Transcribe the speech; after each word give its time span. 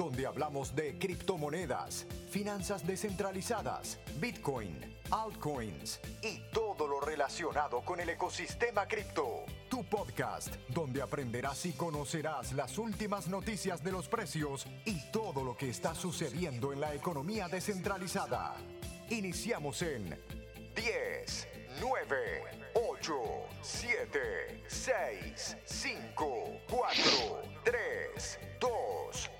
donde 0.00 0.26
hablamos 0.26 0.74
de 0.74 0.98
criptomonedas 0.98 2.06
finanzas 2.30 2.86
descentralizadas, 2.86 3.98
Bitcoin, 4.18 4.74
altcoins 5.10 6.00
y 6.22 6.40
todo 6.54 6.88
lo 6.88 7.00
relacionado 7.00 7.82
con 7.82 8.00
el 8.00 8.08
ecosistema 8.08 8.86
cripto. 8.88 9.44
Tu 9.68 9.84
podcast, 9.84 10.56
donde 10.68 11.02
aprenderás 11.02 11.66
y 11.66 11.72
conocerás 11.72 12.54
las 12.54 12.78
últimas 12.78 13.28
noticias 13.28 13.84
de 13.84 13.92
los 13.92 14.08
precios 14.08 14.66
y 14.86 15.02
todo 15.10 15.44
lo 15.44 15.54
que 15.54 15.68
está 15.68 15.94
sucediendo 15.94 16.72
en 16.72 16.80
la 16.80 16.94
economía 16.94 17.48
descentralizada. 17.48 18.54
Iniciamos 19.10 19.82
en 19.82 20.18
10, 20.76 21.48
9, 21.78 22.42
8, 22.72 23.12
7, 23.60 24.64
6, 24.66 25.56
5, 25.62 26.60
4, 26.70 27.42
3, 27.64 28.38
2, 28.60 29.30
1. 29.38 29.39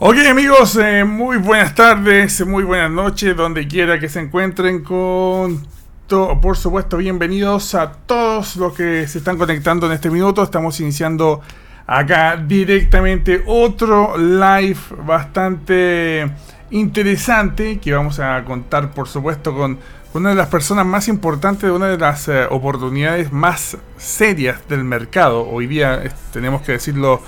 Ok 0.00 0.16
amigos, 0.30 0.76
eh, 0.76 1.04
muy 1.04 1.38
buenas 1.38 1.74
tardes, 1.74 2.46
muy 2.46 2.62
buenas 2.62 2.90
noches, 2.90 3.36
donde 3.36 3.66
quiera 3.66 3.98
que 3.98 4.08
se 4.08 4.20
encuentren 4.20 4.84
con... 4.84 5.66
por 6.06 6.56
supuesto, 6.56 6.98
bienvenidos 6.98 7.74
a 7.74 7.90
todos 7.92 8.54
los 8.56 8.72
que 8.74 9.08
se 9.08 9.18
están 9.18 9.36
conectando 9.36 9.86
en 9.86 9.92
este 9.92 10.10
minuto. 10.10 10.44
Estamos 10.44 10.78
iniciando 10.80 11.40
acá 11.86 12.36
directamente 12.36 13.42
otro 13.46 14.16
live 14.16 14.78
bastante 15.04 16.30
interesante 16.70 17.78
que 17.80 17.92
vamos 17.92 18.20
a 18.20 18.44
contar, 18.44 18.92
por 18.92 19.08
supuesto, 19.08 19.52
con 19.52 19.78
una 20.14 20.30
de 20.30 20.34
las 20.34 20.48
personas 20.48 20.86
más 20.86 21.08
importantes, 21.08 21.62
de 21.62 21.70
una 21.70 21.88
de 21.88 21.98
las 21.98 22.28
eh, 22.28 22.46
oportunidades 22.50 23.32
más 23.32 23.76
serias 23.96 24.66
del 24.68 24.84
mercado. 24.84 25.48
Hoy 25.48 25.66
día 25.66 26.02
tenemos 26.32 26.62
que 26.62 26.72
decirlo 26.72 27.22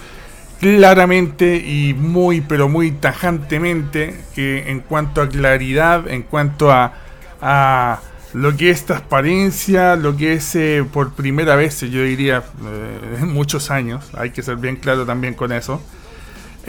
claramente 0.60 1.56
y 1.56 1.94
muy, 1.94 2.40
pero 2.40 2.68
muy 2.68 2.92
tajantemente 2.92 4.20
que 4.34 4.70
en 4.70 4.80
cuanto 4.80 5.22
a 5.22 5.28
claridad, 5.28 6.08
en 6.08 6.22
cuanto 6.22 6.70
a, 6.70 6.94
a 7.40 8.00
lo 8.32 8.56
que 8.56 8.70
es 8.70 8.84
transparencia, 8.84 9.96
lo 9.96 10.16
que 10.16 10.34
es 10.34 10.54
eh, 10.54 10.84
por 10.90 11.12
primera 11.12 11.56
vez, 11.56 11.80
yo 11.80 12.02
diría, 12.02 12.44
eh, 12.64 13.18
en 13.20 13.32
muchos 13.32 13.70
años, 13.70 14.08
hay 14.14 14.30
que 14.30 14.42
ser 14.42 14.56
bien 14.56 14.76
claro 14.76 15.04
también 15.04 15.34
con 15.34 15.52
eso. 15.52 15.82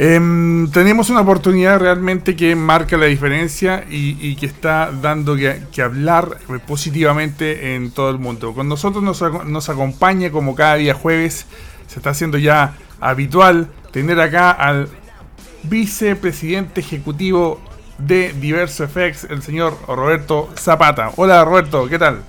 Em, 0.04 0.68
tenemos 0.72 1.12
una 1.12 1.22
oportunidad 1.22 1.80
realmente 1.80 2.36
que 2.36 2.56
marca 2.56 2.98
la 2.98 3.06
diferencia 3.06 3.86
y, 3.88 4.36
que 4.36 4.48
está 4.48 4.92
dando 4.92 5.36
que, 5.36 5.82
hablar 5.84 6.40
positivamente 6.66 7.76
en 7.76 7.92
todo 7.92 8.10
el 8.10 8.18
mundo. 8.18 8.56
Con 8.56 8.68
nosotros 8.68 9.04
nos, 9.04 9.22
nos 9.46 9.70
acompaña 9.70 10.32
como 10.32 10.56
cada 10.56 10.74
día 10.74 10.96
jueves, 10.96 11.46
se 11.86 12.00
está 12.00 12.10
haciendo 12.10 12.40
ya 12.40 12.74
habitual 13.00 13.68
tener 13.92 14.20
acá 14.20 14.50
al 14.50 14.90
vicepresidente 15.62 16.82
ejecutivo 16.82 17.62
de 18.00 18.34
Diverso 18.34 18.88
FX, 18.88 19.26
el 19.26 19.44
señor 19.44 19.78
Roberto 19.88 20.50
Zapata. 20.56 21.12
Hola 21.16 21.46
Roberto, 21.46 21.88
¿qué 21.88 22.00
tal? 22.00 22.24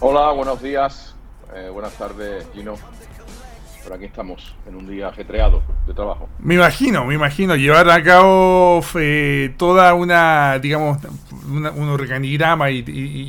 Hola, 0.00 0.32
buenos 0.32 0.62
días, 0.62 1.14
eh, 1.54 1.68
buenas 1.70 1.92
tardes 1.92 2.46
Gino. 2.54 2.76
Por 3.88 3.96
aquí 3.96 4.04
estamos, 4.04 4.54
en 4.66 4.76
un 4.76 4.86
día 4.86 5.08
ajetreado 5.08 5.62
de 5.86 5.94
trabajo. 5.94 6.28
Me 6.40 6.56
imagino, 6.56 7.06
me 7.06 7.14
imagino, 7.14 7.56
llevar 7.56 7.88
a 7.88 8.02
cabo 8.02 8.82
eh, 8.96 9.54
toda 9.56 9.94
una, 9.94 10.58
digamos, 10.58 10.98
un 11.46 11.88
organigrama 11.88 12.70
y, 12.70 12.82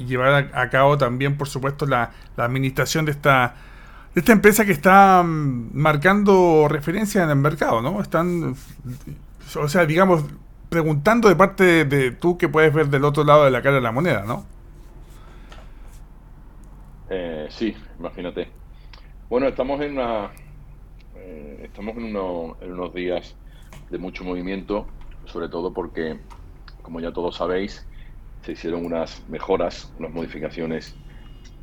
llevar 0.05 0.51
a, 0.53 0.69
cabo 0.69 0.97
también, 0.97 1.37
por 1.37 1.47
supuesto, 1.47 1.85
la 1.85 2.11
administración 2.35 3.05
de 3.05 3.11
esta 3.11 3.55
esta 4.15 4.31
empresa 4.31 4.65
que 4.65 4.71
está 4.71 5.23
mm, 5.23 5.69
marcando 5.73 6.67
referencia 6.67 7.23
en 7.23 7.29
el 7.29 7.35
mercado, 7.35 7.81
¿no? 7.81 8.01
Están, 8.01 8.55
o 9.55 9.67
sea, 9.67 9.85
digamos, 9.85 10.25
preguntando 10.69 11.29
de 11.29 11.35
parte 11.35 11.85
de, 11.85 12.11
tú 12.11 12.37
que 12.37 12.49
puedes 12.49 12.73
ver 12.73 12.87
del 12.87 13.05
otro 13.05 13.23
lado 13.23 13.45
de 13.45 13.51
la 13.51 13.61
cara 13.61 13.75
de 13.75 13.81
la 13.81 13.91
moneda, 13.91 14.23
¿no? 14.25 14.45
Eh, 17.09 17.47
sí, 17.49 17.75
imagínate. 17.97 18.49
Bueno, 19.29 19.47
estamos 19.47 19.79
en 19.81 19.93
una, 19.93 20.31
eh, 21.29 21.66
estamos 21.66 21.95
en, 21.97 22.16
unos 22.16 22.94
días 22.94 23.38
de 23.88 24.00
mucho 24.00 24.23
movimiento, 24.23 24.88
sobre 25.25 25.47
todo 25.47 25.72
porque, 25.72 26.19
como 26.81 27.00
ya 27.00 27.13
todos 27.13 27.35
sabéis, 27.35 27.88
se 28.41 28.53
hicieron 28.53 28.84
unas 28.84 29.28
mejoras, 29.29 29.94
unas 30.00 30.12
modificaciones 30.12 31.00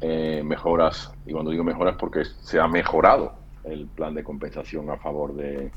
eh, 0.00 0.42
mejoras, 0.44 1.12
y 1.24 1.32
cuando 1.32 1.50
digo 1.50 1.64
mejoras 1.64 1.96
porque 1.98 2.24
se 2.24 2.60
ha 2.60 2.68
mejorado 2.68 3.34
el 3.64 3.88
plan 3.88 4.14
de 4.14 4.22
compensación 4.22 4.88
a 4.90 4.98
favor 4.98 5.34
de, 5.34 5.72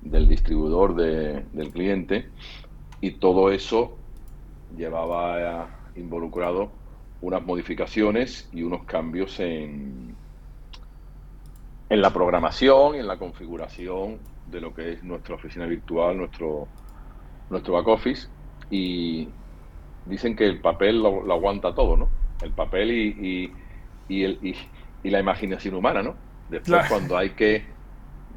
del 0.00 0.28
distribuidor, 0.28 0.96
del 0.96 1.72
cliente, 1.72 2.32
y 3.00 3.20
todo 3.20 3.52
eso 3.52 4.00
llevaba 4.68 5.78
involucrado 5.94 6.72
unas 7.20 7.44
modificaciones 7.44 8.48
y 8.50 8.64
unos 8.64 8.84
cambios 8.84 9.38
en, 9.38 10.11
en 11.92 12.00
la 12.00 12.10
programación 12.10 12.94
y 12.96 12.98
en 12.98 13.06
la 13.06 13.18
configuración 13.18 14.18
de 14.46 14.60
lo 14.60 14.74
que 14.74 14.92
es 14.92 15.04
nuestra 15.04 15.34
oficina 15.34 15.66
virtual, 15.66 16.16
nuestro, 16.16 16.66
nuestro 17.50 17.74
back 17.74 17.88
office, 17.88 18.28
y 18.70 19.28
dicen 20.06 20.34
que 20.34 20.46
el 20.46 20.60
papel 20.60 21.02
lo 21.02 21.32
aguanta 21.32 21.74
todo, 21.74 21.96
¿no? 21.96 22.08
el 22.42 22.50
papel 22.50 22.90
y, 22.90 23.52
y, 24.08 24.24
el, 24.24 24.38
y, 24.42 25.10
la 25.10 25.20
imaginación 25.20 25.74
humana, 25.74 26.02
¿no? 26.02 26.14
Después 26.48 26.86
cuando 26.88 27.16
hay 27.16 27.30
que 27.30 27.64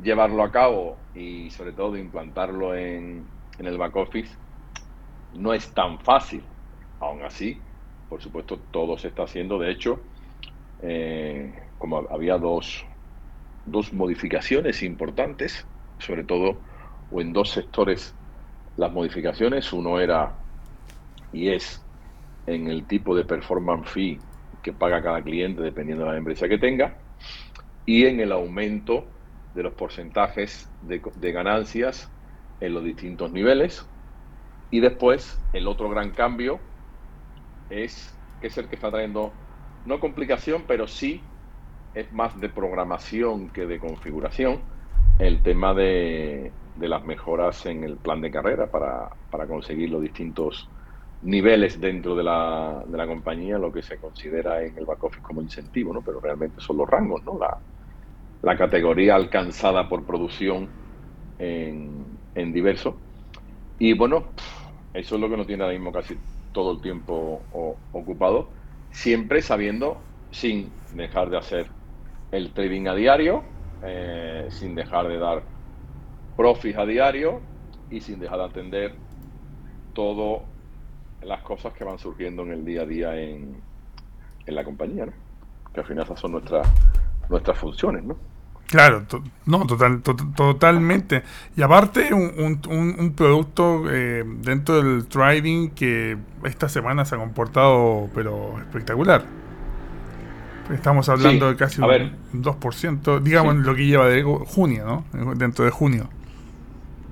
llevarlo 0.02 0.44
a 0.44 0.52
cabo 0.52 0.98
y 1.13 1.50
sobre 1.50 1.74
todo 1.74 1.98
implantarlo 1.98 2.75
en, 2.75 3.25
en 3.57 3.66
el 3.66 3.78
back 3.78 3.96
office, 3.96 4.36
no 5.34 5.54
es 5.54 5.74
tan 5.74 6.00
fácil. 6.00 6.44
Aún 7.00 7.24
así, 7.24 7.60
por 8.10 8.22
supuesto, 8.22 8.60
todo 8.72 8.98
se 8.98 9.10
está 9.10 9.24
haciendo. 9.24 9.60
De 9.60 9.72
hecho, 9.72 10.00
eh, 10.81 11.54
como 11.78 12.07
había 12.10 12.38
dos, 12.38 12.86
dos 13.65 13.94
modificaciones 13.94 14.83
importantes, 14.83 15.67
sobre 16.00 16.23
todo, 16.23 16.62
o 17.09 17.21
en 17.21 17.33
dos 17.33 17.50
sectores 17.50 18.15
las 18.77 18.91
modificaciones, 18.91 19.71
uno 19.73 20.00
era 20.00 20.35
y 21.31 21.50
es 21.50 21.85
en 22.45 22.67
el 22.67 22.85
tipo 22.88 23.15
de 23.15 23.25
performance 23.25 23.89
fee 23.89 24.19
que 24.62 24.73
paga 24.73 25.01
cada 25.01 25.21
cliente 25.21 25.62
dependiendo 25.62 26.06
de 26.06 26.12
la 26.12 26.17
empresa 26.17 26.47
que 26.47 26.57
tenga 26.57 26.97
y 27.85 28.06
en 28.06 28.19
el 28.19 28.31
aumento 28.31 29.06
de 29.53 29.63
los 29.63 29.73
porcentajes 29.73 30.69
de, 30.81 31.31
ganancias 31.31 32.11
en 32.59 32.73
los 32.73 32.83
distintos 32.83 33.31
niveles. 33.31 33.88
Y 34.69 34.79
después 34.79 35.39
el 35.53 35.68
otro 35.68 35.89
gran 35.89 36.11
cambio 36.11 36.59
es 37.69 38.19
que 38.41 38.47
es 38.47 38.57
el 38.57 38.68
que 38.68 38.75
está 38.75 38.91
trayendo 38.91 39.31
no 39.85 40.00
complicación, 40.00 40.65
pero 40.68 40.88
sí 40.88 41.21
es 41.95 42.12
más 42.13 42.39
de 42.39 42.50
programación 42.50 43.51
que 43.51 43.68
de 43.68 43.80
configuración, 43.80 44.65
el 45.18 45.44
tema 45.44 45.74
de, 45.74 46.57
de 46.75 46.89
las 46.89 47.03
mejoras 47.06 47.65
en 47.68 47.83
el 47.86 48.00
plan 48.00 48.21
de 48.21 48.31
carrera 48.31 48.71
para, 48.71 49.09
para 49.30 49.47
conseguir 49.47 49.89
los 49.92 50.01
distintos 50.03 50.71
niveles 51.21 51.80
dentro 51.81 52.15
de 52.15 52.24
la, 52.24 52.83
de 52.88 52.97
la 52.97 53.07
compañía, 53.07 53.57
lo 53.59 53.71
que 53.74 53.83
se 53.83 54.00
considera 54.00 54.63
en 54.63 54.77
el 54.77 54.86
back 54.86 55.03
office 55.06 55.21
como 55.24 55.42
incentivo, 55.42 55.94
¿no? 55.94 56.03
Pero 56.03 56.19
realmente 56.21 56.62
son 56.62 56.77
los 56.77 56.89
rangos, 56.89 57.24
¿no? 57.25 57.39
La, 57.39 57.62
la 58.42 58.57
categoría 58.57 59.15
alcanzada 59.15 59.89
por 59.89 60.06
producción 60.06 60.75
en, 61.38 62.19
en 62.36 62.53
diverso. 62.53 63.03
Y 63.77 63.94
bueno, 63.97 64.33
eso 64.94 65.15
es 65.15 65.21
lo 65.21 65.30
que 65.30 65.38
no 65.38 65.45
tiene 65.45 65.63
ahora 65.63 65.75
mismo 65.75 65.92
casi 65.92 66.19
todo 66.51 66.74
el 66.74 66.81
tiempo 66.81 67.47
ocupado, 67.92 68.53
siempre 68.92 69.42
sabiendo, 69.42 70.09
sin 70.31 70.81
dejar 70.89 71.30
de 71.30 71.38
hacer 71.38 71.75
el 72.31 72.51
trading 72.51 72.88
a 72.88 72.95
diario, 72.95 73.44
eh, 73.83 74.48
sin 74.50 74.75
dejar 74.75 75.07
de 75.07 75.18
dar 75.18 75.44
profits 76.36 76.77
a 76.77 76.86
diario 76.86 77.42
y 77.89 78.01
sin 78.01 78.19
dejar 78.19 78.39
de 78.39 78.45
atender 78.45 78.95
todas 79.94 80.42
las 81.22 81.42
cosas 81.42 81.74
que 81.74 81.83
van 81.83 81.98
surgiendo 81.98 82.44
en 82.44 82.51
el 82.51 82.66
día 82.66 82.81
a 82.81 82.86
día 82.86 83.16
en, 83.19 83.62
en 84.45 84.56
la 84.56 84.63
compañía, 84.63 85.06
¿no? 85.06 85.13
que 85.74 85.80
al 85.80 85.86
final 85.86 86.04
esas 86.06 86.19
son 86.19 86.33
nuestras 86.33 86.68
nuestras 87.30 87.57
funciones, 87.57 88.04
¿no? 88.04 88.18
Claro, 88.68 89.06
no, 89.45 89.68
total, 89.68 90.01
totalmente. 90.01 91.24
Y 91.56 91.62
aparte, 91.62 92.12
un, 92.13 92.60
un, 92.68 92.95
un 93.00 93.13
producto 93.13 93.83
eh, 93.92 94.24
dentro 94.25 94.81
del 94.81 95.06
trading 95.06 95.69
que 95.69 96.18
esta 96.44 96.68
semana 96.68 97.06
se 97.06 97.13
ha 97.13 97.19
comportado, 97.19 98.10
pero 98.16 98.60
espectacular. 98.60 99.24
Estamos 100.71 101.09
hablando 101.09 101.50
de 101.50 101.56
casi 101.56 101.81
un, 101.81 101.88
2%, 102.33 103.19
digamos, 103.19 103.56
lo 103.57 103.75
que 103.75 103.85
lleva 103.85 104.07
de 104.07 104.23
junio, 104.23 105.06
¿no? 105.13 105.35
Dentro 105.35 105.65
de 105.65 105.71
junio. 105.71 106.09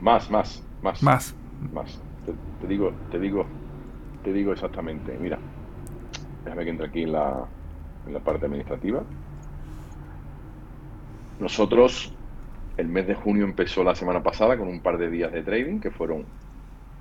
Más, 0.01 0.29
más, 0.29 0.63
más. 0.81 1.03
Más. 1.03 1.35
Más. 1.73 2.00
Te, 2.61 2.67
digo, 2.67 2.94
te 3.11 3.19
digo, 3.19 3.45
te 4.23 4.33
digo 4.33 4.53
exactamente. 4.53 5.17
Mira, 5.19 5.38
déjame 6.44 6.63
que 6.63 6.69
entre 6.69 6.88
aquí 6.88 7.03
en 7.03 7.13
la, 7.13 7.45
en 8.07 8.13
la 8.13 8.19
parte 8.19 8.45
administrativa. 8.45 9.03
Nosotros, 11.39 12.13
el 12.77 12.88
mes 12.88 13.07
de 13.07 13.15
junio 13.15 13.45
empezó 13.45 13.83
la 13.83 13.95
semana 13.95 14.23
pasada 14.23 14.57
con 14.57 14.67
un 14.67 14.81
par 14.81 14.97
de 14.97 15.09
días 15.09 15.31
de 15.31 15.44
trading 15.44 15.79
que 15.79 15.91
fueron, 15.91 16.25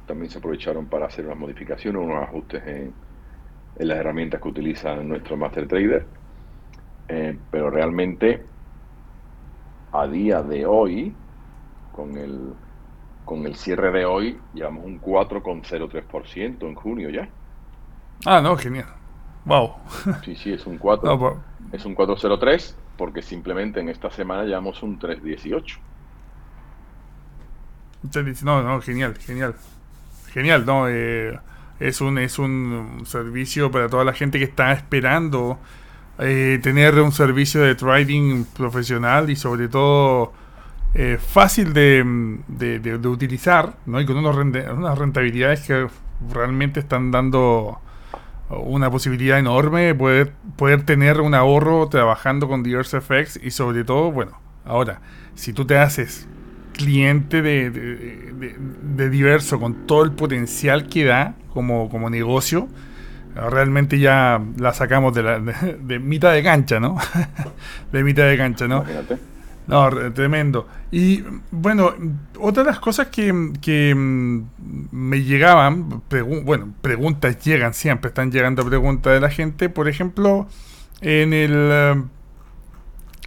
también 0.07 0.31
se 0.31 0.39
aprovecharon 0.39 0.87
para 0.87 1.07
hacer 1.07 1.27
unas 1.27 1.39
modificaciones, 1.39 2.03
unos 2.03 2.23
ajustes 2.23 2.63
en, 2.67 2.93
las 3.79 3.99
herramientas 3.99 4.41
que 4.41 4.49
utiliza 4.49 4.95
nuestro 4.97 5.37
Master 5.37 5.67
Trader. 5.67 6.07
Eh, 7.09 7.37
pero 7.51 7.71
realmente, 7.71 8.45
a 9.93 10.07
día 10.07 10.43
de 10.43 10.67
hoy, 10.67 11.15
con 11.93 12.17
el, 12.17 12.55
con 13.25 13.47
el 13.47 13.57
cierre 13.57 13.93
de 13.93 14.05
hoy, 14.05 14.39
llevamos 14.55 14.85
un 14.85 15.01
4,03% 15.01 16.63
en 16.63 16.75
junio 16.75 17.11
ya. 17.11 17.29
Ah, 18.25 18.41
no, 18.41 18.57
genial. 18.57 18.87
Wow. 19.45 19.75
Sí, 20.25 20.37
sí, 20.37 20.53
es 20.53 20.67
un 20.67 20.79
4. 20.79 21.41
Es 21.73 21.85
un 21.85 21.95
403 21.95 22.77
porque 22.97 23.23
simplemente 23.23 23.81
en 23.81 23.89
esta 23.89 24.11
semana 24.11 24.45
llevamos 24.45 24.83
un 24.83 24.99
318. 24.99 25.79
No, 28.45 28.63
no, 28.63 28.81
genial, 28.81 29.17
genial. 29.19 29.55
Genial, 30.33 30.67
¿no? 30.67 30.89
Eh, 30.89 31.39
es, 31.79 32.01
un, 32.01 32.19
es 32.19 32.39
un 32.39 33.03
servicio 33.07 33.71
para 33.71 33.89
toda 33.89 34.05
la 34.05 34.13
gente 34.13 34.39
que 34.39 34.45
está 34.45 34.73
esperando 34.73 35.59
eh, 36.19 36.59
tener 36.63 36.99
un 37.01 37.13
servicio 37.13 37.63
de 37.63 37.75
trading 37.75 38.45
profesional 38.45 39.31
y 39.31 39.37
sobre 39.37 39.69
todo 39.69 40.33
eh, 40.95 41.19
fácil 41.19 41.73
de, 41.73 42.05
de, 42.49 43.09
utilizar, 43.09 43.77
¿no? 43.87 44.01
Y 44.01 44.07
con 44.07 44.17
unos 44.17 44.37
unas 44.37 44.99
rentabilidades 44.99 45.67
que 45.67 45.87
realmente 46.33 46.81
están 46.81 47.11
dando 47.11 47.81
una 48.51 48.91
posibilidad 48.91 49.39
enorme 49.39 49.83
de 49.83 49.95
poder, 49.95 50.33
poder 50.57 50.85
tener 50.85 51.21
un 51.21 51.35
ahorro 51.35 51.89
trabajando 51.89 52.49
con 52.49 52.63
Diverse 52.63 53.01
FX 53.01 53.41
y 53.43 53.51
sobre 53.51 53.85
todo, 53.85 54.13
bueno, 54.13 54.39
ahora, 54.65 55.01
si 55.35 55.53
tú 55.53 55.65
te 55.65 55.79
haces 55.79 56.29
cliente 56.73 57.43
de, 57.43 57.71
de, 57.71 59.11
Diverso 59.11 59.61
con 59.61 59.87
todo 59.87 60.05
el 60.05 60.13
potencial 60.13 60.89
que 60.89 61.05
da 61.05 61.35
como, 61.53 61.89
como 61.89 62.11
negocio, 62.11 62.69
realmente 63.35 63.99
ya 63.99 64.41
la 64.59 64.73
sacamos 64.75 65.15
de, 65.15 65.23
la, 65.23 65.39
de, 65.41 65.99
mitad 65.99 66.33
de 66.33 66.43
cancha, 66.43 66.81
¿no? 66.81 66.97
de 67.93 68.05
mitad 68.05 68.25
de 68.25 68.37
cancha, 68.37 68.69
¿no? 68.69 68.85
No, 69.65 69.89
tremendo. 70.13 70.67
Y 70.91 71.23
bueno, 71.53 71.95
otra 72.41 72.65
de 72.65 72.71
las 72.71 72.81
cosas 72.81 73.07
que, 73.07 73.33
mm, 73.33 74.43
me 74.91 75.23
llegaban, 75.23 76.03
bueno, 76.45 76.75
preguntas 76.81 77.39
llegan 77.45 77.73
siempre, 77.73 78.09
están 78.09 78.33
llegando 78.33 78.65
preguntas 78.65 79.13
de 79.13 79.21
la 79.21 79.31
gente, 79.31 79.69
por 79.69 79.89
ejemplo, 79.89 80.49
en 81.01 81.33
el 81.33 82.05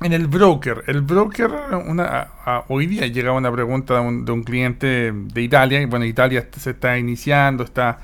en 0.02 0.12
el 0.12 0.28
broker. 0.28 0.84
El 0.88 1.02
broker, 1.02 1.50
una, 1.88 2.28
hoy 2.68 2.86
día 2.86 3.08
llegaba 3.08 3.38
una 3.38 3.52
pregunta 3.52 3.96
de 3.96 4.00
un, 4.02 4.26
de 4.26 4.32
un 4.34 4.44
cliente 4.44 5.14
de 5.14 5.42
Italia, 5.42 5.82
y 5.82 5.86
bueno, 5.86 6.06
Italia 6.06 6.46
se 6.58 6.72
está 6.72 6.98
iniciando, 6.98 7.64
está 7.64 8.00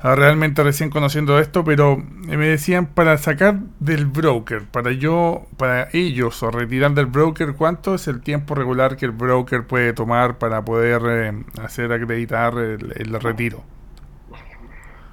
realmente 0.00 0.62
recién 0.62 0.90
conociendo 0.90 1.38
esto, 1.38 1.64
pero 1.64 1.96
me 1.96 2.46
decían 2.46 2.86
para 2.86 3.18
sacar 3.18 3.58
del 3.80 4.06
broker, 4.06 4.64
para 4.64 4.92
yo, 4.92 5.46
para 5.56 5.88
ellos 5.92 6.40
o 6.42 6.50
retirar 6.50 6.92
del 6.92 7.06
broker, 7.06 7.54
¿cuánto 7.54 7.94
es 7.96 8.06
el 8.06 8.20
tiempo 8.20 8.54
regular 8.54 8.96
que 8.96 9.06
el 9.06 9.12
broker 9.12 9.66
puede 9.66 9.92
tomar 9.92 10.38
para 10.38 10.64
poder 10.64 11.02
eh, 11.08 11.44
hacer 11.62 11.92
acreditar 11.92 12.56
el, 12.56 13.20
retiro? 13.20 13.62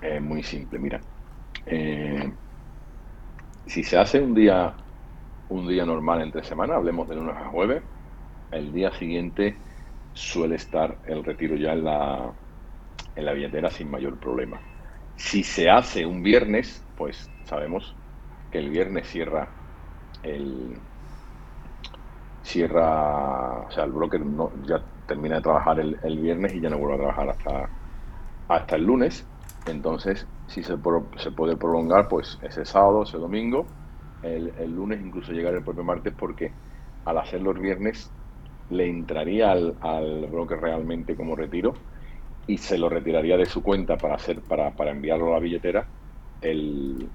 Es 0.02 0.22
muy 0.22 0.44
simple, 0.44 0.78
mira. 0.78 1.02
Eh, 1.66 2.32
si 3.66 3.84
se 3.84 3.98
hace 3.98 4.22
un 4.22 4.36
día 4.36 4.76
un 5.50 5.68
día 5.68 5.86
normal 5.86 6.22
entre 6.22 6.44
semana, 6.44 6.76
hablemos 6.76 7.08
de 7.08 7.16
lunes 7.16 7.36
a 7.36 7.50
jueves, 7.50 7.84
el 8.52 8.72
día 8.74 8.92
siguiente 8.92 9.56
suele 10.14 10.56
estar 10.56 10.98
el 11.06 11.24
retiro 11.24 11.56
ya 11.56 11.74
en 11.74 11.84
la, 11.84 12.32
en 13.16 13.26
la 13.26 13.34
billetera 13.34 13.70
sin 13.70 13.90
mayor 13.90 14.18
problema. 14.18 14.60
Si 15.16 15.44
se 15.44 15.70
hace 15.70 16.06
un 16.06 16.24
viernes, 16.24 16.86
pues 16.96 17.32
sabemos 17.44 17.96
que 18.52 18.60
el 18.60 18.70
viernes 18.70 19.08
cierra 19.08 19.50
el 20.24 20.82
cierra, 22.42 23.62
o 23.68 23.72
sea, 23.72 23.86
el 23.86 23.92
broker 23.92 24.22
ya 24.68 24.84
termina 25.08 25.38
de 25.38 25.42
trabajar 25.42 25.80
el, 25.80 26.20
viernes 26.20 26.54
y 26.54 26.62
ya 26.62 26.70
no 26.70 26.78
vuelve 26.78 26.96
a 26.96 26.98
trabajar 27.00 27.30
hasta, 27.30 27.70
hasta 28.48 28.76
el 28.76 28.84
lunes. 28.86 29.28
Entonces, 29.66 30.28
si 30.48 30.62
se, 30.64 30.78
puede 30.78 31.58
prolongar, 31.58 32.08
pues 32.08 32.38
ese 32.44 32.66
sábado, 32.66 33.04
ese 33.04 33.18
domingo, 33.18 33.66
el, 34.22 34.72
lunes, 34.72 35.02
incluso 35.02 35.32
llegar 35.32 35.56
el 35.56 35.64
propio 35.64 35.84
martes, 35.84 36.14
porque 36.18 36.52
al 37.06 37.18
hacerlo 37.18 37.52
el 37.52 37.60
viernes 37.60 38.12
le 38.70 38.88
entraría 38.90 39.52
al, 39.52 39.78
al 39.82 40.28
broker 40.28 40.60
realmente 40.60 41.16
como 41.16 41.36
retiro 41.36 41.74
y 42.48 42.58
se 42.58 42.78
lo 42.78 42.90
retiraría 42.90 43.38
de 43.38 43.46
su 43.46 43.64
cuenta 43.64 43.98
para 43.98 44.16
hacer 44.16 44.42
para, 44.42 44.72
para 44.72 44.92
enviarlo 44.92 45.30
a 45.30 45.34
la 45.34 45.40
billetera 45.40 45.86
el, 46.42 47.08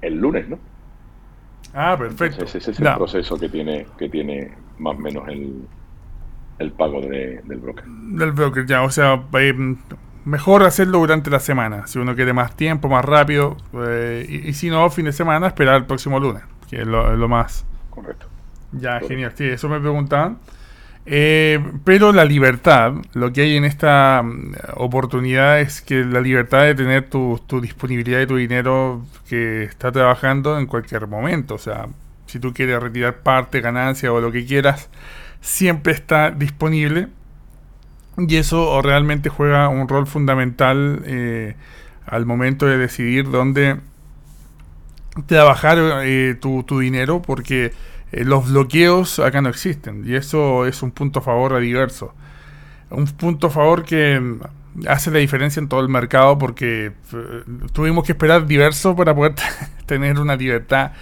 el 0.00 0.14
lunes, 0.14 0.48
¿no? 0.48 0.58
Ah, 1.72 1.96
perfecto. 1.98 2.44
ese 2.44 2.58
es 2.58 2.68
el 2.68 2.94
proceso 2.94 3.36
que 3.38 3.48
tiene, 3.48 3.86
que 3.98 4.08
tiene 4.08 4.52
más 4.78 4.96
o 4.96 4.98
menos 4.98 5.26
el, 5.28 5.66
el 6.58 6.72
pago 6.72 7.00
del 7.00 7.42
broker. 7.42 7.84
Del 7.84 8.32
broker, 8.32 8.66
ya, 8.66 8.82
o 8.82 8.90
sea, 8.90 9.24
eh, 9.38 9.76
mejor 10.24 10.62
hacerlo 10.62 10.98
durante 10.98 11.30
la 11.30 11.40
semana, 11.40 11.86
si 11.86 11.98
uno 11.98 12.14
quiere 12.14 12.32
más 12.32 12.54
tiempo, 12.56 12.88
más 12.88 13.04
rápido, 13.04 13.56
eh, 13.88 14.26
y, 14.28 14.52
si 14.52 14.70
no, 14.70 14.88
fin 14.90 15.06
de 15.06 15.12
semana, 15.12 15.48
esperar 15.48 15.76
el 15.76 15.86
próximo 15.86 16.20
lunes, 16.20 16.42
que 16.68 16.82
es 16.82 16.86
lo, 16.86 17.16
lo 17.16 17.28
más... 17.28 17.66
Correcto. 17.90 18.26
Ya, 18.72 19.00
genial, 19.00 19.32
sí, 19.34 19.44
eso 19.44 19.68
me 19.68 19.80
preguntaban. 19.80 20.38
Eh, 21.06 21.62
pero 21.84 22.12
la 22.12 22.24
libertad, 22.24 22.94
lo 23.12 23.32
que 23.32 23.42
hay 23.42 23.56
en 23.56 23.64
esta 23.64 24.22
mm, 24.22 24.54
oportunidad 24.76 25.60
es 25.60 25.82
que 25.82 26.04
la 26.04 26.20
libertad 26.20 26.62
de 26.62 26.74
tener 26.74 27.08
tu, 27.10 27.40
disponibilidad 27.60 28.18
de 28.18 28.26
tu 28.26 28.36
dinero 28.36 29.04
que 29.28 29.64
está 29.64 29.92
trabajando 29.92 30.58
en 30.58 30.66
cualquier 30.66 31.06
momento. 31.06 31.54
O 31.56 31.58
sea, 31.58 31.88
si 32.26 32.38
tú 32.38 32.54
quieres 32.54 32.82
retirar 32.82 33.18
parte, 33.18 33.60
ganancia 33.60 34.12
o 34.12 34.20
lo 34.20 34.32
que 34.32 34.46
quieras, 34.46 34.88
siempre 35.40 35.92
está 35.92 36.30
disponible. 36.30 37.08
Y 38.16 38.36
eso 38.36 38.80
realmente 38.80 39.28
juega 39.28 39.68
un 39.68 39.88
rol 39.88 40.06
fundamental 40.06 41.02
eh, 41.04 41.56
al 42.06 42.26
momento 42.26 42.66
de 42.66 42.78
decidir 42.78 43.30
dónde 43.30 43.80
trabajar 45.26 45.78
eh, 46.04 46.36
tu, 46.40 46.62
tu, 46.62 46.78
dinero, 46.78 47.22
porque 47.22 47.72
eh, 48.14 48.24
los 48.24 48.48
bloqueos 48.48 49.18
acá 49.18 49.42
no 49.42 49.48
existen, 49.48 50.04
y 50.06 50.14
eso 50.14 50.66
es 50.66 50.82
un 50.82 50.92
punto 50.92 51.18
a 51.18 51.22
favor 51.22 51.54
a 51.54 51.58
diverso. 51.58 52.14
Un 52.90 53.06
punto 53.06 53.48
a 53.48 53.50
favor 53.50 53.82
que 53.84 54.38
hace 54.86 55.10
la 55.10 55.18
diferencia 55.18 55.58
en 55.60 55.68
todo 55.68 55.80
el 55.80 55.88
mercado 55.88 56.38
porque 56.38 56.92
eh, 57.12 57.42
tuvimos 57.72 58.04
que 58.04 58.12
esperar 58.12 58.46
diverso 58.46 58.94
para 58.94 59.14
poder 59.14 59.34
tener 59.86 60.18
una 60.18 60.36
libertad, 60.36 60.92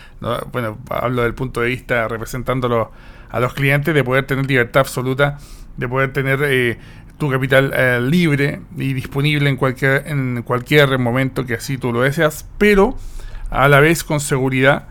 bueno, 0.52 0.78
hablo 0.88 1.22
del 1.22 1.34
punto 1.34 1.60
de 1.60 1.68
vista 1.68 2.08
representándolo 2.08 2.90
a 3.28 3.40
los 3.40 3.52
clientes, 3.52 3.94
de 3.94 4.04
poder 4.04 4.26
tener 4.26 4.46
libertad 4.46 4.80
absoluta, 4.80 5.38
de 5.76 5.88
poder 5.88 6.12
tener 6.12 6.40
eh, 6.44 6.78
tu 7.18 7.30
capital 7.30 8.10
libre 8.10 8.62
y 8.76 8.94
disponible 8.94 9.50
en 9.50 9.56
cualquier, 9.56 10.06
en 10.06 10.42
cualquier 10.42 10.98
momento 10.98 11.44
que 11.44 11.54
así 11.54 11.76
tú 11.78 11.92
lo 11.92 12.00
deseas, 12.00 12.48
pero 12.58 12.96
a 13.50 13.68
la 13.68 13.80
vez 13.80 14.02
con 14.02 14.18
seguridad, 14.18 14.88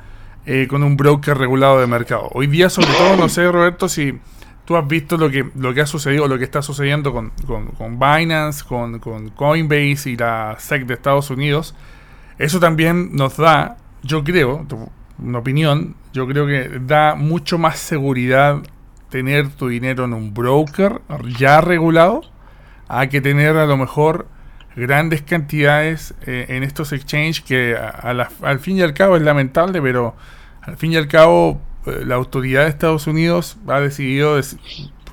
con 0.70 0.84
un 0.84 0.98
broker 0.98 1.38
regulado 1.38 1.80
de 1.80 1.88
mercado. 1.88 2.30
Hoy 2.34 2.48
día 2.48 2.70
sobre 2.70 2.92
todo, 2.94 3.16
no 3.16 3.30
sé 3.30 3.50
Roberto 3.52 3.88
si 3.88 4.20
tú 4.66 4.76
has 4.76 4.88
visto 4.88 5.18
lo 5.18 5.30
que, 5.30 5.50
lo 5.56 5.74
que 5.74 5.82
ha 5.82 5.86
sucedido, 5.86 6.28
lo 6.28 6.38
que 6.38 6.44
está 6.44 6.62
sucediendo 6.62 7.12
con, 7.12 7.32
con, 7.78 8.00
Binance, 8.00 8.64
con, 8.64 9.00
con, 9.00 9.30
Coinbase 9.30 10.12
y 10.12 10.18
la 10.18 10.56
SEC 10.60 10.86
de 10.86 10.94
Estados 10.94 11.30
Unidos, 11.30 11.76
eso 12.38 12.60
también 12.60 13.16
nos 13.16 13.38
da, 13.38 13.78
yo 14.02 14.24
creo, 14.24 14.66
una 15.20 15.40
opinión, 15.40 15.96
yo 16.14 16.28
creo 16.28 16.48
que 16.48 16.80
da 16.80 17.16
mucho 17.16 17.58
más 17.58 17.78
seguridad 17.78 18.62
tener 19.10 19.50
tu 19.50 19.68
dinero 19.68 20.06
en 20.06 20.14
un 20.14 20.34
broker 20.34 21.02
ya 21.38 21.62
regulado 21.62 22.22
a 22.88 23.08
que 23.08 23.22
tener 23.22 23.58
a 23.58 23.66
lo 23.66 23.78
mejor 23.78 24.28
grandes 24.76 25.22
cantidades 25.22 26.14
eh, 26.26 26.46
en 26.50 26.64
estos 26.64 26.94
exchanges 26.94 27.42
que 27.42 27.78
al 27.78 28.60
fin 28.60 28.78
y 28.78 28.82
al 28.82 28.94
cabo 28.94 29.16
es 29.16 29.22
lamentable, 29.22 29.82
pero 29.82 30.16
al 30.62 30.78
fin 30.78 30.94
y 30.94 30.96
al 30.96 31.08
cabo 31.08 31.60
eh, 31.86 32.04
la 32.06 32.16
autoridad 32.16 32.64
de 32.64 32.70
Estados 32.70 33.08
Unidos 33.08 33.58
ha 33.68 33.80
decidido 33.80 34.40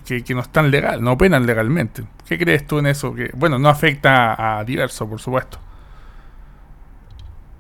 que, 0.07 0.35
no 0.35 0.41
están 0.41 0.71
legal, 0.71 1.03
no 1.03 1.13
operan 1.13 1.47
legalmente. 1.47 2.05
¿Qué 2.27 2.39
crees 2.39 2.67
tú 2.67 2.79
en 2.79 2.87
eso? 2.87 3.15
Que 3.15 3.31
bueno, 3.35 3.59
no 3.59 3.69
afecta 3.69 4.59
a 4.59 4.65
diverso, 4.65 5.09
por 5.09 5.21
supuesto. 5.21 5.59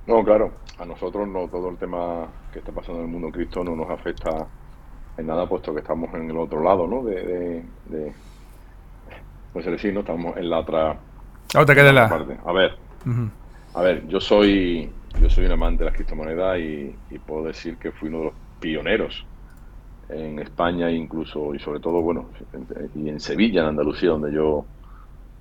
No, 0.07 0.25
claro, 0.25 0.53
a 0.79 0.85
nosotros 0.87 1.29
no 1.29 1.49
todo 1.49 1.69
el 1.69 1.77
tema 1.77 2.27
que 2.53 2.61
está 2.61 2.73
pasando 2.73 3.01
en 3.01 3.07
el 3.07 3.13
mundo 3.13 3.31
cripto 3.31 3.63
no 3.63 3.77
nos 3.77 3.91
afecta 3.91 4.47
en 5.19 5.27
nada, 5.27 5.49
puesto 5.49 5.75
que 5.75 5.81
estamos 5.81 6.15
en 6.15 6.31
el 6.31 6.39
otro 6.39 6.63
lado, 6.63 6.87
¿no? 6.87 7.03
De, 7.03 7.63
de, 7.87 8.13
pues 9.53 9.67
decir, 9.67 9.93
¿no? 9.93 10.01
Estamos 10.01 10.37
en 10.37 10.49
la 10.49 10.61
otra, 10.61 10.97
otra 11.57 11.75
parte. 12.09 12.37
A 12.45 12.53
ver, 12.53 12.77
a 13.75 13.83
ver, 13.83 14.09
yo 14.09 14.21
soy 14.21 14.91
yo 15.21 15.31
soy 15.31 15.47
un 15.47 15.53
amante 15.53 15.81
de 15.81 15.87
las 15.87 15.95
criptomonedas 15.95 16.59
y, 16.59 16.95
y 17.11 17.19
puedo 17.19 17.45
decir 17.45 17.77
que 17.77 17.91
fui 17.91 18.09
uno 18.09 18.19
de 18.19 18.25
los 18.27 18.35
pioneros 18.61 19.25
en 20.09 20.39
España 20.39 20.91
incluso 20.91 21.55
y 21.55 21.59
sobre 21.59 21.81
todo 21.81 22.01
bueno 22.01 22.31
y 22.95 23.09
en 23.09 23.21
Sevilla 23.21 23.63
en 23.63 23.69
Andalucía 23.69 24.11
donde 24.11 24.33
yo 24.33 24.65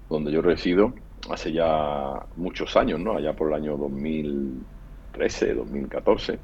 donde 0.10 0.32
yo 0.32 0.42
resido 0.42 0.94
hace 1.30 1.52
ya 1.52 2.26
muchos 2.36 2.76
años 2.76 3.00
no 3.00 3.16
allá 3.16 3.34
por 3.34 3.50
el 3.50 3.54
año 3.56 3.78
2013 3.78 5.54
2014 5.54 6.40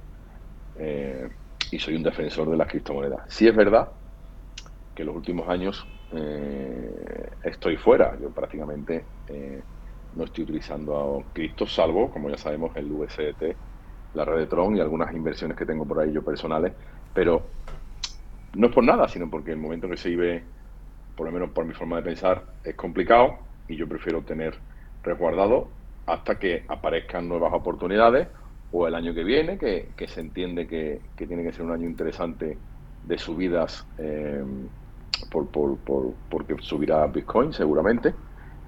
eh, 0.79 1.29
y 1.71 1.79
soy 1.79 1.95
un 1.95 2.03
defensor 2.03 2.49
de 2.49 2.57
las 2.57 2.67
criptomonedas. 2.67 3.21
Sí 3.27 3.47
es 3.47 3.55
verdad 3.55 3.89
que 4.95 5.01
en 5.01 5.07
los 5.07 5.15
últimos 5.15 5.49
años 5.49 5.85
eh, 6.15 7.31
estoy 7.43 7.77
fuera. 7.77 8.17
Yo 8.19 8.31
prácticamente 8.31 9.07
eh, 9.27 9.63
no 10.13 10.25
estoy 10.25 10.43
utilizando 10.43 11.31
cripto 11.33 11.65
salvo 11.67 12.11
como 12.11 12.29
ya 12.29 12.37
sabemos 12.37 12.75
el 12.75 12.91
USDT 12.91 13.43
la 14.13 14.25
red 14.25 14.39
de 14.39 14.47
Tron 14.47 14.77
y 14.77 14.79
algunas 14.79 15.13
inversiones 15.13 15.57
que 15.57 15.65
tengo 15.65 15.87
por 15.87 15.99
ahí 15.99 16.11
yo 16.11 16.23
personales, 16.23 16.73
pero 17.11 17.55
no 18.55 18.67
es 18.67 18.73
por 18.73 18.83
nada, 18.83 19.07
sino 19.07 19.29
porque 19.29 19.51
el 19.51 19.57
momento 19.57 19.89
que 19.89 19.97
se 19.97 20.09
vive, 20.09 20.51
por 21.15 21.25
lo 21.25 21.33
menos 21.33 21.49
por 21.49 21.65
mi 21.65 21.73
forma 21.73 21.97
de 21.97 22.03
pensar, 22.03 22.45
es 22.63 22.75
complicado 22.75 23.39
y 23.67 23.75
yo 23.75 23.87
prefiero 23.87 24.23
tener 24.23 24.61
resguardado 25.01 25.77
hasta 26.05 26.37
que 26.37 26.65
aparezcan 26.67 27.27
nuevas 27.27 27.53
oportunidades 27.53 28.27
o 28.71 28.87
el 28.87 28.95
año 28.95 29.13
que 29.13 29.23
viene, 29.23 29.57
que, 29.57 29.93
se 30.07 30.21
entiende 30.21 30.67
que, 30.67 31.11
tiene 31.15 31.43
que 31.43 31.53
ser 31.53 31.63
un 31.63 31.71
año 31.71 31.87
interesante 31.87 32.59
de 33.01 33.17
subidas 33.17 33.87
eh, 33.97 34.43
por, 35.29 35.47
por, 35.47 35.77
por, 35.77 36.13
porque 36.29 36.55
subirá 36.61 37.05
Bitcoin 37.07 37.53
seguramente 37.53 38.13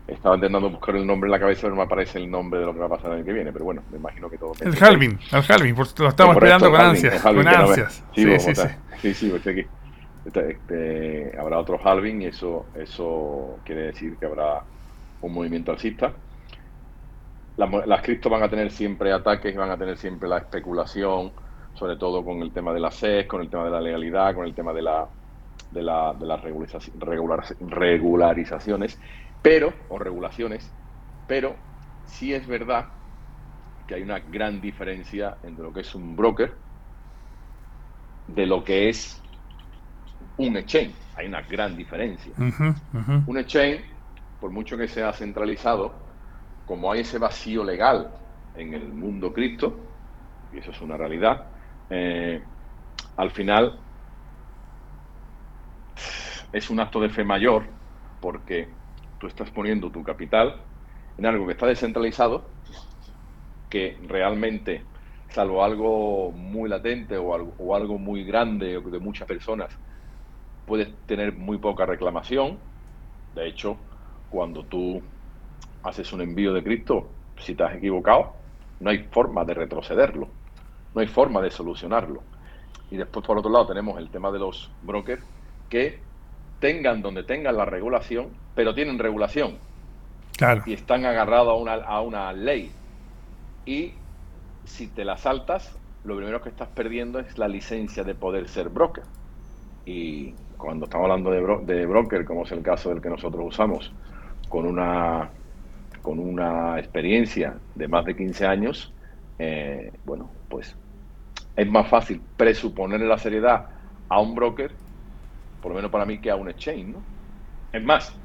estaba 0.08 0.36
intentando 0.36 0.70
buscar 0.70 0.96
el 0.96 1.06
nombre 1.06 1.28
en 1.28 1.32
la 1.32 1.40
cabeza, 1.40 1.62
pero 1.64 1.72
no 1.72 1.78
me 1.78 1.84
aparece 1.84 2.20
el 2.20 2.30
nombre 2.30 2.60
de 2.60 2.66
lo 2.66 2.74
que 2.74 2.80
va 2.80 2.86
a 2.86 2.90
pasar 2.90 3.08
el 3.08 3.18
año 3.18 3.26
que 3.26 3.34
viene. 3.34 3.52
Pero 3.52 3.66
bueno, 3.66 3.84
me 3.92 3.98
imagino 3.98 4.30
que 4.30 4.38
todo. 4.38 4.54
El 4.62 4.76
Halvin, 4.82 5.20
el 5.32 5.44
Halvin, 5.48 5.76
lo 5.76 6.10
estamos 6.10 6.36
esperando 6.36 6.72
con 6.72 6.82
ansias. 6.82 7.22
con 7.22 7.48
ansias. 7.48 8.04
Sí, 8.14 8.40
sí, 8.40 8.56
sí, 8.56 8.62
sí. 9.02 9.14
sí, 9.14 9.30
pues 9.30 9.48
aquí. 9.48 9.66
Este, 10.26 10.52
este, 10.52 11.38
habrá 11.40 11.60
otro 11.60 11.80
halving 11.84 12.24
y 12.24 12.26
eso, 12.26 12.66
eso 12.76 13.60
quiere 13.64 13.88
decir 13.88 14.18
que 14.18 14.26
habrá 14.26 14.64
un 15.22 15.34
movimiento 15.34 15.72
alcista. 15.72 16.14
Las, 17.58 17.70
las 17.86 18.02
criptos 18.02 18.32
van 18.32 18.44
a 18.44 18.50
tener 18.50 18.72
siempre 18.72 19.14
ataques 19.14 19.54
y 19.54 19.58
van 19.58 19.70
a 19.70 19.78
tener 19.78 19.98
siempre 19.98 20.28
la 20.28 20.40
especulación, 20.40 21.32
sobre 21.76 21.96
todo 21.96 22.26
con 22.26 22.42
el 22.42 22.52
tema 22.52 22.74
de 22.74 22.80
la 22.80 22.92
SEC, 22.92 23.28
con 23.28 23.42
el 23.42 23.50
tema 23.50 23.66
de 23.66 23.72
la 23.72 23.82
legalidad, 23.82 24.34
con 24.34 24.46
el 24.46 24.56
tema 24.56 24.74
de 24.74 24.82
la 24.82 25.08
de, 25.72 25.84
la, 25.84 26.14
de 26.14 26.26
las 26.26 26.42
regularizaciones 26.42 29.00
pero, 29.42 29.74
o 29.90 30.00
regulaciones, 30.00 30.72
pero 31.28 31.56
sí 32.06 32.34
es 32.34 32.48
verdad 32.48 32.88
que 33.88 33.96
hay 33.96 34.02
una 34.02 34.20
gran 34.20 34.60
diferencia 34.60 35.38
entre 35.44 35.64
lo 35.64 35.72
que 35.72 35.82
es 35.82 35.94
un 35.94 36.16
broker 36.16 36.56
de 38.28 38.48
lo 38.48 38.64
que 38.64 38.90
es 38.90 39.22
un 40.38 40.58
exchange. 40.58 40.96
Hay 41.16 41.28
una 41.28 41.42
gran 41.42 41.78
diferencia. 41.78 42.34
Un 42.38 43.38
exchange, 43.38 43.86
por 44.42 44.50
mucho 44.50 44.78
que 44.78 44.88
sea 44.88 45.14
centralizado, 45.14 45.94
como 46.66 46.92
hay 46.92 47.02
ese 47.02 47.20
vacío 47.20 47.64
legal 47.64 48.12
en 48.56 48.74
el 48.74 48.94
mundo 48.94 49.32
cripto, 49.32 49.80
y 50.52 50.58
eso 50.58 50.72
es 50.72 50.82
una 50.82 50.98
realidad, 50.98 51.46
eh, 51.90 52.42
al 53.18 53.30
final 53.30 53.80
es 56.52 56.70
un 56.70 56.80
acto 56.80 57.00
de 57.00 57.10
fe 57.10 57.24
mayor 57.24 57.66
porque 58.22 58.68
tú 59.20 59.28
estás 59.28 59.50
poniendo 59.52 59.92
tu 59.92 60.04
capital 60.04 60.56
en 61.18 61.26
algo 61.26 61.46
que 61.46 61.54
está 61.54 61.68
descentralizado, 61.68 62.46
que 63.70 63.98
realmente, 64.08 64.84
salvo 65.30 65.64
algo 65.64 66.32
muy 66.32 66.70
latente 66.70 67.18
o 67.18 67.34
algo, 67.34 67.54
o 67.58 67.76
algo 67.76 67.98
muy 67.98 68.24
grande 68.24 68.80
de 68.80 69.00
muchas 69.00 69.28
personas, 69.28 69.78
puedes 70.66 70.90
tener 71.06 71.34
muy 71.34 71.58
poca 71.58 71.86
reclamación. 71.86 72.58
De 73.34 73.48
hecho, 73.48 73.78
cuando 74.30 74.64
tú 74.66 75.02
haces 75.84 76.12
un 76.14 76.22
envío 76.22 76.54
de 76.54 76.64
cripto, 76.64 77.10
si 77.38 77.56
te 77.56 77.64
has 77.64 77.76
equivocado, 77.76 78.34
no 78.80 78.90
hay 78.90 79.08
forma 79.12 79.46
de 79.46 79.54
retrocederlo, 79.54 80.30
no 80.94 81.02
hay 81.02 81.08
forma 81.08 81.42
de 81.42 81.52
solucionarlo. 81.52 82.24
Y 82.92 82.98
después, 82.98 83.26
por 83.26 83.38
otro 83.38 83.52
lado, 83.52 83.68
tenemos 83.68 83.98
el 83.98 84.10
tema 84.10 84.32
de 84.32 84.40
los 84.40 84.72
brokers 84.82 85.24
que 85.70 86.00
tengan 86.60 87.02
donde 87.02 87.24
tengan 87.24 87.58
la 87.58 87.66
regulación, 87.66 88.30
pero 88.56 88.74
tienen 88.74 89.00
regulación. 89.00 89.58
Claro. 90.38 90.64
Y 90.66 90.74
están 90.74 91.06
agarrados 91.06 91.50
a 91.50 91.54
una, 91.54 91.74
a 91.74 92.02
una 92.02 92.34
ley. 92.34 92.72
Y 93.66 93.94
si 94.66 94.88
te 94.88 95.06
la 95.06 95.18
saltas, 95.18 95.78
lo 96.04 96.16
primero 96.18 96.42
que 96.42 96.50
estás 96.50 96.68
perdiendo 96.70 97.20
es 97.20 97.38
la 97.38 97.48
licencia 97.48 98.04
de 98.04 98.16
poder 98.16 98.48
ser 98.48 98.70
broker. 98.70 99.04
Y 99.86 100.34
cuando 100.58 100.86
estamos 100.86 101.06
hablando 101.06 101.32
de, 101.32 101.74
de 101.74 101.86
broker, 101.86 102.26
como 102.26 102.44
es 102.44 102.52
el 102.52 102.62
caso 102.62 102.90
del 102.90 103.02
que 103.02 103.10
nosotros 103.10 103.46
usamos, 103.46 103.92
con 104.50 104.66
una, 104.66 105.30
con 106.02 106.20
una 106.20 106.80
experiencia 106.80 107.56
de 107.76 107.88
más 107.88 108.06
de 108.06 108.16
15 108.16 108.46
años, 108.46 108.94
eh, 109.40 109.92
bueno, 110.06 110.30
pues 110.50 110.76
es 111.56 111.68
más 111.70 111.88
fácil 111.90 112.22
presuponer 112.38 113.02
la 113.02 113.18
seriedad 113.18 113.68
a 114.10 114.22
un 114.22 114.36
broker 114.36 114.72
por 115.66 115.72
lo 115.72 115.78
menos 115.78 115.90
para 115.90 116.06
mí, 116.06 116.20
que 116.20 116.30
a 116.30 116.36
un 116.36 116.48
exchange, 116.48 116.90
¿no? 116.90 117.02
Es 117.74 117.84
más, 117.84 118.16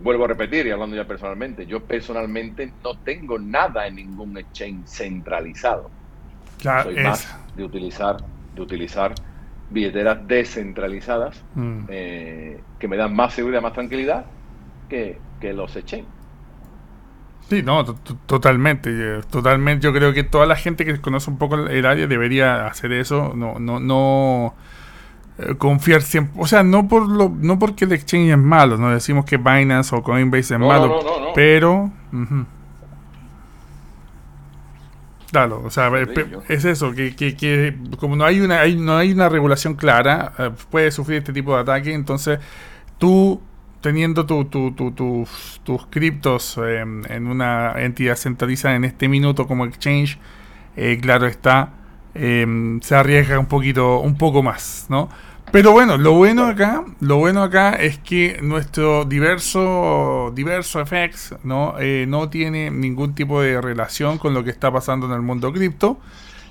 vuelvo 0.00 0.26
a 0.26 0.28
repetir 0.28 0.64
y 0.64 0.70
hablando 0.70 0.94
ya 0.94 1.04
personalmente, 1.04 1.66
yo 1.66 1.82
personalmente 1.82 2.72
no 2.84 2.96
tengo 2.98 3.36
nada 3.36 3.88
en 3.88 3.96
ningún 3.96 4.38
exchange 4.38 4.86
centralizado. 4.86 5.90
Claro, 6.60 6.92
Soy 6.92 7.02
más 7.02 7.36
de 7.56 7.64
utilizar, 7.64 8.18
de 8.54 8.62
utilizar 8.62 9.12
billeteras 9.70 10.18
descentralizadas 10.28 11.42
mm. 11.56 11.80
eh, 11.88 12.60
que 12.78 12.86
me 12.86 12.96
dan 12.96 13.12
más 13.12 13.34
seguridad, 13.34 13.60
más 13.60 13.72
tranquilidad 13.72 14.26
que, 14.88 15.18
que 15.40 15.52
los 15.52 15.74
exchanges. 15.74 16.06
Sí, 17.48 17.64
no, 17.64 17.84
totalmente, 18.26 18.90
eh, 18.92 19.20
totalmente. 19.28 19.84
Yo 19.84 19.92
creo 19.92 20.12
que 20.12 20.22
toda 20.22 20.46
la 20.46 20.54
gente 20.54 20.84
que 20.84 21.00
conoce 21.00 21.28
un 21.28 21.38
poco 21.38 21.56
el 21.56 21.86
área 21.86 22.06
debería 22.06 22.68
hacer 22.68 22.92
eso. 22.92 23.32
No, 23.34 23.58
no, 23.58 23.80
no 23.80 24.54
confiar 25.58 26.02
siempre, 26.02 26.40
o 26.40 26.46
sea, 26.46 26.62
no 26.62 26.88
por 26.88 27.08
lo, 27.08 27.28
no 27.28 27.58
porque 27.58 27.84
el 27.84 27.92
exchange 27.92 28.30
es 28.30 28.38
malo, 28.38 28.78
no 28.78 28.90
decimos 28.90 29.24
que 29.24 29.36
Binance 29.36 29.94
o 29.94 30.02
Coinbase 30.02 30.54
es 30.54 30.60
malo, 30.60 31.32
pero 31.34 31.90
Claro, 35.30 35.60
o 35.64 35.70
sea, 35.70 35.90
es 36.48 36.64
eso, 36.64 36.92
que, 36.92 37.14
que, 37.14 37.36
que, 37.36 37.76
como 37.98 38.16
no 38.16 38.24
hay 38.24 38.40
una 38.40 38.60
hay, 38.60 38.76
no 38.76 38.96
hay 38.96 39.12
una 39.12 39.28
regulación 39.28 39.74
clara, 39.74 40.32
eh, 40.38 40.50
puede 40.70 40.90
sufrir 40.90 41.18
este 41.18 41.32
tipo 41.32 41.54
de 41.54 41.62
ataque, 41.62 41.92
entonces 41.92 42.38
tú 42.96 43.42
teniendo 43.80 44.24
tu, 44.24 44.46
tu, 44.46 44.72
tus, 44.72 45.60
tus 45.62 45.86
criptos 45.88 46.58
em, 46.58 47.02
en 47.10 47.26
una 47.26 47.74
entidad 47.76 48.16
centralizada 48.16 48.76
en 48.76 48.84
este 48.84 49.08
minuto 49.08 49.46
como 49.46 49.66
exchange, 49.66 50.18
eh, 50.76 50.98
claro 51.02 51.26
está, 51.26 51.70
em, 52.18 52.80
se 52.80 52.94
arriesga 52.94 53.38
un 53.38 53.46
poquito, 53.46 54.00
un 54.00 54.16
poco 54.16 54.42
más, 54.42 54.86
¿no? 54.88 55.08
Pero 55.52 55.72
bueno, 55.72 55.96
lo 55.96 56.12
bueno 56.12 56.46
acá, 56.46 56.84
lo 57.00 57.16
bueno 57.16 57.42
acá 57.42 57.74
es 57.74 57.98
que 57.98 58.38
nuestro 58.42 59.04
diverso, 59.04 60.32
diverso 60.34 60.84
FX 60.84 61.36
¿no? 61.44 61.76
Eh, 61.78 62.04
no 62.08 62.28
tiene 62.28 62.70
ningún 62.70 63.14
tipo 63.14 63.40
de 63.40 63.60
relación 63.60 64.18
con 64.18 64.34
lo 64.34 64.42
que 64.42 64.50
está 64.50 64.72
pasando 64.72 65.06
en 65.06 65.12
el 65.12 65.22
mundo 65.22 65.52
cripto. 65.52 65.98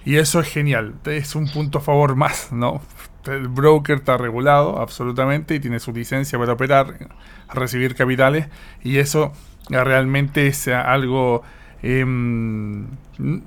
Y 0.05 0.17
eso 0.17 0.39
es 0.39 0.47
genial. 0.47 0.95
Es 1.05 1.35
un 1.35 1.47
punto 1.49 1.79
a 1.79 1.81
favor 1.81 2.15
más, 2.15 2.51
¿no? 2.51 2.81
El 3.25 3.47
broker 3.47 3.97
está 3.97 4.17
regulado 4.17 4.79
absolutamente 4.79 5.55
y 5.55 5.59
tiene 5.59 5.79
su 5.79 5.91
licencia 5.91 6.37
para 6.39 6.53
operar, 6.53 7.09
recibir 7.53 7.95
capitales. 7.95 8.47
Y 8.83 8.97
eso 8.97 9.33
realmente 9.69 10.47
es 10.47 10.67
algo 10.67 11.43
Em, 11.83 12.87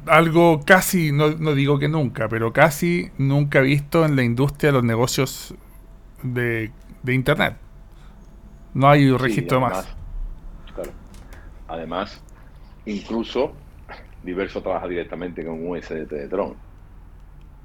algo 0.06 0.60
casi, 0.64 1.12
no, 1.12 1.30
digo 1.54 1.78
que 1.78 1.88
nunca, 1.88 2.28
pero 2.28 2.52
casi 2.52 3.10
nunca 3.18 3.60
visto 3.60 4.04
en 4.04 4.16
la 4.16 4.22
industria 4.22 4.70
de 4.70 4.74
los 4.74 4.84
negocios 4.84 5.54
de, 6.22 6.70
Internet. 7.06 7.56
No 8.74 8.88
hay 8.88 9.10
registro 9.16 9.60
más. 9.60 9.88
Además, 11.68 12.22
incluso 12.84 13.54
Diverso 14.22 14.62
trabaja 14.62 14.88
directamente 14.88 15.44
con 15.44 15.66
USDT 15.66 16.10
de 16.10 16.28
Tron. 16.28 16.54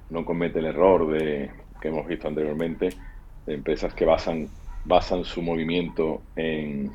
No 0.10 0.24
comete 0.24 0.60
el 0.60 0.66
error 0.66 1.12
de 1.12 1.52
que 1.82 1.88
hemos 1.90 2.08
visto 2.08 2.28
anteriormente 2.28 2.90
de 3.46 3.54
empresas 3.54 3.94
que 3.94 4.06
basan, 4.06 4.48
basan 4.86 5.26
su 5.26 5.42
movimiento 5.42 6.22
en, 6.36 6.92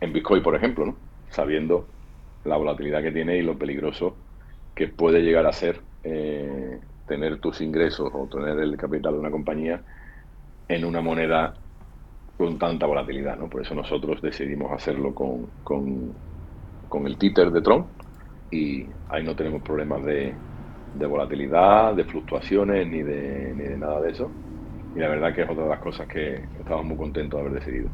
en 0.00 0.12
Bitcoin, 0.12 0.42
por 0.42 0.54
ejemplo, 0.54 0.86
¿no? 0.86 0.96
sabiendo 1.30 1.88
la 2.44 2.56
volatilidad 2.56 3.02
que 3.02 3.12
tiene 3.12 3.36
y 3.38 3.42
lo 3.42 3.58
peligroso 3.58 4.16
que 4.74 4.88
puede 4.88 5.20
llegar 5.20 5.46
a 5.46 5.52
ser 5.52 5.80
eh, 6.02 6.80
tener 7.06 7.40
tus 7.40 7.60
ingresos 7.60 8.10
o 8.12 8.28
tener 8.28 8.58
el 8.58 8.76
capital 8.76 9.12
de 9.14 9.18
una 9.20 9.30
compañía 9.30 9.82
en 10.68 10.84
una 10.84 11.00
moneda 11.00 11.54
con 12.36 12.58
tanta 12.58 12.86
volatilidad. 12.86 13.36
¿no? 13.36 13.48
Por 13.48 13.62
eso 13.62 13.74
nosotros 13.74 14.20
decidimos 14.22 14.72
hacerlo 14.72 15.14
con, 15.14 15.50
con, 15.62 17.06
el 17.06 17.18
títer 17.18 17.50
de 17.50 17.62
Tron 17.62 17.86
y 18.50 18.86
ahí 19.08 19.24
no 19.24 19.34
tenemos 19.36 19.62
problemas 19.62 20.04
de, 20.04 20.34
de 20.92 21.06
volatilidad, 21.06 21.94
de 21.94 22.04
fluctuaciones 22.04 22.86
ni 22.86 23.02
de, 23.02 23.54
ni 23.54 23.64
de 23.64 23.78
nada 23.78 24.00
de 24.00 24.10
eso. 24.10 24.30
Y 24.94 24.98
la 24.98 25.08
verdad 25.08 25.34
que 25.34 25.42
es 25.42 25.50
otra 25.50 25.64
de 25.64 25.70
las 25.70 25.80
cosas 25.80 26.06
que 26.08 26.34
estamos 26.58 26.84
muy 26.84 26.96
contentos 26.96 27.40
de 27.40 27.46
haber 27.46 27.60
decidido. 27.60 27.88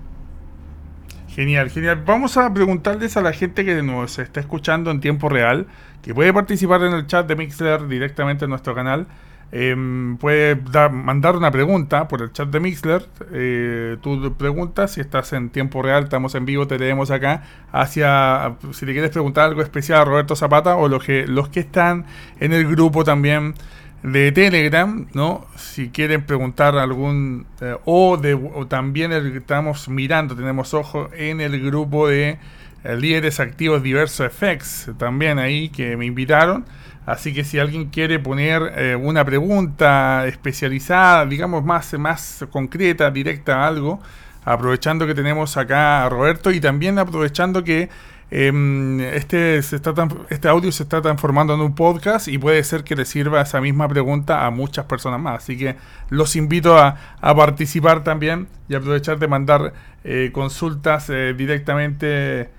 Genial, 1.39 1.71
genial. 1.71 2.03
Vamos 2.05 2.37
a 2.37 2.53
preguntarles 2.53 3.17
a 3.17 3.21
la 3.21 3.33
gente 3.33 3.65
que 3.65 3.81
nos 3.81 4.19
está 4.19 4.41
escuchando 4.41 4.91
en 4.91 4.99
tiempo 4.99 5.29
real, 5.29 5.69
que 6.03 6.13
puede 6.13 6.33
participar 6.33 6.83
en 6.83 6.93
el 6.93 7.07
chat 7.07 7.29
de 7.29 7.37
Mixler 7.37 7.87
directamente 7.87 8.47
en 8.47 8.51
nuestro 8.51 8.75
canal. 8.75 9.07
Em, 9.53 10.17
puede 10.17 10.57
mandar 10.91 11.37
una 11.37 11.53
pregunta 11.53 12.09
por 12.09 12.23
el 12.23 12.33
chat 12.33 12.49
de 12.49 12.59
Mixler. 12.59 13.07
Eh, 13.33 13.99
tú 14.03 14.35
preguntas 14.37 14.95
si 14.95 15.01
estás 15.01 15.33
en 15.33 15.51
tiempo 15.51 15.81
real, 15.81 16.03
estamos 16.03 16.35
en 16.35 16.45
vivo, 16.45 16.67
te 16.67 16.77
leemos 16.77 17.13
acá. 17.13 17.45
Hacia, 17.71 18.57
si 18.73 18.85
le 18.85 18.93
quieres 18.93 19.11
preguntar 19.11 19.45
algo 19.45 19.63
especial 19.63 20.01
a 20.01 20.05
Roberto 20.07 20.35
Zapata 20.35 20.75
o 20.75 20.89
los 20.89 21.05
que, 21.05 21.25
los 21.29 21.51
que 21.51 21.61
están 21.61 22.07
en 22.41 22.53
el 22.53 22.67
grupo 22.67 23.05
también 23.05 23.55
de 24.03 24.33
Telegram, 24.33 25.07
¿no? 25.13 25.47
Si 25.57 25.91
quieren 25.91 26.23
preguntar 26.25 26.77
algún 26.79 27.47
eh, 27.61 27.77
o 27.85 28.17
de 28.17 28.35
o 28.35 28.67
también 28.67 29.13
el, 29.13 29.37
estamos 29.37 29.89
mirando, 29.89 30.37
tenemos 30.37 30.73
ojo 30.75 31.11
en 31.13 31.41
el 31.41 31.61
grupo 31.61 32.09
de 32.09 32.39
eh, 32.85 32.97
líderes 32.97 33.41
activos 33.41 33.83
diversos 33.83 34.33
FX, 34.33 34.91
también 34.99 35.39
ahí 35.39 35.69
que 35.69 35.97
me 35.97 36.07
invitaron. 36.07 36.65
Así 37.07 37.33
que 37.33 37.43
si 37.43 37.59
alguien 37.59 37.87
quiere 37.87 38.19
poner 38.19 38.73
eh, 38.77 38.95
una 38.95 39.25
pregunta 39.25 40.27
especializada, 40.27 41.25
digamos 41.25 41.65
más, 41.65 41.95
más 41.95 42.45
concreta, 42.51 43.11
directa 43.11 43.65
a 43.65 43.67
algo, 43.67 43.99
aprovechando 44.45 45.07
que 45.07 45.15
tenemos 45.15 45.57
acá 45.57 46.05
a 46.05 46.09
Roberto 46.09 46.51
y 46.51 46.61
también 46.61 46.99
aprovechando 46.99 47.65
que 47.65 47.89
Em, 48.31 49.01
este, 49.01 49.63
se 49.63 49.77
está 49.77 49.95
este 50.29 50.49
audio 50.49 50.71
se 50.71 50.83
está 50.83 51.01
transformando 51.01 51.55
en 51.55 51.61
un 51.61 51.75
podcast 51.75 52.29
y 52.29 52.37
puede 52.37 52.63
ser 52.63 52.85
que 52.85 52.95
le 52.95 53.07
sirva 53.07 53.41
esa 53.41 53.59
misma 53.63 53.89
pregunta 53.89 54.45
a 54.45 54.51
muchas 54.51 54.85
personas 54.85 55.21
más. 55.21 55.45
Así 55.45 55.57
que 55.57 55.77
los 56.11 56.37
invito 56.37 56.79
a, 56.79 56.97
participar 57.21 58.05
también 58.05 58.49
y 58.69 58.75
aprovechar 58.75 59.19
de 59.19 59.29
mandar 59.29 59.73
eh, 60.05 60.31
consultas 60.33 61.09
eh, 61.09 61.35
directamente 61.37 62.51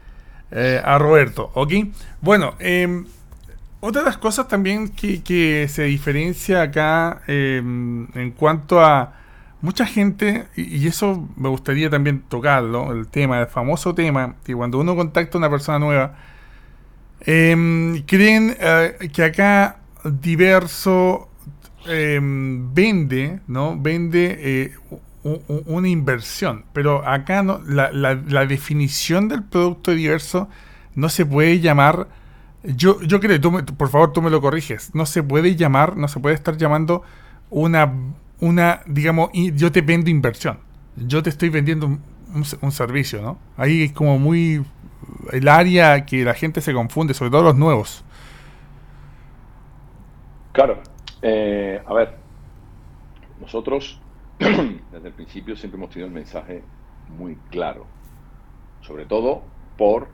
eh, 0.51 0.81
a 0.83 0.97
Roberto. 0.97 1.51
¿Ok? 1.53 1.73
Bueno, 2.21 2.55
em, 2.59 3.05
otra 3.79 4.01
de 4.01 4.07
las 4.07 4.17
cosas 4.17 4.47
también 4.47 4.89
que, 4.89 5.21
que 5.23 5.67
se 5.69 5.83
diferencia 5.83 6.63
acá 6.63 7.21
em, 7.27 8.07
en 8.15 8.31
cuanto 8.31 8.81
a 8.81 9.18
mucha 9.61 9.85
gente, 9.85 10.47
y, 10.55 10.87
eso 10.87 11.27
me 11.35 11.49
gustaría 11.49 11.89
también 11.89 12.21
tocarlo, 12.21 12.91
el 12.91 13.07
tema, 13.07 13.39
el 13.41 13.47
famoso 13.47 13.93
tema, 13.93 14.35
que 14.43 14.55
cuando 14.55 14.79
uno 14.79 14.95
contacta 14.95 15.37
a 15.37 15.39
una 15.39 15.49
persona 15.49 15.79
nueva, 15.79 16.15
em, 17.21 18.03
creen 18.03 18.55
eh, 18.59 19.09
que 19.13 19.23
acá 19.23 19.79
diverso 20.03 21.29
em, 21.85 22.73
vende, 22.73 23.39
¿no? 23.47 23.77
Vende 23.79 24.37
eh, 24.39 24.73
una 25.23 25.87
inversión, 25.87 26.65
pero 26.73 27.07
acá 27.07 27.43
no, 27.43 27.59
la, 27.65 27.91
la, 27.91 28.45
definición 28.45 29.27
del 29.27 29.43
producto 29.43 29.91
diverso 29.91 30.47
no 30.95 31.09
se 31.09 31.25
puede 31.25 31.59
llamar, 31.59 32.07
yo, 32.63 33.01
yo 33.01 33.19
creo, 33.19 33.39
por 33.41 33.89
favor 33.89 34.13
tú 34.13 34.21
me 34.21 34.29
lo 34.29 34.39
corriges, 34.41 34.95
no 34.95 35.05
se 35.05 35.21
puede 35.21 35.55
llamar, 35.55 35.97
no 35.97 36.07
se 36.07 36.19
puede 36.19 36.35
estar 36.35 36.55
llamando 36.57 37.03
una 37.49 37.91
una, 38.41 38.81
digamos, 38.85 39.29
yo 39.33 39.71
te 39.71 39.81
vendo 39.81 40.09
inversión. 40.09 40.59
Yo 40.95 41.23
te 41.23 41.29
estoy 41.29 41.49
vendiendo 41.49 41.87
un, 42.33 42.71
servicio, 42.71 43.21
¿no? 43.21 43.37
Ahí 43.57 43.83
es 43.83 43.91
como 43.91 44.19
muy 44.19 44.63
el 45.31 45.47
área 45.47 46.05
que 46.05 46.23
la 46.23 46.33
gente 46.33 46.61
se 46.61 46.73
confunde, 46.73 47.13
sobre 47.13 47.31
todo 47.31 47.43
los 47.43 47.55
nuevos. 47.55 48.03
Claro. 50.51 50.81
Eh, 51.21 51.81
a 51.85 51.93
ver, 51.93 52.15
nosotros 53.41 53.99
desde 54.39 55.07
el 55.07 55.13
principio 55.13 55.55
siempre 55.55 55.77
hemos 55.77 55.89
tenido 55.89 56.07
el 56.07 56.13
mensaje 56.13 56.63
muy 57.17 57.35
claro, 57.49 57.85
sobre 58.81 59.05
todo 59.05 59.43
por 59.77 60.07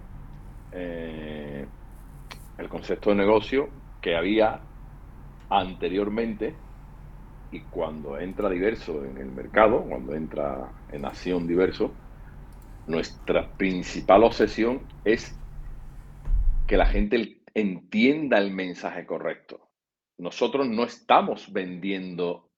eh, 0.71 1.65
el 2.57 2.69
concepto 2.69 3.09
de 3.09 3.15
negocio 3.17 3.69
que 4.01 4.15
había 4.15 4.61
anteriormente 5.49 6.55
y 7.55 7.61
cuando 7.71 8.19
entra 8.19 8.49
diverso 8.49 9.05
en 9.05 9.17
el 9.17 9.31
mercado, 9.31 9.81
cuando 9.83 10.13
entra 10.13 10.73
en 10.91 11.05
acción 11.05 11.47
diverso, 11.47 11.93
nuestra 12.85 13.49
principal 13.53 14.25
obsesión 14.25 14.81
es 15.05 15.33
que 16.67 16.75
la 16.75 16.85
gente 16.85 17.41
entienda 17.53 18.39
el 18.39 18.51
mensaje 18.51 19.05
correcto. 19.05 19.69
Nosotros 20.17 20.67
no 20.67 20.83
estamos 20.83 21.51
vendiendo 21.53 22.51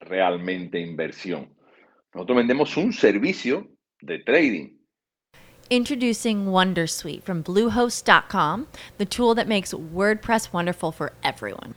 realmente 0.00 0.80
inversión. 0.80 1.54
Nosotros 2.12 2.38
vendemos 2.38 2.76
un 2.76 2.92
servicio 2.92 3.68
de 4.00 4.18
trading. 4.18 4.76
Introducing 5.68 6.46
Wondersuite 6.46 7.22
from 7.22 7.44
Bluehost.com, 7.44 8.66
the 8.98 9.06
tool 9.06 9.36
that 9.36 9.46
makes 9.46 9.72
WordPress 9.72 10.52
wonderful 10.52 10.90
for 10.90 11.12
everyone. 11.22 11.76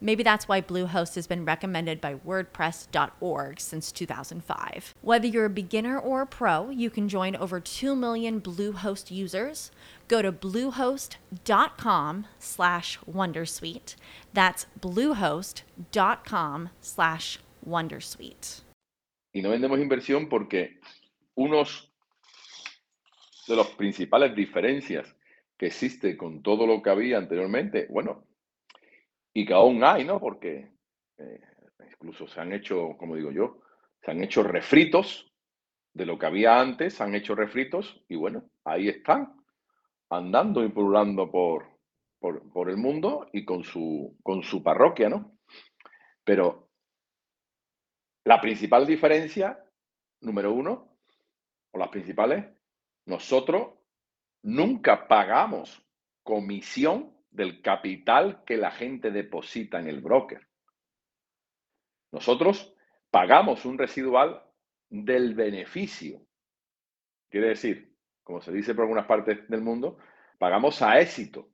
Maybe 0.00 0.22
that's 0.22 0.48
why 0.48 0.60
Bluehost 0.60 1.14
has 1.14 1.26
been 1.26 1.44
recommended 1.44 2.00
by 2.00 2.14
WordPress.org 2.16 3.60
since 3.60 3.92
2005. 3.92 4.94
Whether 5.02 5.26
you're 5.26 5.46
a 5.46 5.50
beginner 5.50 5.98
or 5.98 6.22
a 6.22 6.26
pro, 6.26 6.70
you 6.70 6.90
can 6.90 7.08
join 7.08 7.36
over 7.36 7.60
2 7.60 7.94
million 7.96 8.40
Bluehost 8.40 9.10
users. 9.10 9.70
Go 10.08 10.20
to 10.20 10.30
bluehost.com 10.32 12.26
slash 12.38 12.98
Wondersuite. 13.10 13.96
That's 14.32 14.66
bluehost.com 14.80 16.70
slash 16.80 17.38
Wondersuite. 17.66 18.62
Y 19.32 19.42
no 19.42 19.50
vendemos 19.50 19.80
inversión 19.80 20.28
porque 20.28 20.78
unos 21.34 21.90
de 23.48 23.56
las 23.56 23.66
principales 23.68 24.34
diferencias 24.34 25.14
que 25.56 25.66
existe 25.66 26.16
con 26.16 26.42
todo 26.42 26.66
lo 26.66 26.82
que 26.82 26.90
había 26.90 27.18
anteriormente, 27.18 27.86
bueno, 27.90 28.24
y 29.34 29.44
que 29.44 29.52
aún 29.52 29.82
hay, 29.84 30.04
¿no? 30.04 30.20
Porque 30.20 30.72
eh, 31.18 31.40
incluso 31.92 32.26
se 32.28 32.40
han 32.40 32.52
hecho, 32.52 32.96
como 32.96 33.16
digo 33.16 33.32
yo, 33.32 33.60
se 34.00 34.12
han 34.12 34.22
hecho 34.22 34.42
refritos 34.42 35.32
de 35.92 36.06
lo 36.06 36.18
que 36.18 36.26
había 36.26 36.60
antes, 36.60 36.94
se 36.94 37.02
han 37.02 37.14
hecho 37.14 37.34
refritos 37.34 38.02
y 38.08 38.16
bueno, 38.16 38.48
ahí 38.64 38.88
están, 38.88 39.34
andando 40.08 40.64
y 40.64 40.68
pululando 40.68 41.30
por, 41.30 41.66
por, 42.18 42.48
por 42.50 42.70
el 42.70 42.76
mundo 42.76 43.28
y 43.32 43.44
con 43.44 43.64
su, 43.64 44.16
con 44.22 44.42
su 44.42 44.62
parroquia, 44.62 45.08
¿no? 45.08 45.36
Pero 46.22 46.70
la 48.24 48.40
principal 48.40 48.86
diferencia, 48.86 49.62
número 50.20 50.52
uno, 50.52 50.96
o 51.72 51.78
las 51.78 51.88
principales, 51.88 52.46
nosotros 53.06 53.74
nunca 54.42 55.08
pagamos 55.08 55.84
comisión 56.22 57.13
del 57.34 57.60
capital 57.60 58.44
que 58.46 58.56
la 58.56 58.70
gente 58.70 59.10
deposita 59.10 59.80
en 59.80 59.88
el 59.88 60.00
broker. 60.00 60.46
Nosotros 62.12 62.72
pagamos 63.10 63.64
un 63.64 63.76
residual 63.76 64.42
del 64.88 65.34
beneficio. 65.34 66.20
Quiere 67.28 67.48
decir, 67.48 67.92
como 68.22 68.40
se 68.40 68.52
dice 68.52 68.72
por 68.74 68.84
algunas 68.84 69.06
partes 69.06 69.48
del 69.48 69.62
mundo, 69.62 69.98
pagamos 70.38 70.80
a 70.80 71.00
éxito 71.00 71.48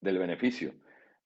del 0.00 0.18
beneficio. 0.18 0.72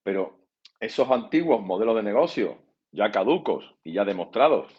Pero 0.02 0.40
esos 0.80 1.08
antiguos 1.08 1.64
modelos 1.64 1.94
de 1.94 2.02
negocio, 2.02 2.58
ya 2.90 3.12
caducos 3.12 3.76
y 3.84 3.92
ya 3.92 4.04
demostrados, 4.04 4.74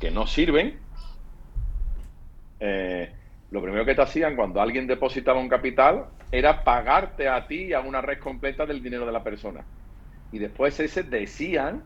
que 0.00 0.10
no 0.10 0.26
sirven, 0.26 0.80
eh, 2.58 3.14
lo 3.50 3.62
primero 3.62 3.84
que 3.84 3.94
te 3.94 4.02
hacían 4.02 4.34
cuando 4.34 4.60
alguien 4.60 4.88
depositaba 4.88 5.38
un 5.38 5.48
capital 5.48 6.10
era 6.30 6.62
pagarte 6.64 7.28
a 7.28 7.46
ti 7.46 7.72
a 7.72 7.80
una 7.80 8.00
red 8.00 8.18
completa 8.18 8.66
del 8.66 8.82
dinero 8.82 9.06
de 9.06 9.12
la 9.12 9.24
persona. 9.24 9.64
Y 10.30 10.38
después 10.38 10.78
ese 10.80 11.02
decían, 11.02 11.82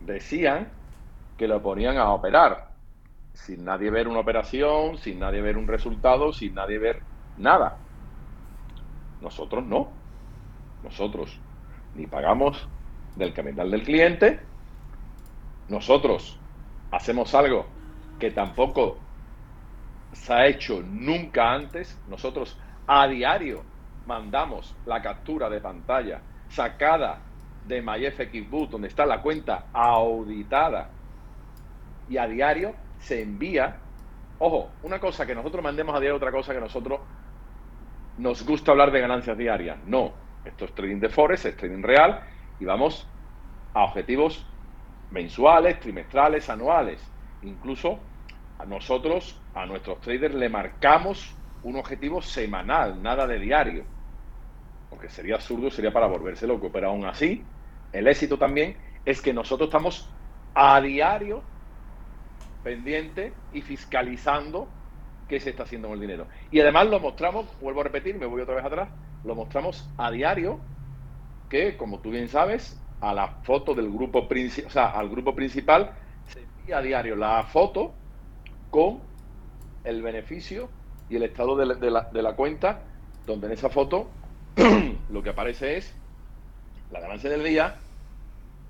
decían 0.00 0.68
que 1.38 1.46
lo 1.46 1.62
ponían 1.62 1.96
a 1.96 2.10
operar, 2.10 2.72
sin 3.32 3.64
nadie 3.64 3.90
ver 3.90 4.08
una 4.08 4.20
operación, 4.20 4.98
sin 4.98 5.20
nadie 5.20 5.40
ver 5.40 5.56
un 5.56 5.68
resultado, 5.68 6.32
sin 6.32 6.54
nadie 6.54 6.78
ver 6.78 7.02
nada. 7.36 7.78
Nosotros 9.20 9.64
no. 9.64 9.92
Nosotros 10.82 11.38
ni 11.94 12.06
pagamos 12.06 12.68
del 13.16 13.32
capital 13.34 13.70
del 13.70 13.82
cliente, 13.82 14.40
nosotros 15.68 16.38
hacemos 16.90 17.34
algo 17.34 17.66
que 18.18 18.30
tampoco 18.30 18.98
se 20.12 20.32
ha 20.32 20.46
hecho 20.46 20.82
nunca 20.82 21.52
antes. 21.52 21.98
Nosotros 22.08 22.58
a 22.86 23.06
diario 23.06 23.62
mandamos 24.06 24.74
la 24.86 25.00
captura 25.00 25.48
de 25.48 25.60
pantalla 25.60 26.20
sacada 26.48 27.20
de 27.66 27.82
MyFXBoot, 27.82 28.70
donde 28.70 28.88
está 28.88 29.06
la 29.06 29.22
cuenta 29.22 29.66
auditada, 29.72 30.90
y 32.08 32.16
a 32.16 32.26
diario 32.26 32.74
se 32.98 33.22
envía. 33.22 33.76
Ojo, 34.38 34.70
una 34.82 34.98
cosa 34.98 35.26
que 35.26 35.34
nosotros 35.34 35.62
mandemos 35.62 35.94
a 35.94 36.00
diario, 36.00 36.16
otra 36.16 36.32
cosa 36.32 36.52
que 36.52 36.60
nosotros 36.60 37.00
nos 38.18 38.44
gusta 38.44 38.72
hablar 38.72 38.90
de 38.90 39.00
ganancias 39.00 39.36
diarias. 39.38 39.78
No, 39.86 40.12
esto 40.44 40.64
es 40.64 40.74
trading 40.74 40.98
de 40.98 41.08
Forex, 41.08 41.44
es 41.44 41.56
trading 41.56 41.82
real, 41.82 42.20
y 42.58 42.64
vamos 42.64 43.06
a 43.74 43.84
objetivos 43.84 44.44
mensuales, 45.10 45.78
trimestrales, 45.80 46.48
anuales. 46.50 47.00
Incluso 47.42 47.98
a 48.58 48.66
nosotros, 48.66 49.39
a 49.54 49.66
nuestros 49.66 50.00
traders, 50.00 50.34
le 50.34 50.48
marcamos 50.48 51.34
un 51.62 51.76
objetivo 51.76 52.22
semanal, 52.22 53.02
nada 53.02 53.26
de 53.26 53.38
diario. 53.38 53.84
Porque 54.88 55.08
sería 55.08 55.36
absurdo, 55.36 55.70
sería 55.70 55.92
para 55.92 56.06
volverse 56.06 56.46
loco. 56.46 56.70
Pero 56.72 56.88
aún 56.88 57.04
así, 57.04 57.44
el 57.92 58.06
éxito 58.08 58.38
también 58.38 58.76
es 59.04 59.20
que 59.20 59.32
nosotros 59.32 59.68
estamos 59.68 60.08
a 60.54 60.80
diario 60.80 61.42
pendiente 62.62 63.32
y 63.52 63.62
fiscalizando 63.62 64.68
qué 65.28 65.40
se 65.40 65.50
está 65.50 65.62
haciendo 65.62 65.88
con 65.88 65.94
el 65.94 66.00
dinero. 66.00 66.26
Y 66.50 66.60
además 66.60 66.88
lo 66.88 67.00
mostramos, 67.00 67.46
vuelvo 67.60 67.80
a 67.80 67.84
repetir, 67.84 68.18
me 68.18 68.26
voy 68.26 68.42
otra 68.42 68.56
vez 68.56 68.64
atrás, 68.64 68.88
lo 69.24 69.34
mostramos 69.34 69.88
a 69.96 70.10
diario 70.10 70.58
que, 71.48 71.76
como 71.76 72.00
tú 72.00 72.10
bien 72.10 72.28
sabes, 72.28 72.80
a 73.00 73.14
la 73.14 73.28
foto 73.42 73.74
del 73.74 73.90
grupo 73.90 74.28
principal, 74.28 74.68
o 74.68 74.70
sea, 74.72 74.90
al 74.90 75.08
grupo 75.08 75.34
principal 75.34 75.92
se 76.26 76.40
envía 76.40 76.78
a 76.78 76.82
diario 76.82 77.16
la 77.16 77.42
foto 77.44 77.94
con 78.70 79.00
el 79.84 80.02
beneficio 80.02 80.68
y 81.08 81.16
el 81.16 81.22
estado 81.24 81.56
de 81.56 82.22
la, 82.22 82.32
cuenta, 82.34 82.82
donde 83.26 83.48
en 83.48 83.52
esa 83.52 83.68
foto 83.68 84.08
lo 85.10 85.22
que 85.22 85.30
aparece 85.30 85.76
es 85.76 85.94
la 86.90 87.00
ganancia 87.00 87.30
del 87.30 87.44
día, 87.44 87.76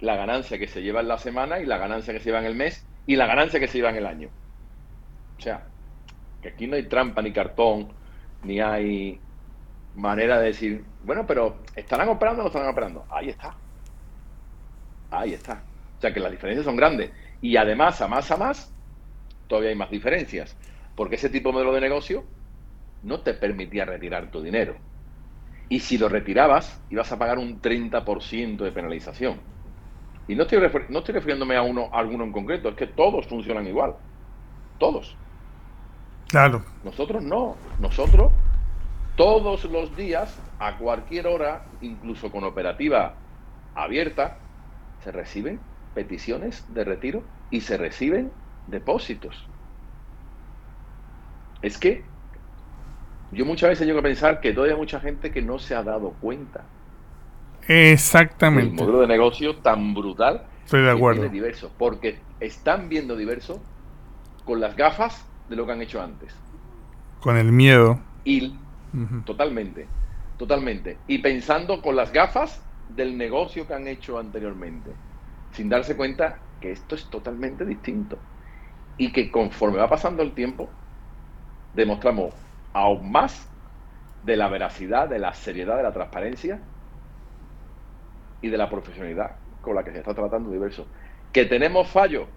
la 0.01 0.16
ganancia 0.16 0.59
que 0.59 0.66
se 0.66 0.83
lleva 0.83 1.01
en 1.01 1.09
la 1.09 1.18
semana 1.18 1.61
y 1.61 1.66
la 1.66 1.79
ganancia 1.79 2.12
que 2.12 2.20
se 2.20 2.27
lleva 2.27 2.40
en 2.40 2.46
el 2.46 2.55
mes 2.55 2.87
y 3.07 3.16
la 3.16 3.27
ganancia 3.27 3.61
que 3.61 3.68
se 3.68 3.79
lleva 3.79 3.90
en 3.90 3.96
el 3.96 4.07
año. 4.07 4.29
O 5.38 5.40
sea, 5.42 5.64
que 6.42 6.49
aquí 6.49 6.66
no 6.66 6.77
hay 6.77 6.85
trampa 6.85 7.23
ni 7.23 7.33
cartón, 7.33 7.88
ni 8.42 8.61
hay 8.61 9.20
manera 9.94 10.38
de 10.38 10.46
decir, 10.46 10.85
bueno, 11.05 11.27
pero 11.27 11.59
¿estarán 11.77 12.09
operando 12.09 12.40
o 12.40 12.44
no 12.44 12.49
estarán 12.49 12.70
operando? 12.70 13.05
Ahí 13.11 13.29
está. 13.29 13.55
Ahí 15.11 15.35
está. 15.35 15.62
O 15.99 16.01
sea 16.01 16.12
que 16.14 16.20
las 16.20 16.31
diferencias 16.31 16.64
son 16.64 16.77
grandes. 16.77 17.11
Y 17.42 17.57
además, 17.57 18.01
a 18.01 18.09
más 18.09 18.31
a 18.31 18.37
más, 18.37 18.73
todavía 19.49 19.70
hay 19.70 19.77
más 19.77 19.90
diferencias, 19.90 20.57
porque 21.00 21.16
ese 21.16 21.30
tipo 21.30 21.48
de 21.48 21.54
modelo 21.54 21.72
de 21.72 21.80
negocio 21.80 22.24
no 23.04 23.20
te 23.20 23.32
permitía 23.32 23.86
retirar 23.86 24.30
tu 24.30 24.42
dinero. 24.42 24.76
Y 25.70 25.80
si 25.80 25.96
lo 25.96 26.10
retirabas, 26.10 26.78
ibas 26.90 27.10
a 27.10 27.18
pagar 27.18 27.38
un 27.38 27.62
30% 27.62 28.58
de 28.58 28.70
penalización. 28.70 29.40
Y 30.28 30.34
no 30.34 30.42
estoy, 30.42 30.58
no 30.90 30.98
estoy 30.98 31.14
refiriéndome 31.14 31.56
a 31.56 31.62
uno 31.62 31.88
a 31.90 32.00
alguno 32.00 32.24
en 32.24 32.32
concreto, 32.32 32.68
es 32.68 32.74
que 32.74 32.86
todos 32.86 33.26
funcionan 33.28 33.66
igual. 33.66 33.94
Todos. 34.76 35.16
Claro. 36.28 36.66
Nosotros 36.84 37.24
no. 37.24 37.56
Nosotros 37.78 38.30
todos 39.16 39.64
los 39.64 39.96
días, 39.96 40.38
a 40.58 40.76
cualquier 40.76 41.28
hora, 41.28 41.64
incluso 41.80 42.30
con 42.30 42.44
operativa 42.44 43.14
abierta, 43.74 44.36
se 45.02 45.10
reciben 45.12 45.60
peticiones 45.94 46.62
de 46.74 46.84
retiro 46.84 47.22
y 47.50 47.62
se 47.62 47.78
reciben 47.78 48.30
depósitos. 48.66 49.48
Es 51.62 51.79
que 51.79 52.05
yo 53.33 53.44
muchas 53.44 53.70
veces 53.70 53.87
llego 53.87 54.01
a 54.01 54.03
pensar 54.03 54.40
que 54.40 54.53
todavía 54.53 54.75
hay 54.75 54.81
mucha 54.81 55.01
gente 55.01 55.31
que 55.31 55.42
no 55.42 55.59
se 55.59 55.75
ha 55.75 55.83
dado 55.83 56.14
cuenta. 56.20 56.64
Exactamente. 57.68 58.70
El 58.70 58.75
modelo 58.75 59.01
de 59.01 59.07
negocio 59.07 59.57
tan 59.57 59.94
brutal. 59.94 60.44
Estoy 60.64 60.83
de 60.83 60.90
acuerdo. 60.90 61.29
diverso, 61.29 61.70
porque 61.79 62.18
están 62.40 62.88
viendo 62.88 63.16
diverso 63.16 63.61
con 64.44 64.61
las 64.61 64.77
gafas 64.77 65.27
de 65.49 65.57
lo 65.57 65.66
que 65.66 65.73
han 65.73 65.83
hecho 65.83 66.03
antes. 66.03 66.35
Con 67.20 67.37
el 67.37 67.53
miedo. 67.53 68.01
Y 68.25 68.55
totalmente, 69.25 69.87
totalmente. 70.37 70.99
Y 71.07 71.18
pensando 71.18 71.83
con 71.83 71.96
las 71.96 72.12
gafas 72.12 72.62
del 72.88 73.16
negocio 73.16 73.66
que 73.66 73.75
han 73.75 73.87
hecho 73.87 74.18
anteriormente, 74.18 74.90
sin 75.53 75.68
darse 75.68 75.96
cuenta 75.96 76.38
que 76.61 76.73
esto 76.73 76.94
es 76.94 77.05
totalmente 77.07 77.64
distinto 77.64 78.18
y 78.96 79.12
que 79.12 79.31
conforme 79.31 79.79
va 79.79 79.88
pasando 79.88 80.23
el 80.23 80.33
tiempo, 80.33 80.68
demostramos 81.74 82.35
aún 82.72 83.11
más 83.11 83.48
de 84.24 84.37
la 84.37 84.48
veracidad, 84.48 85.09
de 85.09 85.18
la 85.18 85.33
seriedad, 85.33 85.76
de 85.76 85.83
la 85.83 85.92
transparencia 85.92 86.61
y 88.42 88.48
de 88.48 88.59
la 88.59 88.68
profesionalidad 88.68 89.37
con 89.61 89.74
la 89.74 89.85
que 89.85 89.92
se 89.92 89.98
está 89.98 90.14
tratando 90.14 90.50
diverso. 90.50 90.87
¿Que 91.33 91.44
tenemos 91.44 91.88
fallos? 91.88 92.28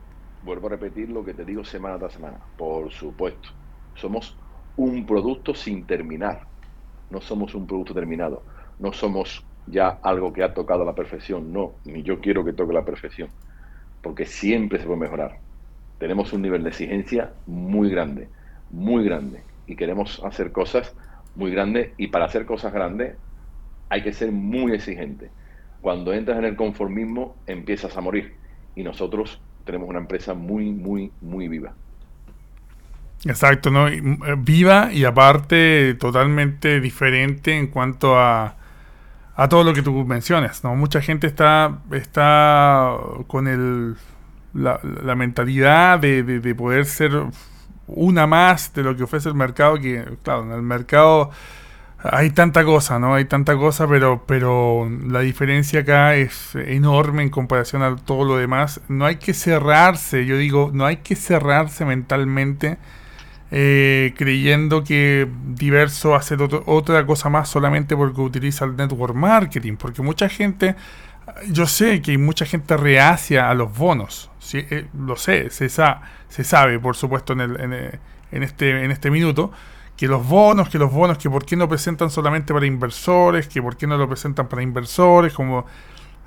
Vuelvo 0.43 0.67
a 0.67 0.71
repetir 0.71 1.09
lo 1.09 1.23
que 1.23 1.33
te 1.33 1.45
digo 1.45 1.63
semana 1.63 1.97
tras 1.97 2.13
semana. 2.13 2.37
Por 2.57 2.91
supuesto. 2.91 3.49
Somos 3.95 4.37
un 4.75 5.05
producto 5.05 5.53
sin 5.53 5.85
terminar. 5.85 6.47
No 7.09 7.21
somos 7.21 7.55
un 7.55 7.65
producto 7.65 7.93
terminado. 7.93 8.43
No 8.79 8.91
somos 8.91 9.45
ya 9.65 9.99
algo 10.03 10.33
que 10.33 10.43
ha 10.43 10.53
tocado 10.53 10.83
la 10.83 10.93
perfección. 10.93 11.53
No, 11.53 11.75
ni 11.85 12.03
yo 12.03 12.19
quiero 12.19 12.43
que 12.43 12.53
toque 12.53 12.73
la 12.73 12.83
perfección. 12.83 13.29
Porque 14.01 14.25
siempre 14.25 14.79
se 14.79 14.85
puede 14.85 14.99
mejorar 14.99 15.39
tenemos 16.03 16.33
un 16.33 16.41
nivel 16.41 16.63
de 16.63 16.69
exigencia 16.69 17.31
muy 17.45 17.89
grande, 17.89 18.27
muy 18.73 19.05
grande, 19.05 19.43
y 19.67 19.75
queremos 19.75 20.21
hacer 20.25 20.51
cosas 20.51 20.93
muy 21.35 21.51
grande 21.51 21.93
y 21.97 22.07
para 22.07 22.25
hacer 22.25 22.45
cosas 22.45 22.73
grandes 22.73 23.15
hay 23.89 24.03
que 24.03 24.11
ser 24.11 24.31
muy 24.31 24.73
exigente. 24.73 25.29
Cuando 25.81 26.13
entras 26.13 26.37
en 26.39 26.45
el 26.45 26.55
conformismo 26.55 27.35
empiezas 27.47 27.95
a 27.95 28.01
morir 28.01 28.35
y 28.75 28.83
nosotros 28.83 29.39
tenemos 29.65 29.87
una 29.87 29.99
empresa 29.99 30.33
muy, 30.33 30.71
muy, 30.71 31.11
muy 31.21 31.47
viva. 31.47 31.73
Exacto, 33.25 33.71
¿no? 33.71 33.87
Eh, 33.87 34.01
viva 34.37 34.91
y 34.91 35.05
aparte 35.05 35.93
totalmente 35.93 36.81
diferente 36.81 37.57
en 37.57 37.67
cuanto 37.67 38.17
a, 38.19 38.57
a 39.35 39.49
todo 39.49 39.63
lo 39.63 39.73
que 39.73 39.81
tú 39.81 40.03
mencionas, 40.05 40.63
¿no? 40.63 40.75
Mucha 40.75 41.01
gente 41.01 41.27
está, 41.27 41.79
está 41.91 42.97
con 43.27 43.47
el, 43.47 43.95
la, 44.53 45.15
mentalidad 45.15 45.99
de, 45.99 46.23
de, 46.23 46.55
poder 46.55 46.85
ser 46.85 47.11
una 47.87 48.27
más 48.27 48.73
de 48.73 48.83
lo 48.83 48.95
que 48.95 49.03
ofrece 49.03 49.29
el 49.29 49.35
mercado, 49.35 49.77
que 49.79 50.03
claro, 50.23 50.43
en 50.43 50.51
el 50.51 50.61
mercado 50.61 51.31
hay 52.03 52.31
tanta 52.31 52.65
cosa, 52.65 52.99
¿no? 52.99 53.15
Hay 53.15 53.25
tanta 53.25 53.55
cosa, 53.55 53.87
pero, 53.87 54.23
pero 54.27 54.89
la 55.07 55.21
diferencia 55.21 55.81
acá 55.81 56.15
es 56.15 56.55
enorme 56.55 57.23
en 57.23 57.29
comparación 57.29 57.81
a 57.81 57.95
todo 57.95 58.25
lo 58.25 58.37
demás. 58.37 58.81
No 58.89 59.05
hay 59.05 59.15
que 59.17 59.33
cerrarse, 59.33 60.25
yo 60.25 60.37
digo, 60.37 60.71
no 60.73 60.85
hay 60.85 60.97
que 60.97 61.15
cerrarse 61.15 61.85
mentalmente 61.85 62.77
eh, 63.55 64.15
creyendo 64.17 64.83
que 64.83 65.27
Diverso 65.45 66.15
hace 66.15 66.35
otra 66.65 67.05
cosa 67.05 67.29
más 67.29 67.47
solamente 67.49 67.95
porque 67.95 68.19
utiliza 68.19 68.65
el 68.65 68.75
network 68.75 69.13
marketing, 69.13 69.75
porque 69.77 70.01
mucha 70.01 70.27
gente, 70.27 70.75
yo 71.51 71.65
sé 71.67 72.01
que 72.01 72.11
hay 72.11 72.17
mucha 72.17 72.45
gente 72.45 72.77
reacia 72.77 73.49
a 73.49 73.53
los 73.53 73.75
bonos, 73.77 74.29
¿sí? 74.39 74.65
Eh, 74.69 74.87
lo 74.97 75.15
sé, 75.15 75.49
se, 75.49 75.69
se 75.69 76.43
sabe, 76.43 76.79
por 76.79 76.95
supuesto, 76.95 77.33
en, 77.33 77.41
el, 77.41 77.59
en, 77.59 77.73
en, 78.31 78.43
este, 78.43 78.83
en 78.83 78.91
este 78.91 79.09
minuto, 79.11 79.51
que 79.95 80.07
los 80.07 80.27
bonos, 80.27 80.69
que 80.69 80.79
los 80.79 80.91
bonos, 80.91 81.17
que 81.17 81.29
por 81.29 81.45
qué 81.45 81.55
no 81.55 81.69
presentan 81.69 82.09
solamente 82.09 82.53
para 82.53 82.65
inversores, 82.65 83.47
que 83.47 83.61
por 83.61 83.77
qué 83.77 83.87
no 83.87 83.97
lo 83.97 84.07
presentan 84.07 84.47
para 84.47 84.61
inversores, 84.61 85.33
como 85.33 85.65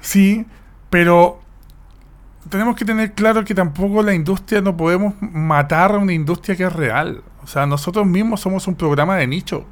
sí, 0.01 0.47
pero 0.91 1.41
tenemos 2.49 2.77
que 2.77 2.85
tener 2.85 3.13
claro 3.13 3.45
que 3.45 3.55
tampoco 3.55 4.03
la 4.03 4.15
industria 4.15 4.61
no 4.61 4.77
podemos 4.77 5.15
matar 5.21 5.93
a 5.93 5.99
una 5.99 6.13
industria 6.13 6.57
que 6.57 6.65
es 6.65 6.73
real. 6.73 7.23
O 7.43 7.47
sea, 7.47 7.67
nosotros 7.67 8.07
mismos 8.07 8.41
somos 8.41 8.67
un 8.67 8.75
programa 8.75 9.17
de 9.17 9.27
nicho. 9.27 9.65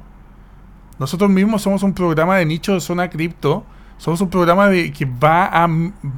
Nosotros 0.99 1.29
mismos 1.29 1.61
somos 1.61 1.83
un 1.83 1.93
programa 1.93 2.37
de 2.37 2.45
nicho 2.45 2.73
de 2.73 2.81
zona 2.81 3.09
cripto. 3.09 3.65
Somos 3.97 4.19
un 4.21 4.29
programa 4.29 4.67
de, 4.67 4.91
que 4.91 5.05
va 5.05 5.45
a 5.45 5.69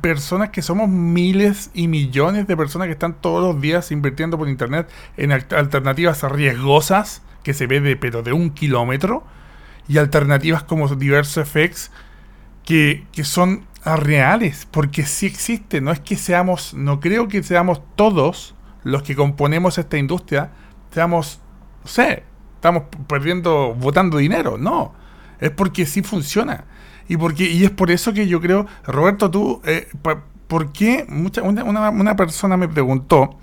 personas 0.02 0.50
que 0.50 0.62
somos 0.62 0.90
miles 0.90 1.70
y 1.74 1.88
millones 1.88 2.48
de 2.48 2.58
personas 2.58 2.88
que 2.88 2.94
están 2.94 3.13
todos 3.22 3.44
los 3.44 3.62
días 3.62 3.92
invirtiendo 3.92 4.38
por 4.38 4.50
internet 4.50 4.90
en 5.16 5.32
alternativas 5.32 6.24
riesgosas 6.24 7.22
que 7.44 7.54
se 7.54 7.68
ve 7.68 7.80
de 7.80 7.96
pero 7.96 8.24
de 8.24 8.34
un 8.34 8.50
kilómetro 8.50 9.24
y 9.88 10.00
alternativas 10.00 10.63
como 10.63 10.88
diversos 10.96 11.48
FX 11.48 11.92
que, 12.66 13.06
que 13.12 13.24
son 13.24 13.66
reales, 13.96 14.68
porque 14.70 15.04
sí 15.04 15.26
existe, 15.28 15.80
no 15.80 15.92
es 15.92 16.00
que 16.00 16.18
seamos, 16.18 16.74
no 16.74 17.00
creo 17.00 17.28
que 17.28 17.42
seamos 17.44 17.82
todos 17.96 18.56
los 18.84 19.04
que 19.04 19.16
componemos 19.16 19.78
esta 19.78 19.98
industria, 19.98 20.52
seamos, 20.92 21.40
no 21.84 21.88
sé, 21.88 22.24
estamos 22.56 22.84
perdiendo, 23.08 23.74
votando 23.76 24.18
dinero, 24.18 24.58
no, 24.58 24.94
es 25.40 25.52
porque 25.52 25.86
sí 25.86 26.02
funciona. 26.02 26.66
Y, 27.08 27.17
porque, 27.17 27.46
y 27.46 27.63
es 27.63 27.72
por 27.72 27.91
eso 27.91 28.13
que 28.13 28.28
yo 28.28 28.41
creo, 28.41 28.65
Roberto, 28.86 29.32
tú, 29.32 29.62
eh, 29.65 29.88
¿por 30.48 30.72
qué? 30.72 31.06
Mucha, 31.08 31.41
una, 31.41 31.89
una 31.89 32.15
persona 32.15 32.58
me 32.58 32.67
preguntó, 32.67 33.38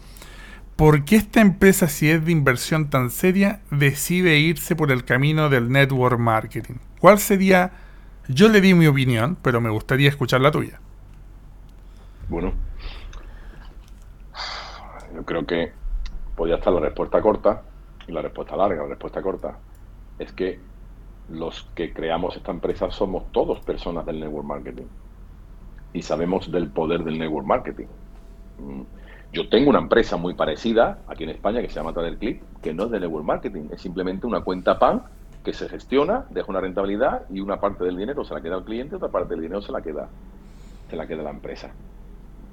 ¿por 0.76 1.04
qué 1.04 1.16
esta 1.16 1.40
empresa, 1.40 1.88
si 1.88 2.10
es 2.10 2.24
de 2.24 2.32
inversión 2.32 2.90
tan 2.90 3.10
seria, 3.10 3.60
decide 3.70 4.38
irse 4.38 4.76
por 4.76 4.92
el 4.92 5.04
camino 5.04 5.48
del 5.48 5.70
network 5.70 6.18
marketing? 6.18 6.74
¿Cuál 7.00 7.18
sería 7.18 7.72
yo 8.28 8.48
le 8.48 8.60
di 8.60 8.72
mi 8.74 8.86
opinión, 8.86 9.36
pero 9.42 9.60
me 9.60 9.68
gustaría 9.68 10.08
escuchar 10.08 10.40
la 10.40 10.50
tuya. 10.50 10.80
Bueno, 12.28 12.54
yo 15.14 15.24
creo 15.24 15.44
que 15.44 15.72
podría 16.34 16.56
estar 16.56 16.72
la 16.72 16.80
respuesta 16.80 17.20
corta 17.20 17.62
y 18.06 18.12
la 18.12 18.22
respuesta 18.22 18.56
larga. 18.56 18.82
La 18.82 18.88
respuesta 18.88 19.20
corta 19.20 19.58
es 20.18 20.32
que 20.32 20.58
los 21.28 21.62
que 21.74 21.92
creamos 21.92 22.36
esta 22.36 22.50
empresa 22.50 22.90
somos 22.90 23.30
todos 23.32 23.60
personas 23.60 24.04
del 24.06 24.20
network 24.20 24.46
marketing 24.46 24.86
y 25.92 26.02
sabemos 26.02 26.50
del 26.50 26.68
poder 26.68 27.04
del 27.04 27.18
network 27.18 27.46
marketing. 27.46 27.86
Mm, 28.58 28.82
yo 29.32 29.48
tengo 29.48 29.70
una 29.70 29.78
empresa 29.78 30.16
muy 30.16 30.34
parecida 30.34 30.98
aquí 31.08 31.24
en 31.24 31.30
España 31.30 31.60
que 31.60 31.68
se 31.68 31.74
llama 31.74 31.92
Clip, 32.18 32.42
que 32.62 32.74
no 32.74 32.84
es 32.84 32.90
de 32.90 33.00
network 33.00 33.24
marketing, 33.24 33.68
es 33.72 33.80
simplemente 33.80 34.26
una 34.26 34.42
cuenta 34.42 34.78
PAN 34.78 35.02
que 35.44 35.52
se 35.52 35.68
gestiona, 35.68 36.24
deja 36.30 36.50
una 36.50 36.60
rentabilidad 36.60 37.22
y 37.30 37.40
una 37.40 37.60
parte 37.60 37.84
del 37.84 37.96
dinero 37.96 38.24
se 38.24 38.32
la 38.34 38.40
queda 38.40 38.56
al 38.56 38.64
cliente, 38.64 38.96
otra 38.96 39.08
parte 39.08 39.34
del 39.34 39.42
dinero 39.42 39.60
se 39.60 39.72
la 39.72 39.82
queda, 39.82 40.08
se 40.88 40.96
la 40.96 41.06
queda 41.06 41.22
la 41.22 41.30
empresa. 41.30 41.70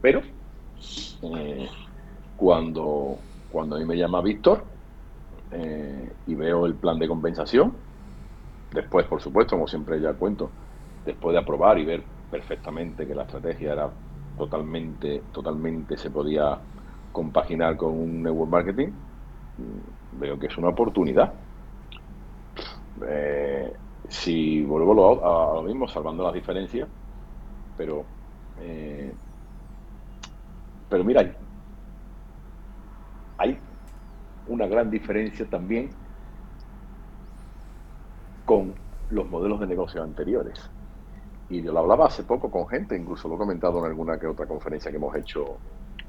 Pero 0.02 0.22
eh, 1.22 1.70
cuando, 2.36 3.18
cuando 3.52 3.76
a 3.76 3.80
mí 3.80 3.86
me 3.86 3.96
llama 3.96 4.22
Víctor 4.22 4.64
eh, 5.52 6.12
y 6.28 6.36
veo 6.36 6.66
el 6.66 6.74
plan 6.74 6.98
de 7.00 7.08
compensación, 7.08 7.74
después, 8.72 9.06
por 9.08 9.22
supuesto, 9.22 9.56
como 9.56 9.68
siempre 9.68 10.00
ya 10.02 10.14
cuento, 10.14 10.54
después 11.06 11.34
de 11.34 11.40
aprobar 11.40 11.78
y 11.80 11.86
ver 11.86 12.06
perfectamente 12.30 13.06
que 13.06 13.16
la 13.16 13.24
estrategia 13.24 13.74
era 13.74 13.94
totalmente, 14.38 15.26
totalmente 15.32 15.98
se 15.98 16.10
podía 16.10 16.62
compaginar 17.12 17.76
con 17.78 17.92
un 17.92 18.24
network 18.24 18.50
marketing, 18.50 18.90
mm, 19.58 19.80
veo 20.12 20.40
que 20.40 20.48
es 20.48 20.58
una 20.58 20.70
oportunidad. 20.70 21.34
Eh, 23.08 23.74
si 24.10 24.62
vuelvo 24.64 25.24
a, 25.26 25.56
lo 25.56 25.64
mismo, 25.64 25.88
salvando 25.88 26.24
las 26.24 26.34
diferencias, 26.34 26.90
pero, 27.76 28.06
eh, 28.58 29.16
pero 30.90 31.04
mira, 31.04 31.22
hay 33.38 33.60
una 34.46 34.68
gran 34.68 34.90
diferencia 34.90 35.50
también 35.50 36.01
con 38.52 38.74
los 39.12 39.30
modelos 39.30 39.62
de 39.62 39.68
negocio 39.68 40.04
anteriores. 40.04 40.60
Y 41.50 41.62
yo 41.62 41.72
lo 41.72 41.80
hablaba 41.80 42.08
hace 42.08 42.24
poco 42.24 42.52
con 42.52 42.68
gente, 42.68 42.98
incluso 42.98 43.30
lo 43.30 43.36
he 43.36 43.38
comentado 43.38 43.80
en 43.80 43.86
alguna 43.86 44.20
que 44.20 44.28
otra 44.28 44.46
conferencia 44.46 44.92
que 44.92 44.98
hemos 44.98 45.16
hecho 45.16 45.56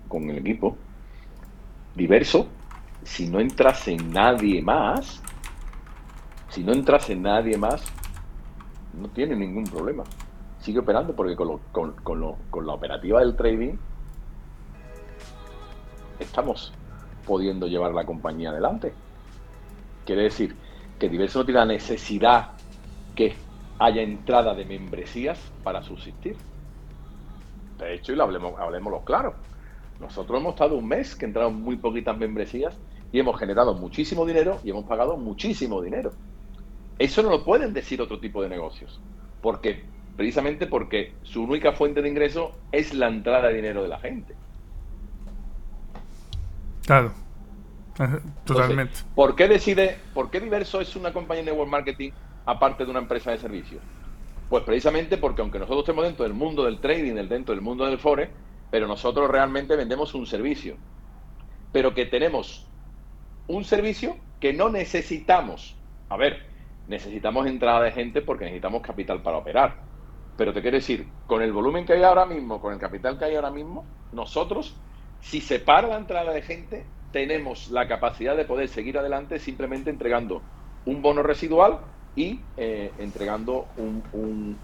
con 0.09 0.29
el 0.29 0.39
equipo. 0.39 0.77
Diverso, 1.95 2.49
si 3.05 3.29
no 3.29 3.39
entrase 3.39 3.97
nadie 3.97 4.61
más, 4.61 5.23
si 6.49 6.65
no 6.65 6.73
entrase 6.73 7.15
nadie 7.15 7.57
más, 7.57 7.85
no 9.01 9.07
tiene 9.11 9.37
ningún 9.37 9.63
problema. 9.63 10.03
Sigue 10.59 10.81
operando 10.81 11.15
porque 11.15 11.37
con, 11.37 11.61
con, 12.03 12.67
la 12.67 12.73
operativa 12.73 13.21
del 13.21 13.37
trading 13.37 13.75
estamos 16.19 16.73
pudiendo 17.25 17.69
llevar 17.69 17.95
la 17.95 18.05
compañía 18.05 18.51
adelante. 18.51 18.93
Quiere 20.05 20.23
decir 20.23 20.57
que 21.03 21.09
Diverso 21.09 21.41
no 21.41 21.45
tiene 21.45 21.59
la 21.59 21.67
necesidad 21.67 22.51
que 23.17 23.35
haya 23.81 24.03
entrada 24.03 24.55
de 24.55 24.65
membresías 24.65 25.37
para 25.65 25.83
subsistir. 25.83 26.37
De 27.77 27.95
hecho, 27.95 28.13
y 28.13 28.15
lo 28.15 28.23
hablemos, 28.23 28.57
hablemoslo 28.61 29.01
claro. 29.05 29.35
Nosotros 29.99 30.41
hemos 30.41 30.53
estado 30.53 30.77
un 30.77 30.87
mes 30.87 31.17
que 31.17 31.25
entraron 31.25 31.61
muy 31.61 31.75
poquitas 31.75 32.17
membresías 32.17 32.77
y 33.11 33.19
hemos 33.19 33.37
generado 33.37 33.75
muchísimo 33.75 34.25
dinero 34.25 34.61
y 34.63 34.71
hemos 34.71 34.85
pagado 34.85 35.17
muchísimo 35.17 35.83
dinero. 35.83 36.13
Eso 37.01 37.21
no 37.25 37.31
lo 37.31 37.45
pueden 37.45 37.73
decir 37.73 38.01
otro 38.01 38.21
tipo 38.21 38.41
de 38.41 38.49
negocios. 38.49 39.01
porque 39.41 39.83
Precisamente 40.17 40.69
porque 40.69 41.15
su 41.25 41.43
única 41.43 41.73
fuente 41.73 42.01
de 42.01 42.11
ingreso 42.11 42.53
es 42.71 42.95
la 42.95 43.09
entrada 43.09 43.49
de 43.49 43.55
dinero 43.55 43.83
de 43.83 43.89
la 43.89 43.99
gente. 43.99 44.37
Claro. 46.87 47.22
Totalmente. 48.45 48.95
¿Por 49.15 49.35
qué 49.37 49.49
decide, 49.49 49.99
por 50.15 50.31
qué 50.31 50.41
Diverso 50.41 50.81
es 50.81 50.97
una 50.97 51.13
compañía 51.13 51.45
de 51.45 51.51
network 51.51 51.71
marketing 51.71 52.11
aparte 52.47 52.85
de 52.85 52.91
una 52.91 53.01
empresa 53.01 53.31
de 53.31 53.39
servicios? 53.39 53.83
Pues 54.49 54.65
precisamente 54.65 55.17
porque 55.17 55.41
aunque 55.41 55.59
nosotros 55.59 55.81
estemos 55.81 56.05
dentro 56.05 56.25
del 56.25 56.35
mundo 56.35 56.65
del 56.65 56.81
trading, 56.81 57.15
dentro 57.15 57.55
del 57.55 57.63
mundo 57.63 57.87
del 57.87 57.99
forex, 57.99 58.31
pero 58.71 58.87
nosotros 58.87 59.31
realmente 59.31 59.77
vendemos 59.77 60.15
un 60.15 60.27
servicio. 60.27 60.77
Pero 61.73 61.95
que 61.95 62.07
tenemos 62.07 62.67
un 63.47 63.65
servicio 63.65 64.17
que 64.41 64.53
no 64.53 64.69
necesitamos. 64.69 65.77
A 66.09 66.17
ver, 66.17 66.47
necesitamos 66.89 67.47
entrada 67.47 67.83
de 67.83 67.93
gente 67.93 68.23
porque 68.23 68.45
necesitamos 68.45 68.83
capital 68.83 69.23
para 69.23 69.39
operar. 69.39 69.77
Pero 70.37 70.53
te 70.53 70.63
quiero 70.63 70.77
decir, 70.77 71.07
con 71.27 71.43
el 71.43 71.53
volumen 71.53 71.87
que 71.87 71.93
hay 71.93 72.03
ahora 72.03 72.27
mismo, 72.27 72.61
con 72.61 72.73
el 72.73 72.79
capital 72.79 73.19
que 73.19 73.27
hay 73.27 73.37
ahora 73.37 73.51
mismo, 73.51 73.85
nosotros, 74.13 74.75
si 75.21 75.41
se 75.41 75.61
para 75.61 75.89
la 75.89 75.97
entrada 75.97 76.33
de 76.33 76.43
gente, 76.43 76.85
tenemos 77.13 77.71
la 77.71 77.87
capacidad 77.87 78.37
de 78.37 78.45
poder 78.45 78.69
seguir 78.69 78.99
adelante 78.99 79.39
simplemente 79.39 79.91
entregando 79.91 80.43
un 80.87 81.03
bono 81.03 81.23
residual 81.23 81.79
y 82.17 82.41
eh, 82.57 82.93
entregando 82.99 83.67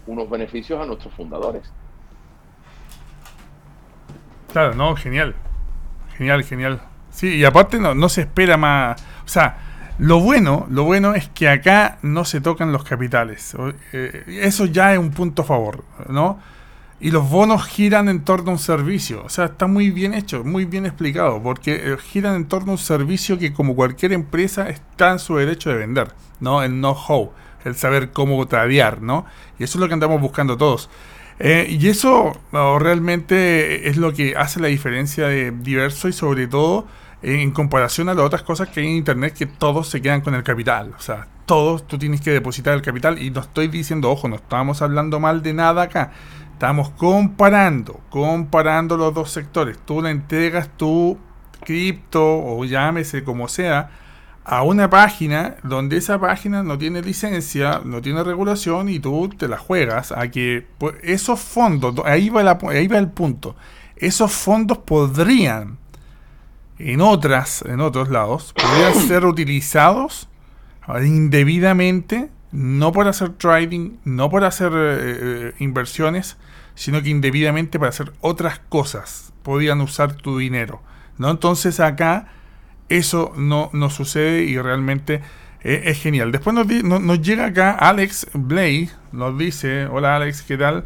unos 0.07 0.29
beneficios 0.29 0.81
a 0.81 0.85
nuestros 0.85 1.13
fundadores. 1.13 1.71
Claro, 4.51 4.73
no, 4.75 4.95
genial. 4.95 5.35
Genial, 6.17 6.43
genial. 6.43 6.81
Sí, 7.11 7.35
y 7.37 7.45
aparte 7.45 7.79
no, 7.79 7.95
no 7.95 8.09
se 8.09 8.21
espera 8.21 8.57
más. 8.57 9.01
O 9.23 9.27
sea, 9.27 9.57
Lo 9.99 10.21
bueno, 10.21 10.65
lo 10.69 10.85
bueno 10.85 11.13
es 11.13 11.27
que 11.27 11.49
acá 11.49 11.97
no 12.03 12.23
se 12.23 12.39
tocan 12.39 12.71
los 12.71 12.85
capitales. 12.85 13.53
Eh, 13.91 14.23
eso 14.41 14.65
ya 14.65 14.93
es 14.93 14.99
un 14.99 15.11
punto 15.11 15.41
a 15.41 15.45
favor, 15.45 15.83
¿no? 16.07 16.39
Y 17.01 17.11
los 17.11 17.29
bonos 17.29 17.65
giran 17.65 18.09
en 18.09 18.25
torno 18.25 18.51
a 18.51 18.53
un 18.53 18.59
servicio. 18.59 19.23
O 19.23 19.29
sea, 19.29 19.45
está 19.45 19.67
muy 19.67 19.89
bien 19.89 20.13
hecho, 20.13 20.43
muy 20.43 20.65
bien 20.65 20.85
explicado, 20.85 21.41
porque 21.41 21.75
eh, 21.75 21.97
giran 21.97 22.35
en 22.35 22.47
torno 22.47 22.71
a 22.71 22.75
un 22.75 22.77
servicio 22.77 23.37
que 23.37 23.53
como 23.53 23.75
cualquier 23.75 24.11
empresa 24.11 24.67
está 24.69 25.11
en 25.11 25.19
su 25.19 25.35
derecho 25.37 25.69
de 25.69 25.77
vender, 25.77 26.13
¿no? 26.39 26.61
El 26.61 26.71
know-how, 26.73 27.31
el 27.63 27.75
saber 27.75 28.11
cómo 28.11 28.45
tradear, 28.47 29.01
¿no? 29.01 29.25
Y 29.57 29.63
eso 29.63 29.77
es 29.77 29.81
lo 29.81 29.87
que 29.87 29.93
andamos 29.93 30.19
buscando 30.19 30.57
todos. 30.57 30.89
Eh, 31.39 31.67
y 31.69 31.87
eso 31.87 32.33
realmente 32.51 33.87
es 33.87 33.95
lo 33.95 34.13
que 34.13 34.35
hace 34.35 34.59
la 34.59 34.67
diferencia 34.67 35.27
de 35.27 35.51
diverso 35.51 36.09
y 36.09 36.13
sobre 36.13 36.47
todo 36.47 36.85
en 37.21 37.51
comparación 37.51 38.09
a 38.09 38.13
las 38.13 38.25
otras 38.25 38.43
cosas 38.43 38.69
que 38.69 38.79
hay 38.79 38.87
en 38.87 38.93
Internet 38.93 39.35
que 39.37 39.45
todos 39.45 39.89
se 39.89 40.01
quedan 40.01 40.21
con 40.21 40.35
el 40.35 40.43
capital. 40.43 40.93
O 40.97 41.01
sea, 41.01 41.27
todos 41.45 41.87
tú 41.87 41.97
tienes 41.97 42.21
que 42.21 42.31
depositar 42.31 42.73
el 42.73 42.81
capital 42.81 43.21
y 43.21 43.31
no 43.31 43.41
estoy 43.41 43.67
diciendo, 43.67 44.09
ojo, 44.11 44.27
no 44.27 44.35
estamos 44.35 44.81
hablando 44.81 45.19
mal 45.19 45.41
de 45.41 45.53
nada 45.53 45.83
acá. 45.83 46.11
Estamos 46.59 46.89
comparando, 46.89 48.01
comparando 48.09 48.97
los 48.97 49.13
dos 49.13 49.31
sectores. 49.31 49.77
Tú 49.85 50.01
le 50.01 50.09
entregas 50.09 50.67
tu 50.75 51.17
cripto 51.63 52.21
o 52.21 52.65
llámese 52.65 53.23
como 53.23 53.47
sea 53.47 53.91
a 54.43 54.63
una 54.63 54.89
página 54.89 55.55
donde 55.63 55.95
esa 55.95 56.19
página 56.19 56.61
no 56.61 56.77
tiene 56.77 57.01
licencia, 57.01 57.79
no 57.85 58.01
tiene 58.01 58.25
regulación 58.25 58.89
y 58.89 58.99
tú 58.99 59.29
te 59.29 59.47
la 59.47 59.57
juegas 59.57 60.11
a 60.11 60.29
que 60.31 60.67
pues, 60.77 60.95
esos 61.01 61.39
fondos, 61.39 61.95
ahí 62.03 62.27
va, 62.27 62.59
ahí 62.67 62.89
va 62.89 62.97
el 62.97 63.07
punto, 63.07 63.55
esos 63.95 64.33
fondos 64.33 64.79
podrían 64.79 65.77
en 66.77 66.99
otras, 66.99 67.61
en 67.61 67.79
otros 67.79 68.09
lados, 68.09 68.53
podrían 68.53 68.95
ser 69.07 69.23
utilizados 69.23 70.27
indebidamente, 71.05 72.29
no 72.51 72.91
por 72.91 73.07
hacer 73.07 73.29
trading, 73.29 73.91
no 74.03 74.29
por 74.29 74.43
hacer 74.43 74.73
eh, 74.75 74.97
eh, 74.99 75.53
inversiones, 75.59 76.35
sino 76.79 77.03
que 77.03 77.09
indebidamente 77.09 77.77
para 77.77 77.89
hacer 77.89 78.13
otras 78.21 78.59
cosas. 78.69 79.33
Podían 79.43 79.81
usar 79.81 80.13
tu 80.13 80.37
dinero. 80.37 80.81
¿no? 81.17 81.29
Entonces 81.29 81.81
acá 81.81 82.29
eso 82.87 83.33
no, 83.35 83.69
no 83.73 83.89
sucede 83.89 84.43
y 84.43 84.57
realmente 84.57 85.21
eh, 85.61 85.81
es 85.87 86.01
genial. 86.01 86.31
Después 86.31 86.53
nos, 86.55 86.67
nos, 87.01 87.21
llega 87.21 87.47
acá 87.47 87.71
Alex 87.71 88.27
Blay, 88.33 88.89
nos 89.11 89.37
dice, 89.37 89.87
hola 89.87 90.15
Alex, 90.15 90.41
¿qué 90.41 90.57
tal? 90.57 90.85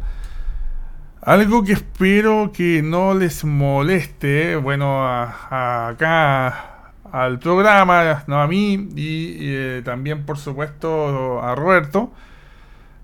Algo 1.22 1.62
que 1.62 1.74
espero 1.74 2.50
que 2.52 2.82
no 2.82 3.14
les 3.14 3.44
moleste, 3.44 4.56
bueno, 4.56 5.06
acá 5.08 6.90
al 7.12 7.38
programa, 7.38 8.24
no 8.26 8.42
a 8.42 8.48
mí 8.48 8.88
y, 8.96 9.36
eh, 9.42 9.82
también 9.84 10.26
por 10.26 10.38
supuesto 10.38 11.40
a 11.40 11.54
Roberto. 11.54 12.12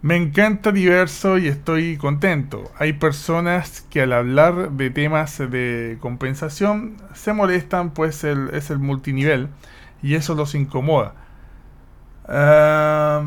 Me 0.03 0.17
encanta 0.17 0.73
diverso 0.73 1.37
y 1.37 1.49
estoy 1.49 1.99
contento. 1.99 2.71
Hay 2.79 2.95
personas 2.95 3.83
que 3.91 4.03
al 4.03 4.13
hablar 4.13 4.71
de 4.73 4.91
temas 4.91 5.39
de 5.39 5.99
compensación 6.01 6.97
se 7.15 7.33
molestan 7.33 7.91
pues 7.91 8.25
es 8.25 8.71
el 8.71 8.79
multinivel 8.79 9.49
y 10.03 10.15
eso 10.15 10.35
los 10.35 10.55
incomoda. 10.55 11.15
200, 12.27 12.33
ah, 12.33 13.25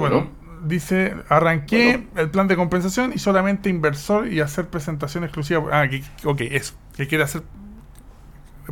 bueno 0.00 0.40
dice, 0.64 1.14
arranqué 1.28 2.06
el 2.16 2.30
plan 2.30 2.48
de 2.48 2.56
compensación 2.56 3.12
y 3.14 3.18
solamente 3.18 3.68
inversor 3.68 4.28
y 4.28 4.40
hacer 4.40 4.68
presentación 4.68 5.24
exclusiva. 5.24 5.68
Ah, 5.72 5.88
que, 5.88 6.02
ok, 6.24 6.40
eso. 6.42 6.74
Que 6.96 7.06
quiere 7.06 7.24
hacer 7.24 7.42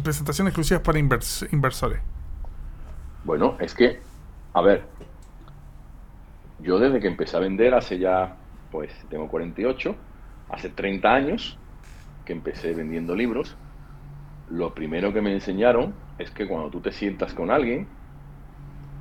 presentación 0.03 0.47
exclusivas 0.47 0.83
para 0.83 0.99
inversores. 0.99 2.01
Bueno, 3.25 3.57
es 3.61 3.75
que, 3.75 4.01
a 4.55 4.61
ver, 4.61 4.85
yo 6.59 6.79
desde 6.79 7.01
que 7.01 7.09
empecé 7.09 7.37
a 7.37 7.40
vender 7.40 7.75
hace 7.75 7.99
ya, 7.99 8.37
pues 8.71 8.92
tengo 9.09 9.29
48, 9.29 9.97
hace 10.49 10.71
30 10.71 11.14
años 11.14 11.59
que 12.25 12.33
empecé 12.33 12.75
vendiendo 12.75 13.14
libros, 13.14 13.57
lo 14.49 14.75
primero 14.75 15.12
que 15.12 15.21
me 15.21 15.33
enseñaron 15.33 15.94
es 16.18 16.31
que 16.31 16.47
cuando 16.47 16.71
tú 16.71 16.81
te 16.81 16.92
sientas 16.92 17.33
con 17.35 17.51
alguien, 17.51 17.87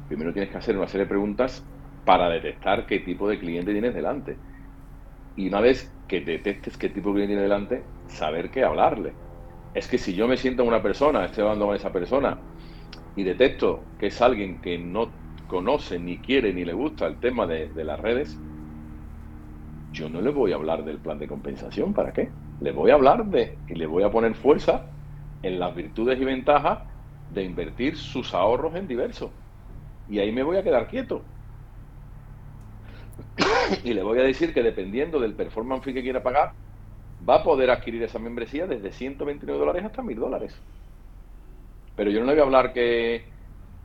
primero 0.07 0.33
tienes 0.33 0.51
que 0.51 0.57
hacer 0.57 0.77
una 0.77 0.87
serie 0.87 1.05
de 1.05 1.09
preguntas 1.09 1.63
para 2.05 2.29
detectar 2.29 2.85
qué 2.85 2.99
tipo 2.99 3.27
de 3.27 3.39
cliente 3.39 3.71
tienes 3.71 3.93
delante. 3.93 4.37
Y 5.35 5.47
una 5.47 5.61
vez 5.61 5.93
que 6.07 6.21
detectes 6.21 6.77
qué 6.77 6.89
tipo 6.89 7.09
de 7.09 7.15
cliente 7.15 7.33
tienes 7.33 7.43
delante, 7.43 7.83
saber 8.07 8.49
qué 8.51 8.63
hablarle. 8.63 9.13
Es 9.73 9.87
que 9.87 9.97
si 9.97 10.13
yo 10.15 10.27
me 10.27 10.37
siento 10.37 10.63
en 10.63 10.69
una 10.69 10.81
persona, 10.81 11.25
estoy 11.25 11.43
hablando 11.43 11.67
con 11.67 11.75
esa 11.75 11.91
persona 11.91 12.37
y 13.15 13.23
detecto 13.23 13.83
que 13.99 14.07
es 14.07 14.21
alguien 14.21 14.61
que 14.61 14.77
no 14.77 15.26
conoce, 15.47 15.99
ni 15.99 16.17
quiere, 16.17 16.53
ni 16.53 16.65
le 16.65 16.73
gusta 16.73 17.07
el 17.07 17.19
tema 17.19 17.47
de, 17.47 17.71
las 17.83 17.99
redes, 17.99 18.37
yo 19.91 20.09
no 20.09 20.21
le 20.21 20.29
voy 20.29 20.51
a 20.51 20.55
hablar 20.55 20.83
del 20.83 20.97
plan 20.97 21.19
de 21.19 21.27
compensación. 21.27 21.93
¿Para 21.93 22.13
qué? 22.13 22.29
Le 22.61 22.71
voy 22.71 22.91
a 22.91 22.95
hablar 22.95 23.25
de 23.25 23.57
y 23.67 23.75
le 23.75 23.85
voy 23.85 24.03
a 24.03 24.11
poner 24.11 24.35
fuerza 24.35 24.85
en 25.43 25.59
las 25.59 25.75
virtudes 25.75 26.19
y 26.19 26.25
ventajas 26.25 26.79
de 27.33 27.43
invertir 27.43 27.97
sus 27.97 28.33
ahorros 28.33 28.75
en 28.75 28.87
diversos. 28.87 29.31
Y 30.09 30.19
ahí 30.19 30.31
me 30.31 30.43
voy 30.43 30.57
a 30.57 30.63
quedar 30.63 30.87
quieto 30.87 31.21
y 33.83 33.93
le 33.93 34.03
voy 34.03 34.19
a 34.19 34.23
decir 34.23 34.53
que 34.53 34.63
dependiendo 34.63 35.19
del 35.19 35.33
performance 35.33 35.83
fee 35.83 35.93
que 35.93 36.03
quiera 36.03 36.23
pagar, 36.23 36.53
va 37.27 37.35
a 37.35 37.43
poder 37.43 37.69
adquirir 37.69 38.03
esa 38.03 38.19
membresía 38.19 38.67
desde 38.67 38.91
129 38.91 39.59
dólares 39.59 39.85
hasta 39.85 40.01
1000 40.01 40.19
dólares. 40.19 40.55
Pero 41.95 42.11
yo 42.11 42.19
no 42.19 42.27
le 42.27 42.33
voy 42.33 42.41
a 42.41 42.45
hablar 42.45 42.73
que, 42.73 43.25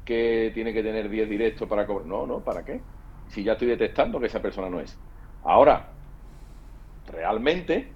que 0.04 0.50
tiene 0.54 0.72
que 0.72 0.82
tener 0.82 1.08
10 1.08 1.28
directos 1.28 1.68
para 1.68 1.86
cobrar. 1.86 2.06
No, 2.06 2.26
no, 2.26 2.40
¿para 2.42 2.64
qué? 2.64 2.80
Si 3.28 3.42
ya 3.42 3.52
estoy 3.52 3.68
detectando 3.68 4.20
que 4.20 4.26
esa 4.26 4.42
persona 4.42 4.68
no 4.68 4.80
es. 4.80 4.98
Ahora, 5.44 5.92
realmente 7.06 7.92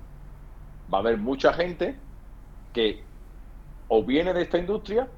va 0.92 0.98
a 0.98 1.00
haber 1.00 1.18
mucha 1.18 1.52
gente 1.52 1.96
que 2.72 3.04
o 3.88 4.04
viene 4.04 4.32
de 4.34 4.42
esta 4.42 4.58
industria 4.58 5.08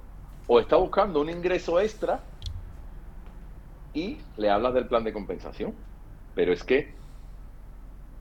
o 0.46 0.60
está 0.60 0.76
buscando 0.76 1.20
un 1.20 1.30
ingreso 1.30 1.80
extra 1.80 2.20
y 3.92 4.20
le 4.36 4.50
hablas 4.50 4.74
del 4.74 4.88
plan 4.88 5.04
de 5.04 5.12
compensación. 5.12 5.74
Pero 6.34 6.52
es 6.52 6.62
que 6.64 6.94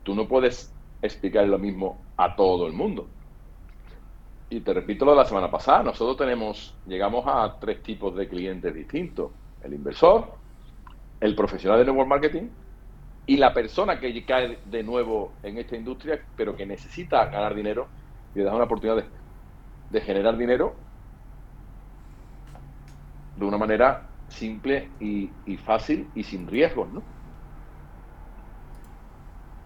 tú 0.02 0.14
no 0.14 0.26
puedes 0.26 0.74
explicar 1.02 1.46
lo 1.46 1.58
mismo 1.58 2.12
a 2.16 2.34
todo 2.36 2.66
el 2.66 2.72
mundo. 2.72 3.17
Y 4.50 4.60
te 4.60 4.72
repito 4.72 5.04
lo 5.04 5.10
de 5.10 5.18
la 5.18 5.24
semana 5.26 5.50
pasada, 5.50 5.82
nosotros 5.82 6.16
tenemos, 6.16 6.74
llegamos 6.86 7.24
a 7.26 7.58
tres 7.60 7.82
tipos 7.82 8.16
de 8.16 8.28
clientes 8.28 8.74
distintos. 8.74 9.32
El 9.62 9.74
inversor, 9.74 10.38
el 11.20 11.34
profesional 11.34 11.78
de 11.78 11.84
network 11.84 12.08
marketing 12.08 12.48
y 13.26 13.36
la 13.36 13.52
persona 13.52 14.00
que 14.00 14.24
cae 14.24 14.60
de 14.64 14.82
nuevo 14.82 15.32
en 15.42 15.58
esta 15.58 15.76
industria, 15.76 16.18
pero 16.34 16.56
que 16.56 16.64
necesita 16.64 17.26
ganar 17.26 17.54
dinero 17.54 17.88
y 18.34 18.38
le 18.38 18.44
da 18.44 18.54
una 18.54 18.64
oportunidad 18.64 19.04
de, 19.90 20.00
generar 20.00 20.36
dinero 20.38 20.74
de 23.36 23.44
una 23.44 23.58
manera 23.58 24.08
simple 24.28 24.88
y, 24.98 25.30
y 25.44 25.56
fácil 25.58 26.10
y 26.14 26.22
sin 26.22 26.46
riesgos, 26.46 26.90
¿no? 26.90 27.02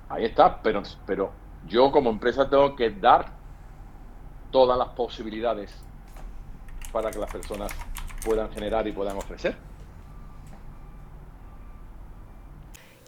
Ahí 0.09 0.25
está, 0.25 0.61
pero, 0.61 0.83
pero 1.07 1.33
yo 1.62 1.92
como 1.92 2.11
empresa 2.11 2.51
tengo 2.51 2.75
que 2.75 2.90
dar 2.90 3.42
todas 4.53 4.79
las 4.79 4.88
posibilidades 4.91 5.71
para 6.93 7.11
que 7.11 7.19
las 7.19 7.33
personas 7.33 7.73
puedan 8.25 8.53
generar 8.53 8.87
y 8.87 8.93
puedan 8.93 9.17
ofrecer. 9.17 9.57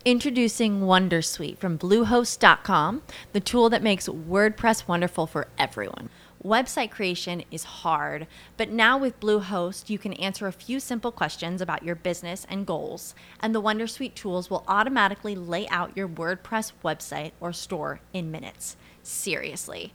Introducing 0.07 0.83
Wondersuite 0.83 1.57
from 1.57 1.79
Bluehost.com, 1.79 3.03
the 3.33 3.41
tool 3.41 3.71
that 3.71 3.83
makes 3.83 4.07
WordPress 4.07 4.87
wonderful 4.87 5.27
for 5.27 5.47
everyone. 5.57 6.11
Website 6.45 6.91
creation 6.91 7.43
is 7.51 7.65
hard, 7.65 8.27
but 8.59 8.69
now 8.69 8.99
with 8.99 9.19
Bluehost, 9.19 9.89
you 9.89 9.97
can 9.97 10.13
answer 10.15 10.47
a 10.47 10.53
few 10.53 10.79
simple 10.79 11.11
questions 11.11 11.63
about 11.63 11.83
your 11.83 11.95
business 11.95 12.47
and 12.51 12.67
goals, 12.67 13.15
and 13.41 13.55
the 13.55 13.63
Wondersuite 13.63 14.15
tools 14.15 14.51
will 14.51 14.63
automatically 14.69 15.35
lay 15.35 15.67
out 15.69 15.97
your 15.97 16.07
WordPress 16.07 16.73
website 16.85 17.33
or 17.41 17.55
store 17.55 18.01
in 18.13 18.31
minutes. 18.31 18.77
Seriously. 19.03 19.95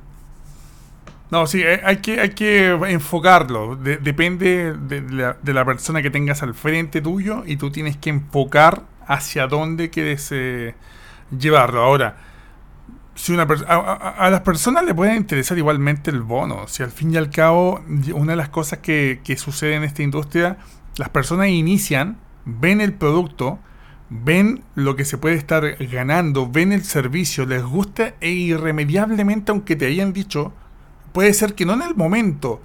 No, 1.31 1.47
sí, 1.47 1.61
eh, 1.61 1.81
hay 1.83 1.97
que, 1.97 2.19
hay 2.19 2.29
que 2.31 2.71
enfocarlo. 2.89 3.75
De- 3.77 3.97
depende 3.97 4.73
de 4.73 5.01
la, 5.01 5.37
de 5.41 5.53
la 5.53 5.63
persona 5.65 6.01
que 6.01 6.09
tengas 6.11 6.43
al 6.43 6.53
frente 6.53 7.01
tuyo 7.01 7.43
y 7.45 7.55
tú 7.57 7.71
tienes 7.71 7.97
que 7.97 8.09
enfocar 8.09 8.83
hacia 9.07 9.47
dónde 9.47 9.89
quieres 9.89 10.29
eh, 10.31 10.75
llevarlo. 11.37 11.81
Ahora, 11.83 12.17
si 13.15 13.33
una 13.33 13.43
a, 13.67 13.75
a- 14.25 14.29
las 14.29 14.41
personas 14.41 14.83
le 14.85 14.93
puede 14.93 15.15
interesar 15.15 15.57
igualmente 15.57 16.11
el 16.11 16.21
bono. 16.21 16.67
Si 16.67 16.83
al 16.83 16.91
fin 16.91 17.13
y 17.13 17.17
al 17.17 17.29
cabo, 17.29 17.81
una 18.13 18.33
de 18.33 18.37
las 18.37 18.49
cosas 18.49 18.79
que, 18.79 19.21
que 19.23 19.37
sucede 19.37 19.75
en 19.75 19.83
esta 19.83 20.03
industria, 20.03 20.57
las 20.97 21.09
personas 21.09 21.47
inician, 21.47 22.17
ven 22.45 22.81
el 22.81 22.93
producto, 22.93 23.59
ven 24.09 24.63
lo 24.75 24.95
que 24.97 25.05
se 25.05 25.17
puede 25.17 25.35
estar 25.35 25.77
ganando, 25.85 26.49
ven 26.49 26.73
el 26.73 26.83
servicio, 26.83 27.45
les 27.45 27.63
gusta 27.63 28.15
e 28.19 28.31
irremediablemente, 28.31 29.51
aunque 29.51 29.75
te 29.77 29.85
hayan 29.85 30.11
dicho, 30.13 30.53
puede 31.13 31.33
ser 31.33 31.55
que 31.55 31.65
no 31.65 31.73
en 31.73 31.81
el 31.83 31.95
momento, 31.95 32.61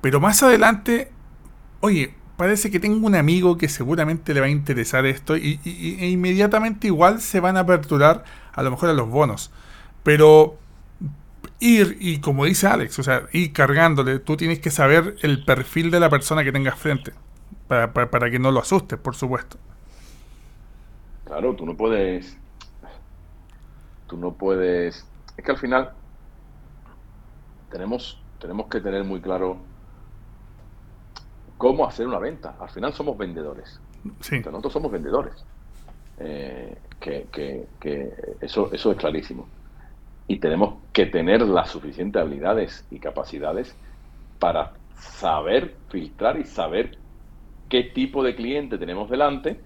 pero 0.00 0.20
más 0.20 0.42
adelante, 0.42 1.12
oye, 1.80 2.14
parece 2.36 2.70
que 2.70 2.80
tengo 2.80 3.06
un 3.06 3.14
amigo 3.16 3.58
que 3.58 3.68
seguramente 3.68 4.34
le 4.34 4.40
va 4.40 4.46
a 4.46 4.50
interesar 4.50 5.06
esto 5.06 5.36
y, 5.36 5.60
e 5.64 6.08
inmediatamente 6.10 6.88
igual 6.88 7.20
se 7.20 7.40
van 7.40 7.56
a 7.56 7.60
aperturar 7.60 8.24
a 8.54 8.62
lo 8.62 8.70
mejor 8.72 8.90
a 8.90 8.94
los 8.94 9.08
bonos. 9.10 9.52
Pero 10.04 10.58
ir, 11.60 11.96
y 12.00 12.20
como 12.20 12.44
dice 12.44 12.66
Alex, 12.66 12.98
o 12.98 13.02
sea, 13.02 13.24
ir 13.32 13.52
cargándole, 13.52 14.18
tú 14.18 14.36
tienes 14.36 14.60
que 14.60 14.70
saber 14.70 15.16
el 15.22 15.44
perfil 15.44 15.90
de 15.90 16.00
la 16.00 16.10
persona 16.10 16.44
que 16.44 16.52
tengas 16.52 16.78
frente, 16.78 17.12
para, 17.68 17.92
para- 17.92 18.10
para 18.10 18.30
que 18.30 18.38
no 18.38 18.50
lo 18.50 18.60
asustes, 18.60 18.98
por 18.98 19.14
supuesto. 19.16 19.58
Claro, 21.24 21.54
tú 21.56 21.66
no 21.66 21.76
puedes. 21.76 22.40
Tú 24.06 24.16
no 24.16 24.36
puedes. 24.36 25.06
Es 25.36 25.44
que 25.44 25.50
al 25.52 25.58
final 25.58 25.94
tenemos, 27.74 28.22
tenemos 28.38 28.68
que 28.68 28.80
tener 28.80 29.02
muy 29.02 29.20
claro 29.20 29.58
cómo 31.58 31.84
hacer 31.84 32.06
una 32.06 32.20
venta. 32.20 32.54
Al 32.60 32.68
final 32.68 32.92
somos 32.92 33.18
vendedores. 33.18 33.80
Sí, 34.20 34.38
nosotros 34.38 34.72
somos 34.72 34.92
vendedores. 34.92 35.34
Eh, 36.20 36.78
que, 37.00 37.26
que- 37.32 37.66
que 37.80 38.12
eso, 38.40 38.70
eso 38.72 38.92
es 38.92 38.96
clarísimo. 38.96 39.48
Y 40.28 40.38
tenemos 40.38 40.84
que 40.92 41.06
tener 41.06 41.42
las 41.42 41.70
suficientes 41.70 42.22
habilidades 42.22 42.86
y 42.92 43.00
capacidades 43.00 43.76
para 44.38 44.72
saber 44.96 45.76
filtrar 45.88 46.38
y 46.38 46.44
saber 46.44 46.96
qué 47.68 47.82
tipo 47.92 48.22
de 48.22 48.36
cliente 48.36 48.78
tenemos 48.78 49.10
delante 49.10 49.60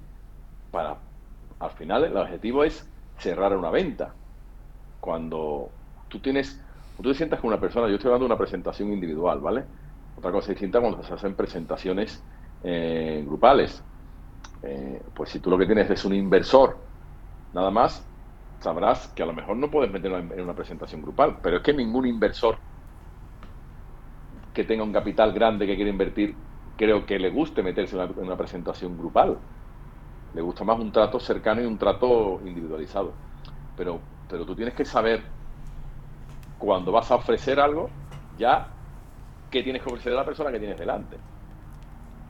para, 0.71 0.97
al 1.61 1.71
final, 1.73 2.05
el 2.05 2.17
objetivo 2.17 2.65
es 2.65 2.89
cerrar 3.19 3.55
una 3.55 3.71
venta. 3.71 4.15
Cuando 4.99 5.69
tú 6.09 6.21
tienes, 6.21 6.59
tú 7.03 7.11
te 7.11 7.15
sientas 7.17 7.41
con 7.41 7.49
una 7.49 7.61
persona, 7.61 7.89
yo 7.89 7.95
estoy 7.95 8.09
hablando 8.09 8.25
de 8.27 8.33
una 8.33 8.39
presentación 8.39 8.93
individual, 8.93 9.41
¿vale? 9.41 9.67
Otra 10.15 10.33
cosa 10.33 10.51
distinta 10.53 10.81
cuando 10.81 11.03
se 11.03 11.15
hacen 11.15 11.37
presentaciones 11.37 12.27
eh, 12.63 13.23
grupales. 13.27 13.85
Eh, 14.63 15.05
pues 15.15 15.31
si 15.31 15.41
tú 15.41 15.51
lo 15.51 15.59
que 15.59 15.67
tienes 15.67 15.91
es 15.91 16.05
un 16.05 16.15
inversor, 16.15 16.91
nada 17.53 17.71
más, 17.71 18.11
sabrás 18.61 19.09
que 19.15 19.23
a 19.23 19.27
lo 19.27 19.35
mejor 19.35 19.57
no 19.57 19.71
puedes 19.71 19.93
meterlo 19.93 20.19
en 20.19 20.33
en 20.33 20.43
una 20.43 20.55
presentación 20.55 21.03
grupal, 21.03 21.41
pero 21.43 21.59
es 21.59 21.63
que 21.63 21.75
ningún 21.75 22.07
inversor 22.07 22.61
que 24.53 24.65
tenga 24.65 24.85
un 24.85 24.93
capital 24.93 25.33
grande 25.33 25.67
que 25.67 25.77
quiere 25.77 25.91
invertir, 25.91 26.47
creo 26.77 27.07
que 27.07 27.19
le 27.19 27.31
guste 27.31 27.63
meterse 27.63 27.97
en 27.97 28.03
una, 28.03 28.13
en 28.13 28.27
una 28.27 28.37
presentación 28.37 28.97
grupal. 28.97 29.41
Le 30.33 30.43
gusta 30.43 30.65
más 30.65 30.79
un 30.81 30.93
trato 30.93 31.21
cercano 31.21 31.63
y 31.63 31.67
un 31.67 31.79
trato 31.79 32.41
individualizado. 32.45 33.23
Pero, 33.75 34.03
pero 34.29 34.47
tú 34.47 34.57
tienes 34.57 34.75
que 34.75 34.85
saber 34.85 35.38
cuando 36.59 36.93
vas 36.93 37.11
a 37.11 37.17
ofrecer 37.17 37.61
algo, 37.61 37.89
ya 38.37 38.69
qué 39.51 39.63
tienes 39.63 39.83
que 39.83 39.89
ofrecer 39.89 40.13
a 40.13 40.17
la 40.17 40.25
persona 40.25 40.51
que 40.51 40.59
tienes 40.59 40.79
delante. 40.79 41.17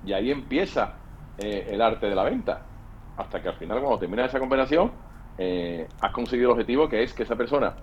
Y 0.05 0.13
ahí 0.13 0.31
empieza 0.31 0.95
eh, 1.39 1.69
el 1.71 1.83
arte 1.83 2.07
de 2.07 2.15
la 2.15 2.25
venta. 2.25 2.63
Hasta 3.17 3.43
que 3.43 3.49
al 3.49 3.55
final, 3.55 3.81
cuando 3.81 3.99
termina 3.99 4.25
esa 4.25 4.39
conversación, 4.39 4.93
eh, 5.39 5.89
has 6.01 6.13
conseguido 6.13 6.51
el 6.51 6.53
objetivo 6.53 6.89
que 6.89 7.03
es 7.03 7.13
que 7.13 7.25
esa 7.25 7.37
persona 7.37 7.75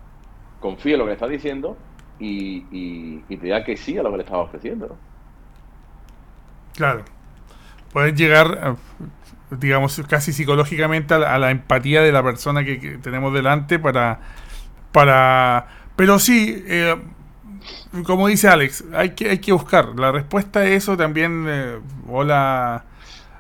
confíe 0.60 0.94
en 0.94 1.00
lo 1.00 1.06
que 1.06 1.10
le 1.10 1.14
estás 1.14 1.30
diciendo 1.30 1.78
y, 2.20 3.20
te 3.22 3.36
diga 3.36 3.64
que 3.64 3.76
sí 3.76 3.98
a 3.98 4.04
lo 4.04 4.12
que 4.12 4.18
le 4.18 4.24
estás 4.24 4.38
ofreciendo. 4.38 4.98
claro. 6.76 7.04
Puedes 7.92 8.14
llegar, 8.14 8.60
eh, 8.62 8.76
digamos, 9.52 10.02
casi 10.10 10.34
psicológicamente 10.34 11.14
a 11.14 11.20
la, 11.20 11.34
a 11.34 11.40
la 11.40 11.52
empatía 11.52 12.02
de 12.02 12.12
la 12.12 12.22
persona 12.22 12.66
que, 12.66 12.80
que 12.80 12.98
tenemos 12.98 13.34
delante 13.34 13.80
para... 13.80 14.20
para 14.92 15.85
pero 15.96 16.20
sí, 16.20 16.64
eh, 16.68 16.96
como 18.06 18.28
dice 18.28 18.48
Alex, 18.48 18.84
hay 18.94 19.12
que, 19.12 19.30
hay 19.30 19.40
que 19.40 19.52
buscar. 19.52 19.98
La 19.98 20.12
respuesta 20.12 20.60
a 20.60 20.66
eso 20.66 20.98
también... 20.98 21.46
eh, 21.48 21.80
hola 22.10 22.86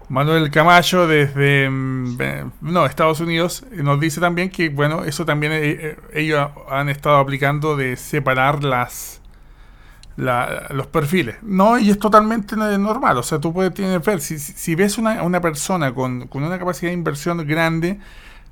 Manuel 0.09 0.51
Camacho 0.51 1.07
desde 1.07 1.69
mm, 1.69 2.17
eh, 2.21 2.45
no, 2.61 2.85
Estados 2.85 3.19
Unidos 3.21 3.65
eh, 3.71 3.83
nos 3.83 3.99
dice 3.99 4.21
también 4.21 4.51
que, 4.51 4.69
bueno, 4.69 5.03
eso 5.05 5.25
también 5.25 5.53
eh, 5.55 5.97
ellos 6.13 6.49
han 6.69 6.89
estado 6.89 7.17
aplicando 7.17 7.75
de 7.75 7.97
separar 7.97 8.63
las 8.63 9.21
la- 10.17 10.67
los 10.71 10.87
perfiles. 10.87 11.37
No, 11.41 11.77
y 11.77 11.89
es 11.89 11.99
totalmente 11.99 12.55
normal. 12.55 13.17
O 13.17 13.23
sea, 13.23 13.39
tú 13.39 13.53
puedes 13.53 13.73
tener, 13.73 13.99
ver, 14.01 14.21
si- 14.21 14.39
si 14.39 14.75
ves 14.75 14.97
una, 14.97 15.23
una 15.23 15.41
persona 15.41 15.93
con, 15.93 16.27
con 16.27 16.43
una 16.43 16.57
capacidad 16.59 16.89
de 16.91 16.93
inversión 16.95 17.45
grande, 17.47 17.99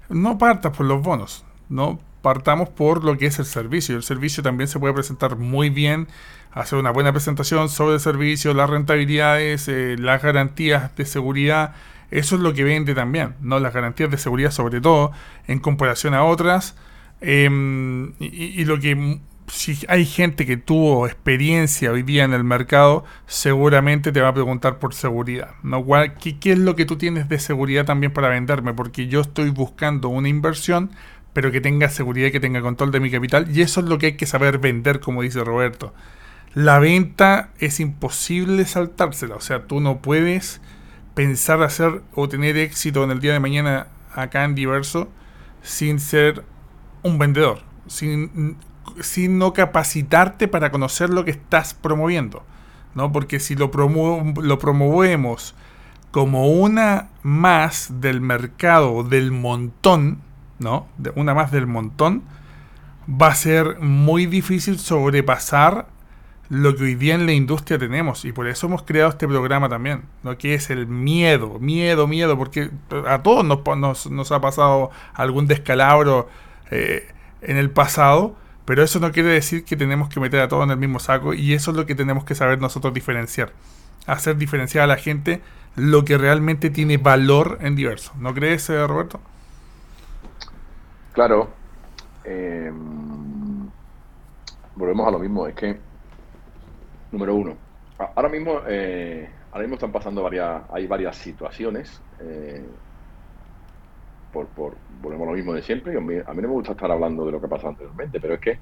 no 0.10 0.38
partas 0.38 0.76
por 0.76 0.86
los 0.86 1.02
bonos. 1.02 1.46
No 1.70 2.00
partamos 2.24 2.70
por 2.70 3.04
lo 3.04 3.18
que 3.20 3.28
es 3.28 3.38
el 3.38 3.46
servicio. 3.46 3.96
El 3.96 4.02
servicio 4.04 4.42
también 4.42 4.68
se 4.68 4.80
puede 4.80 4.96
presentar 4.96 5.36
muy 5.38 5.70
bien, 5.70 6.08
hacer 6.52 6.80
una 6.80 6.90
buena 6.90 7.12
presentación 7.12 7.70
sobre 7.70 7.96
el 7.96 8.00
servicio, 8.00 8.56
las 8.56 8.70
rentabilidades, 8.70 9.68
eh, 9.68 9.96
las 10.00 10.24
garantías 10.24 10.96
de 10.96 11.06
seguridad. 11.06 11.76
Eso 12.10 12.36
es 12.36 12.42
lo 12.42 12.54
que 12.54 12.64
vende 12.64 12.96
también, 12.96 13.36
¿no? 13.42 13.60
Las 13.60 13.74
garantías 13.74 14.10
de 14.10 14.18
seguridad 14.18 14.52
sobre 14.52 14.82
todo 14.82 15.12
en 15.48 15.60
comparación 15.60 16.14
a 16.16 16.24
otras. 16.24 16.76
Em, 17.22 18.14
y, 18.20 18.66
lo 18.66 18.80
que 18.80 19.20
si 19.48 19.78
hay 19.88 20.06
gente 20.06 20.46
que 20.46 20.58
tuvo 20.58 21.06
experiencia 21.08 21.92
hoy 21.92 22.04
día 22.04 22.24
en 22.24 22.34
el 22.34 22.44
mercado, 22.44 23.04
seguramente 23.28 24.12
te 24.12 24.22
va 24.22 24.30
a 24.30 24.34
preguntar 24.34 24.80
por 24.80 24.94
seguridad. 24.94 25.52
¿no? 25.64 25.84
Cuál- 25.84 26.14
¿Qué, 26.16 26.38
qué 26.40 26.54
es 26.54 26.60
lo 26.60 26.76
que 26.76 26.86
tú 26.86 26.98
tienes 26.98 27.28
de 27.30 27.40
seguridad 27.40 27.86
también 27.86 28.14
para 28.14 28.30
venderme? 28.30 28.74
Porque 28.74 29.08
yo 29.08 29.22
estoy 29.22 29.50
buscando 29.50 30.08
una 30.10 30.30
inversión, 30.30 30.92
pero 31.34 31.52
que 31.52 31.62
tenga 31.62 31.90
seguridad 31.90 32.32
que 32.32 32.40
tenga 32.40 32.62
control 32.62 32.92
de 32.92 33.00
mi 33.00 33.12
capital. 33.12 33.48
Y 33.56 33.62
eso 33.62 33.82
es 33.82 33.88
lo 33.88 33.98
que 33.98 34.06
hay 34.08 34.14
que 34.14 34.26
saber 34.26 34.60
vender, 34.60 35.00
como 35.00 35.22
dice 35.22 35.44
Roberto. 35.44 35.94
La 36.54 36.80
venta 36.80 37.50
es 37.60 37.80
imposible 37.80 38.66
saltársela. 38.66 39.36
O 39.36 39.42
sea, 39.42 39.66
tú 39.66 39.80
no 39.80 40.00
puedes 40.00 40.62
pensar 41.16 41.62
hacer 41.64 42.02
o 42.14 42.30
tener 42.30 42.58
éxito 42.58 43.04
en 43.04 43.12
el 43.12 43.20
día 43.20 43.34
de 43.34 43.40
mañana 43.40 43.88
acá 44.14 44.44
en 44.44 44.56
Diverso 44.56 45.10
sin 45.64 46.00
ser 46.00 46.44
un 47.02 47.18
vendedor, 47.18 47.62
sin, 47.88 48.58
sin 49.02 49.38
no 49.38 49.54
capacitarte 49.54 50.48
para 50.48 50.72
conocer 50.72 51.10
lo 51.10 51.26
que 51.26 51.32
estás 51.32 51.74
promoviendo, 51.74 52.44
¿no? 52.96 53.12
Porque 53.12 53.40
si 53.40 53.56
lo, 53.56 53.72
promo- 53.72 54.40
lo 54.42 54.60
promovemos 54.60 55.56
como 56.12 56.50
una 56.50 57.10
más 57.24 58.02
del 58.02 58.22
mercado, 58.22 59.04
del 59.04 59.32
montón, 59.32 60.20
¿no? 60.64 60.88
Una 61.16 61.34
más 61.34 61.52
del 61.52 61.68
montón, 61.68 62.24
va 63.10 63.28
a 63.28 63.36
ser 63.36 63.80
muy 63.80 64.26
difícil 64.26 64.80
sobrepasar 64.80 65.88
lo 66.50 66.76
que 66.76 66.84
hoy 66.84 66.96
día 66.96 67.16
en 67.16 67.26
la 67.26 67.32
industria 67.32 67.80
tenemos 67.80 68.26
y 68.26 68.32
por 68.32 68.48
eso 68.48 68.68
hemos 68.68 68.84
creado 68.84 69.10
este 69.10 69.28
programa 69.28 69.70
también, 69.70 70.04
¿no? 70.24 70.38
que 70.38 70.54
es 70.54 70.70
el 70.70 70.88
miedo, 70.88 71.58
miedo, 71.60 72.08
miedo, 72.08 72.38
porque 72.38 72.70
a 73.08 73.24
todos 73.24 73.46
nos, 73.46 74.12
nos, 74.12 74.32
ha 74.32 74.42
pasado 74.42 74.92
algún 75.14 75.48
descalabro 75.48 76.30
eh, 76.70 77.08
en 77.42 77.58
el 77.58 77.72
pasado, 77.72 78.36
pero 78.66 78.84
eso 78.84 79.00
no 79.00 79.12
quiere 79.12 79.30
decir 79.30 79.66
que 79.66 79.76
tenemos 79.76 80.10
que 80.10 80.20
meter 80.20 80.42
a 80.42 80.48
todos 80.48 80.66
en 80.66 80.72
el 80.72 80.78
mismo 80.78 81.00
saco 81.00 81.34
y 81.34 81.54
eso 81.54 81.72
es 81.72 81.78
lo 81.78 81.86
que 81.86 81.96
tenemos 81.96 82.24
que 82.24 82.36
saber 82.36 82.60
nosotros 82.60 82.94
diferenciar, 82.94 83.52
hacer 84.06 84.38
diferenciar 84.38 84.84
a 84.84 84.88
la 84.88 84.98
gente 84.98 85.42
lo 85.76 86.06
que 86.06 86.18
realmente 86.18 86.70
tiene 86.70 86.98
valor 86.98 87.58
en 87.62 87.76
diverso, 87.76 88.14
¿no 88.20 88.34
crees, 88.34 88.70
eh, 88.70 88.86
Roberto? 88.86 89.20
Claro. 91.14 91.50
Eh, 92.26 92.72
volvemos 94.76 95.08
a 95.08 95.12
lo 95.12 95.20
mismo, 95.20 95.48
es 95.48 95.56
que 95.56 95.80
Número 97.14 97.36
uno. 97.36 97.56
Ahora 98.16 98.28
mismo, 98.28 98.62
eh, 98.68 99.30
ahora 99.52 99.62
mismo 99.62 99.76
están 99.76 99.92
pasando 99.92 100.24
varias, 100.24 100.64
hay 100.72 100.88
varias 100.88 101.16
situaciones. 101.16 102.02
Eh, 102.20 102.66
por, 104.34 104.48
por, 104.48 104.76
volvemos 105.00 105.28
a 105.28 105.32
lo 105.32 105.38
mismo 105.38 105.54
de 105.54 105.62
siempre. 105.62 105.96
A 105.96 106.02
mí, 106.02 106.16
a 106.16 106.34
mí 106.34 106.42
no 106.42 106.48
me 106.48 106.56
gusta 106.56 106.72
estar 106.72 106.90
hablando 106.90 107.24
de 107.24 107.34
lo 107.34 107.40
que 107.40 107.46
ha 107.46 107.50
pasado 107.50 107.70
anteriormente, 107.70 108.20
pero 108.20 108.34
es 108.34 108.40
que 108.40 108.60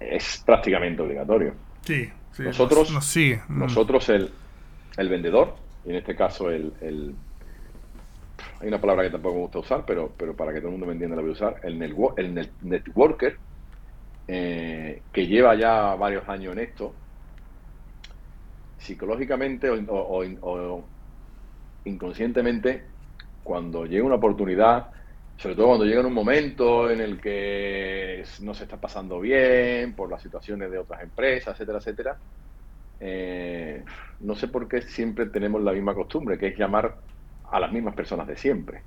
es 0.00 0.42
prácticamente 0.44 1.00
obligatorio. 1.00 1.54
Sí, 1.80 2.10
sí 2.32 2.42
nosotros, 2.42 2.92
mm. 2.92 3.58
nosotros 3.58 4.06
el, 4.10 4.30
el, 4.98 5.08
vendedor, 5.08 5.54
y 5.86 5.90
en 5.90 5.96
este 5.96 6.14
caso 6.14 6.50
el, 6.50 6.74
el, 6.82 7.14
hay 8.60 8.68
una 8.68 8.80
palabra 8.80 9.04
que 9.04 9.10
tampoco 9.10 9.34
me 9.36 9.40
gusta 9.42 9.58
usar, 9.60 9.84
pero, 9.86 10.12
pero 10.16 10.34
para 10.34 10.52
que 10.52 10.58
todo 10.58 10.68
el 10.68 10.72
mundo 10.72 10.86
me 10.86 10.92
entienda 10.92 11.16
la 11.16 11.22
voy 11.22 11.30
a 11.30 11.34
usar, 11.34 11.60
el, 11.62 11.82
el 12.16 12.50
networker, 12.62 13.38
eh, 14.26 15.02
que 15.12 15.26
lleva 15.26 15.54
ya 15.54 15.94
varios 15.94 16.28
años 16.28 16.52
en 16.52 16.58
esto, 16.60 16.94
psicológicamente 18.78 19.70
o, 19.70 20.84
inconscientemente, 21.84 22.84
cuando 23.42 23.86
llega 23.86 24.04
una 24.04 24.16
oportunidad, 24.16 24.88
sobre 25.36 25.54
todo 25.54 25.68
cuando 25.68 25.84
llega 25.84 26.00
en 26.00 26.06
un 26.06 26.12
momento 26.12 26.90
en 26.90 27.00
el 27.00 27.20
que 27.20 28.22
no 28.40 28.54
se 28.54 28.64
está 28.64 28.76
pasando 28.76 29.20
bien 29.20 29.94
por 29.94 30.10
las 30.10 30.22
situaciones 30.22 30.70
de 30.70 30.78
otras 30.78 31.02
empresas, 31.02 31.54
etcétera, 31.54 31.78
etcétera, 31.78 32.18
eh, 33.00 33.84
no 34.20 34.34
sé 34.34 34.48
por 34.48 34.68
qué 34.68 34.82
siempre 34.82 35.26
tenemos 35.26 35.62
la 35.62 35.72
misma 35.72 35.94
costumbre, 35.94 36.38
que 36.38 36.48
es 36.48 36.58
llamar 36.58 36.96
a 37.50 37.60
las 37.60 37.72
mismas 37.72 37.94
personas 37.94 38.26
de 38.26 38.36
siempre. 38.36 38.82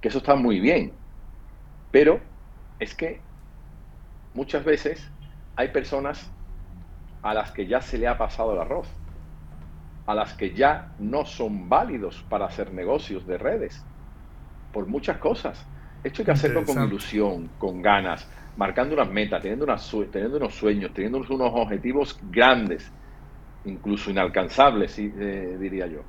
Que 0.00 0.08
eso 0.08 0.18
está 0.18 0.34
muy 0.34 0.60
bien, 0.60 0.92
pero 1.90 2.20
es 2.78 2.94
que 2.94 3.20
muchas 4.34 4.64
veces 4.64 5.10
hay 5.56 5.68
personas 5.68 6.30
a 7.22 7.34
las 7.34 7.50
que 7.50 7.66
ya 7.66 7.80
se 7.80 7.98
le 7.98 8.06
ha 8.06 8.18
pasado 8.18 8.52
el 8.52 8.60
arroz, 8.60 8.88
a 10.06 10.14
las 10.14 10.34
que 10.34 10.54
ya 10.54 10.92
no 10.98 11.24
son 11.24 11.68
válidos 11.68 12.22
para 12.28 12.46
hacer 12.46 12.72
negocios 12.72 13.26
de 13.26 13.38
redes, 13.38 13.84
por 14.72 14.86
muchas 14.86 15.18
cosas. 15.18 15.66
Esto 16.04 16.22
hay 16.22 16.26
que 16.26 16.32
hacerlo 16.32 16.64
con 16.64 16.84
ilusión, 16.84 17.48
con 17.58 17.82
ganas, 17.82 18.30
marcando 18.56 18.94
unas 18.94 19.10
metas, 19.10 19.42
teniendo, 19.42 19.66
teniendo 20.12 20.36
unos 20.36 20.54
sueños, 20.54 20.92
teniendo 20.94 21.18
unos 21.18 21.52
objetivos 21.54 22.16
grandes, 22.30 22.92
incluso 23.64 24.10
inalcanzables, 24.10 24.96
eh, 24.98 25.56
diría 25.58 25.86
yo. 25.88 26.02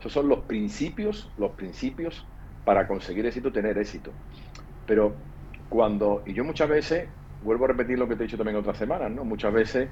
Esos 0.00 0.12
son 0.12 0.28
los 0.28 0.40
principios, 0.40 1.30
los 1.38 1.52
principios 1.52 2.26
para 2.64 2.86
conseguir 2.86 3.26
éxito, 3.26 3.52
tener 3.52 3.78
éxito. 3.78 4.10
Pero 4.86 5.14
cuando, 5.68 6.22
y 6.26 6.32
yo 6.34 6.44
muchas 6.44 6.68
veces 6.68 7.08
vuelvo 7.42 7.66
a 7.66 7.68
repetir 7.68 7.98
lo 7.98 8.08
que 8.08 8.16
te 8.16 8.24
he 8.24 8.26
dicho 8.26 8.36
también 8.36 8.56
otras 8.56 8.76
semanas, 8.76 9.10
¿no? 9.10 9.24
Muchas 9.24 9.52
veces 9.52 9.88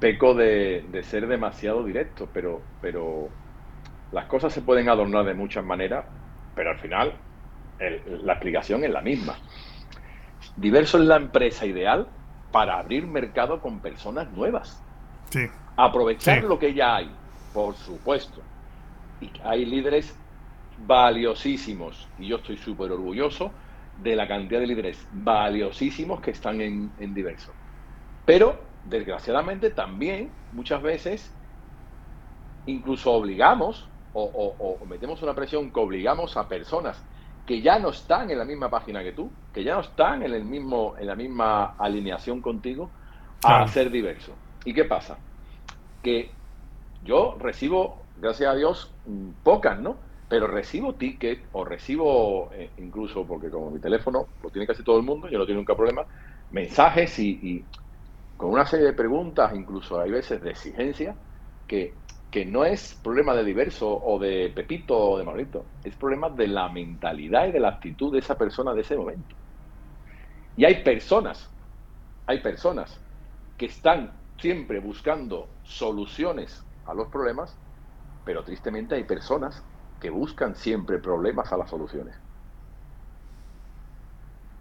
peco 0.00 0.34
de, 0.34 0.84
ser 1.02 1.26
demasiado 1.26 1.84
directo, 1.84 2.28
pero, 2.32 2.60
pero 2.80 3.28
las 4.12 4.26
cosas 4.26 4.52
se 4.52 4.62
pueden 4.62 4.88
adornar 4.88 5.24
de 5.24 5.34
muchas 5.34 5.64
maneras, 5.64 6.04
pero 6.54 6.70
al 6.70 6.78
final 6.78 7.14
la 8.22 8.32
explicación 8.32 8.84
es 8.84 8.90
la 8.90 9.00
misma. 9.00 9.36
Diverso 10.56 10.98
es 10.98 11.04
la 11.04 11.16
empresa 11.16 11.66
ideal 11.66 12.08
para 12.50 12.78
abrir 12.78 13.06
mercado 13.06 13.60
con 13.60 13.80
personas 13.80 14.30
nuevas. 14.32 14.82
Sí. 15.30 15.46
Aprovechar 15.76 16.42
lo 16.44 16.58
que 16.58 16.74
ya 16.74 16.96
hay, 16.96 17.10
por 17.52 17.76
supuesto. 17.76 18.42
Y 19.20 19.30
hay 19.42 19.64
líderes 19.64 20.16
valiosísimos, 20.86 22.08
y 22.18 22.28
yo 22.28 22.36
estoy 22.36 22.56
súper 22.56 22.92
orgulloso 22.92 23.50
de 24.02 24.14
la 24.14 24.28
cantidad 24.28 24.60
de 24.60 24.66
líderes 24.66 25.08
valiosísimos 25.12 26.20
que 26.20 26.30
están 26.30 26.60
en, 26.60 26.90
en 27.00 27.14
diverso. 27.14 27.52
Pero, 28.24 28.60
desgraciadamente, 28.84 29.70
también 29.70 30.30
muchas 30.52 30.82
veces 30.82 31.34
incluso 32.66 33.12
obligamos 33.12 33.88
o, 34.12 34.78
metemos 34.86 35.22
una 35.22 35.34
presión 35.34 35.70
que 35.70 35.80
obligamos 35.80 36.36
a 36.36 36.48
personas 36.48 37.00
que 37.46 37.62
ya 37.62 37.78
no 37.78 37.90
están 37.90 38.30
en 38.30 38.38
la 38.38 38.44
misma 38.44 38.68
página 38.68 39.02
que 39.02 39.12
tú, 39.12 39.30
que 39.52 39.64
ya 39.64 39.74
no 39.74 39.80
están 39.80 40.22
en, 40.22 40.34
el 40.34 40.44
mismo, 40.44 40.96
en 40.98 41.06
la 41.06 41.14
misma 41.14 41.76
alineación 41.78 42.42
contigo, 42.42 42.90
a 43.44 43.66
ser 43.68 43.90
diverso. 43.90 44.34
¿Y 44.64 44.74
qué 44.74 44.84
pasa? 44.84 45.16
Que 46.02 46.30
yo 47.04 47.36
recibo, 47.38 48.02
gracias 48.20 48.50
a 48.50 48.54
Dios, 48.54 48.92
pocas, 49.42 49.78
¿no? 49.80 49.96
pero 50.28 50.46
recibo 50.46 50.94
tickets 50.94 51.42
o 51.52 51.64
recibo 51.64 52.50
eh, 52.52 52.70
incluso, 52.78 53.24
porque 53.26 53.48
como 53.48 53.70
mi 53.70 53.80
teléfono 53.80 54.26
lo 54.42 54.50
tiene 54.50 54.66
casi 54.66 54.82
todo 54.82 54.98
el 54.98 55.02
mundo, 55.02 55.28
yo 55.28 55.38
no 55.38 55.46
tengo 55.46 55.58
nunca 55.58 55.74
problema, 55.74 56.04
mensajes 56.50 57.18
y, 57.18 57.64
con 58.36 58.50
una 58.50 58.66
serie 58.66 58.86
de 58.86 58.92
preguntas, 58.92 59.52
incluso 59.54 60.00
hay 60.00 60.10
veces 60.10 60.40
de 60.42 60.50
exigencia, 60.50 61.16
que, 61.66 61.94
que 62.30 62.44
no 62.44 62.64
es 62.64 62.94
problema 63.02 63.34
de 63.34 63.42
diverso 63.42 63.88
o 63.90 64.18
de 64.18 64.52
Pepito 64.54 64.96
o 64.96 65.18
de 65.18 65.24
Maurito, 65.24 65.64
es 65.82 65.96
problema 65.96 66.28
de 66.28 66.46
la 66.46 66.68
mentalidad 66.68 67.48
y 67.48 67.52
de 67.52 67.60
la 67.60 67.70
actitud 67.70 68.12
de 68.12 68.20
esa 68.20 68.36
persona 68.36 68.74
de 68.74 68.82
ese 68.82 68.96
momento. 68.96 69.34
Y 70.56 70.64
hay 70.64 70.84
personas, 70.84 71.50
hay 72.26 72.40
personas 72.40 73.00
que 73.56 73.66
están 73.66 74.12
siempre 74.38 74.78
buscando 74.78 75.48
soluciones 75.64 76.62
a 76.86 76.94
los 76.94 77.08
problemas, 77.08 77.56
pero 78.28 78.44
tristemente 78.44 78.94
hay 78.94 79.04
personas 79.04 79.64
que 80.02 80.10
buscan 80.10 80.54
siempre 80.54 80.98
problemas 80.98 81.50
a 81.50 81.56
las 81.56 81.70
soluciones. 81.70 82.14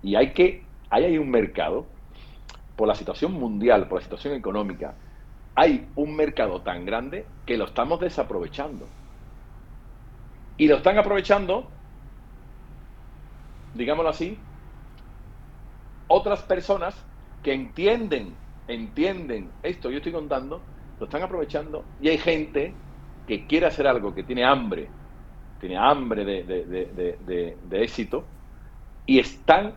Y 0.01 0.15
hay 0.15 0.32
que, 0.32 0.63
hay 0.89 1.18
un 1.18 1.30
mercado, 1.30 1.86
por 2.78 2.88
la 2.88 2.95
situación 2.95 3.34
mundial, 3.34 3.89
por 3.89 3.99
la 3.99 4.05
situación 4.05 4.36
económica, 4.36 4.93
hay 5.53 5.86
un 5.95 6.15
mercado 6.15 6.61
tan 6.61 6.86
grande 6.86 7.26
que 7.45 7.57
lo 7.57 7.65
estamos 7.65 7.99
desaprovechando. 7.99 8.88
Y 10.55 10.70
lo 10.70 10.78
están 10.78 10.97
aprovechando, 10.97 11.70
digámoslo 13.74 14.11
así, 14.11 14.39
otras 16.07 16.41
personas 16.43 16.95
que 17.43 17.51
entienden, 17.51 18.34
entienden 18.70 19.51
esto 19.61 19.91
yo 19.91 19.97
estoy 19.97 20.13
contando, 20.13 20.61
lo 21.01 21.05
están 21.05 21.22
aprovechando 21.22 21.84
y 21.99 22.07
hay 22.07 22.18
gente 22.18 22.74
que 23.28 23.45
quiere 23.45 23.65
hacer 23.65 23.86
algo, 23.88 24.15
que 24.15 24.23
tiene 24.23 24.45
hambre 24.45 24.89
tiene 25.59 25.78
hambre 25.78 26.25
de, 26.25 27.57
éxito 27.71 28.23
y 29.05 29.19
están 29.19 29.75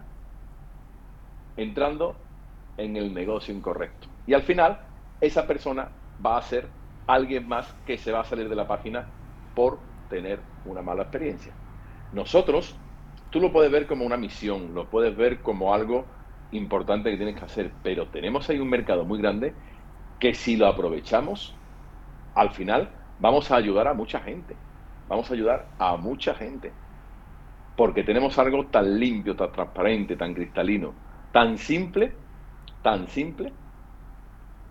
entrando 1.56 2.16
en 2.76 2.96
el 2.96 3.12
negocio 3.12 3.54
incorrecto. 3.54 4.08
Y 4.26 4.34
al 4.34 4.42
final, 4.42 4.80
esa 5.20 5.46
persona 5.46 5.88
va 6.24 6.38
a 6.38 6.42
ser 6.42 6.68
alguien 7.06 7.48
más 7.48 7.72
que 7.86 7.98
se 7.98 8.12
va 8.12 8.20
a 8.20 8.24
salir 8.24 8.48
de 8.48 8.56
la 8.56 8.66
página 8.66 9.06
por 9.54 9.78
tener 10.08 10.40
una 10.64 10.82
mala 10.82 11.02
experiencia. 11.02 11.52
Nosotros, 12.12 12.76
tú 13.30 13.40
lo 13.40 13.52
puedes 13.52 13.70
ver 13.70 13.86
como 13.86 14.04
una 14.04 14.16
misión, 14.16 14.74
lo 14.74 14.88
puedes 14.88 15.16
ver 15.16 15.40
como 15.40 15.74
algo 15.74 16.04
importante 16.52 17.10
que 17.10 17.16
tienes 17.16 17.36
que 17.36 17.44
hacer, 17.44 17.70
pero 17.82 18.08
tenemos 18.08 18.48
ahí 18.50 18.58
un 18.58 18.68
mercado 18.68 19.04
muy 19.04 19.20
grande 19.20 19.54
que 20.18 20.34
si 20.34 20.56
lo 20.56 20.66
aprovechamos, 20.66 21.54
al 22.34 22.50
final 22.50 22.90
vamos 23.20 23.50
a 23.50 23.56
ayudar 23.56 23.88
a 23.88 23.94
mucha 23.94 24.20
gente 24.20 24.56
vamos 25.10 25.28
a 25.28 25.34
ayudar 25.34 25.66
a 25.78 25.96
mucha 25.96 26.34
gente. 26.34 26.72
Porque 27.76 28.04
tenemos 28.04 28.38
algo 28.38 28.66
tan 28.66 28.98
limpio, 28.98 29.34
tan 29.36 29.50
transparente, 29.52 30.16
tan 30.16 30.32
cristalino, 30.32 30.94
tan 31.32 31.58
simple, 31.58 32.12
tan 32.80 33.08
simple, 33.08 33.52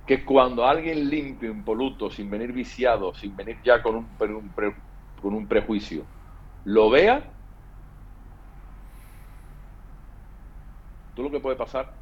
que 0.07 0.23
cuando 0.23 0.65
alguien 0.65 1.09
limpio, 1.09 1.51
impoluto, 1.51 2.09
sin 2.09 2.29
venir 2.29 2.53
viciado, 2.53 3.13
sin 3.13 3.35
venir 3.35 3.57
ya 3.63 3.83
con 3.83 3.95
un, 3.95 4.07
con 5.21 5.33
un 5.33 5.47
prejuicio, 5.47 6.05
lo 6.63 6.89
vea, 6.89 7.29
tú 11.15 11.23
lo 11.23 11.31
que 11.31 11.41
puede 11.41 11.57
pasar 11.57 11.93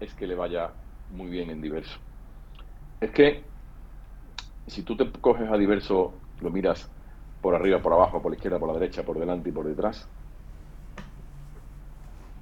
es 0.00 0.14
que 0.14 0.26
le 0.26 0.34
vaya 0.34 0.72
muy 1.10 1.28
bien 1.30 1.50
en 1.50 1.60
diverso. 1.60 1.98
Es 3.00 3.10
que 3.10 3.53
si 4.66 4.82
tú 4.82 4.96
te 4.96 5.10
coges 5.10 5.50
a 5.50 5.56
diverso, 5.56 6.14
lo 6.40 6.50
miras 6.50 6.88
por 7.40 7.54
arriba, 7.54 7.80
por 7.80 7.92
abajo, 7.92 8.22
por 8.22 8.30
la 8.32 8.36
izquierda, 8.36 8.58
por 8.58 8.68
la 8.68 8.78
derecha, 8.78 9.02
por 9.02 9.18
delante 9.18 9.50
y 9.50 9.52
por 9.52 9.66
detrás. 9.66 10.08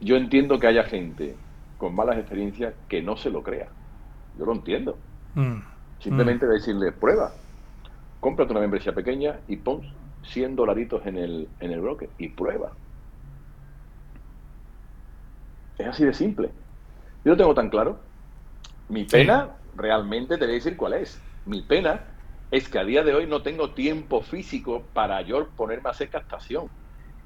Yo 0.01 0.17
entiendo 0.17 0.59
que 0.59 0.67
haya 0.67 0.85
gente 0.85 1.35
con 1.79 1.95
malas 1.95 2.19
experiencias 2.19 2.75
que 2.89 3.03
no 3.03 3.17
se 3.17 3.31
lo 3.31 3.43
crea. 3.43 3.69
Yo 4.39 4.47
lo 4.47 4.53
entiendo. 4.53 4.97
Mm. 5.35 5.59
Simplemente 5.99 6.47
decirle, 6.47 6.93
prueba, 6.93 7.33
cómprate 8.21 8.53
una 8.53 8.61
membresía 8.61 8.93
pequeña 8.93 9.41
y 9.49 9.57
pon 9.57 9.83
100 10.25 10.57
dolaritos 10.57 11.05
en 11.07 11.19
el, 11.19 11.49
en 11.61 11.73
el 11.73 11.81
broker 11.81 12.09
y 12.19 12.29
prueba. 12.29 12.73
Es 15.79 15.87
así 15.87 16.05
de 16.05 16.15
simple. 16.15 16.51
Yo 17.25 17.33
lo 17.33 17.37
tengo 17.37 17.55
tan 17.55 17.71
claro. 17.71 17.99
Mi 18.89 19.05
pena, 19.05 19.51
realmente 19.77 20.37
te 20.39 20.45
voy 20.45 20.53
a 20.53 20.55
decir 20.55 20.77
cuál 20.77 20.95
es. 20.95 21.21
Mi 21.47 21.63
pena 21.63 22.12
es 22.53 22.69
que 22.69 22.79
a 22.79 22.85
día 22.85 23.03
de 23.03 23.15
hoy 23.15 23.27
no 23.27 23.41
tengo 23.41 23.71
tiempo 23.71 24.21
físico 24.21 24.83
para 24.93 25.23
yo 25.23 25.49
ponerme 25.57 25.89
a 25.89 25.93
hacer 25.93 26.11
captación. 26.11 26.69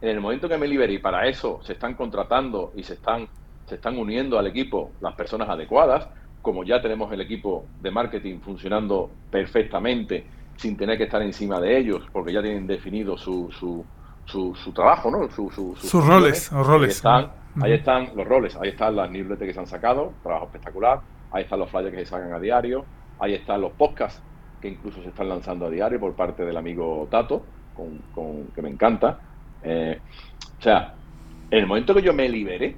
En 0.01 0.09
el 0.09 0.20
momento 0.20 0.49
que 0.49 0.57
me 0.57 0.68
libere 0.68 0.93
y 0.93 0.99
para 0.99 1.27
eso 1.27 1.59
se 1.64 1.72
están 1.72 1.95
contratando 1.95 2.72
y 2.77 2.85
se 2.85 2.95
están, 2.95 3.27
se 3.66 3.74
están 3.74 3.99
uniendo 3.99 4.39
al 4.39 4.47
equipo 4.47 4.93
las 5.01 5.14
personas 5.16 5.49
adecuadas, 5.49 6.09
como 6.43 6.62
ya 6.62 6.81
tenemos 6.81 7.12
el 7.12 7.20
equipo 7.20 7.66
de 7.83 7.91
marketing 7.91 8.39
funcionando 8.39 9.11
perfectamente 9.29 10.24
sin 10.55 10.77
tener 10.77 10.97
que 10.97 11.05
estar 11.05 11.20
encima 11.20 11.61
de 11.61 11.77
ellos, 11.77 12.03
porque 12.12 12.33
ya 12.33 12.41
tienen 12.41 12.68
definido 12.68 13.18
su, 13.18 13.51
su, 13.51 13.85
su, 14.27 14.72
trabajo, 14.72 15.11
¿no? 15.11 15.29
sus 15.29 16.07
roles, 16.07 16.53
roles. 16.53 17.05
Ahí 17.05 17.20
están, 17.20 17.33
ahí 17.62 17.72
están 17.72 18.11
los 18.14 18.29
roles, 18.29 18.57
ahí 18.62 18.68
están 18.68 18.95
las 18.95 19.11
newsletters 19.11 19.49
que 19.49 19.55
se 19.55 19.59
han 19.59 19.66
sacado, 19.66 20.12
trabajo 20.22 20.47
espectacular, 20.47 21.01
ahí 21.33 21.43
están 21.43 21.59
los 21.59 21.68
flyers 21.68 21.91
que 21.91 22.05
se 22.05 22.07
sacan 22.07 22.33
a 22.33 22.39
diario, 22.39 22.85
ahí 23.18 23.35
están 23.35 23.61
los 23.61 23.72
podcasts 23.72 24.22
que 24.61 24.68
incluso 24.68 25.02
se 25.02 25.09
están 25.09 25.28
lanzando 25.28 25.66
a 25.66 25.70
diario 25.70 26.00
por 26.00 26.14
parte 26.14 26.44
del 26.44 26.57
amigo 26.57 27.07
Tato, 27.11 27.44
con, 27.74 28.46
que 28.54 28.62
me 28.62 28.70
encanta. 28.70 29.18
Eh, 29.62 29.98
o 30.59 30.62
sea, 30.62 30.94
en 31.50 31.59
el 31.59 31.66
momento 31.66 31.94
que 31.94 32.02
yo 32.02 32.14
me 32.14 32.28
libere, 32.28 32.76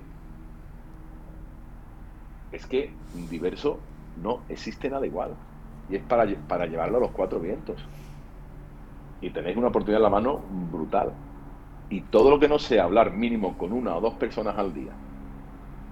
es 2.52 2.66
que 2.66 2.90
diverso 3.30 3.78
no 4.22 4.40
existe 4.48 4.90
nada 4.90 5.06
igual. 5.06 5.30
Y 5.90 5.96
es 5.96 6.02
para, 6.02 6.26
para 6.46 6.66
llevarlo 6.66 6.98
a 6.98 7.00
los 7.00 7.10
cuatro 7.10 7.40
vientos. 7.40 7.76
Y 9.20 9.30
tenéis 9.30 9.56
una 9.56 9.68
oportunidad 9.68 9.98
en 9.98 10.04
la 10.04 10.10
mano 10.10 10.40
brutal. 10.70 11.12
Y 11.90 12.02
todo 12.02 12.30
lo 12.30 12.38
que 12.38 12.48
no 12.48 12.58
sea 12.58 12.84
hablar 12.84 13.12
mínimo 13.12 13.56
con 13.56 13.72
una 13.72 13.96
o 13.96 14.00
dos 14.00 14.14
personas 14.14 14.58
al 14.58 14.74
día, 14.74 14.92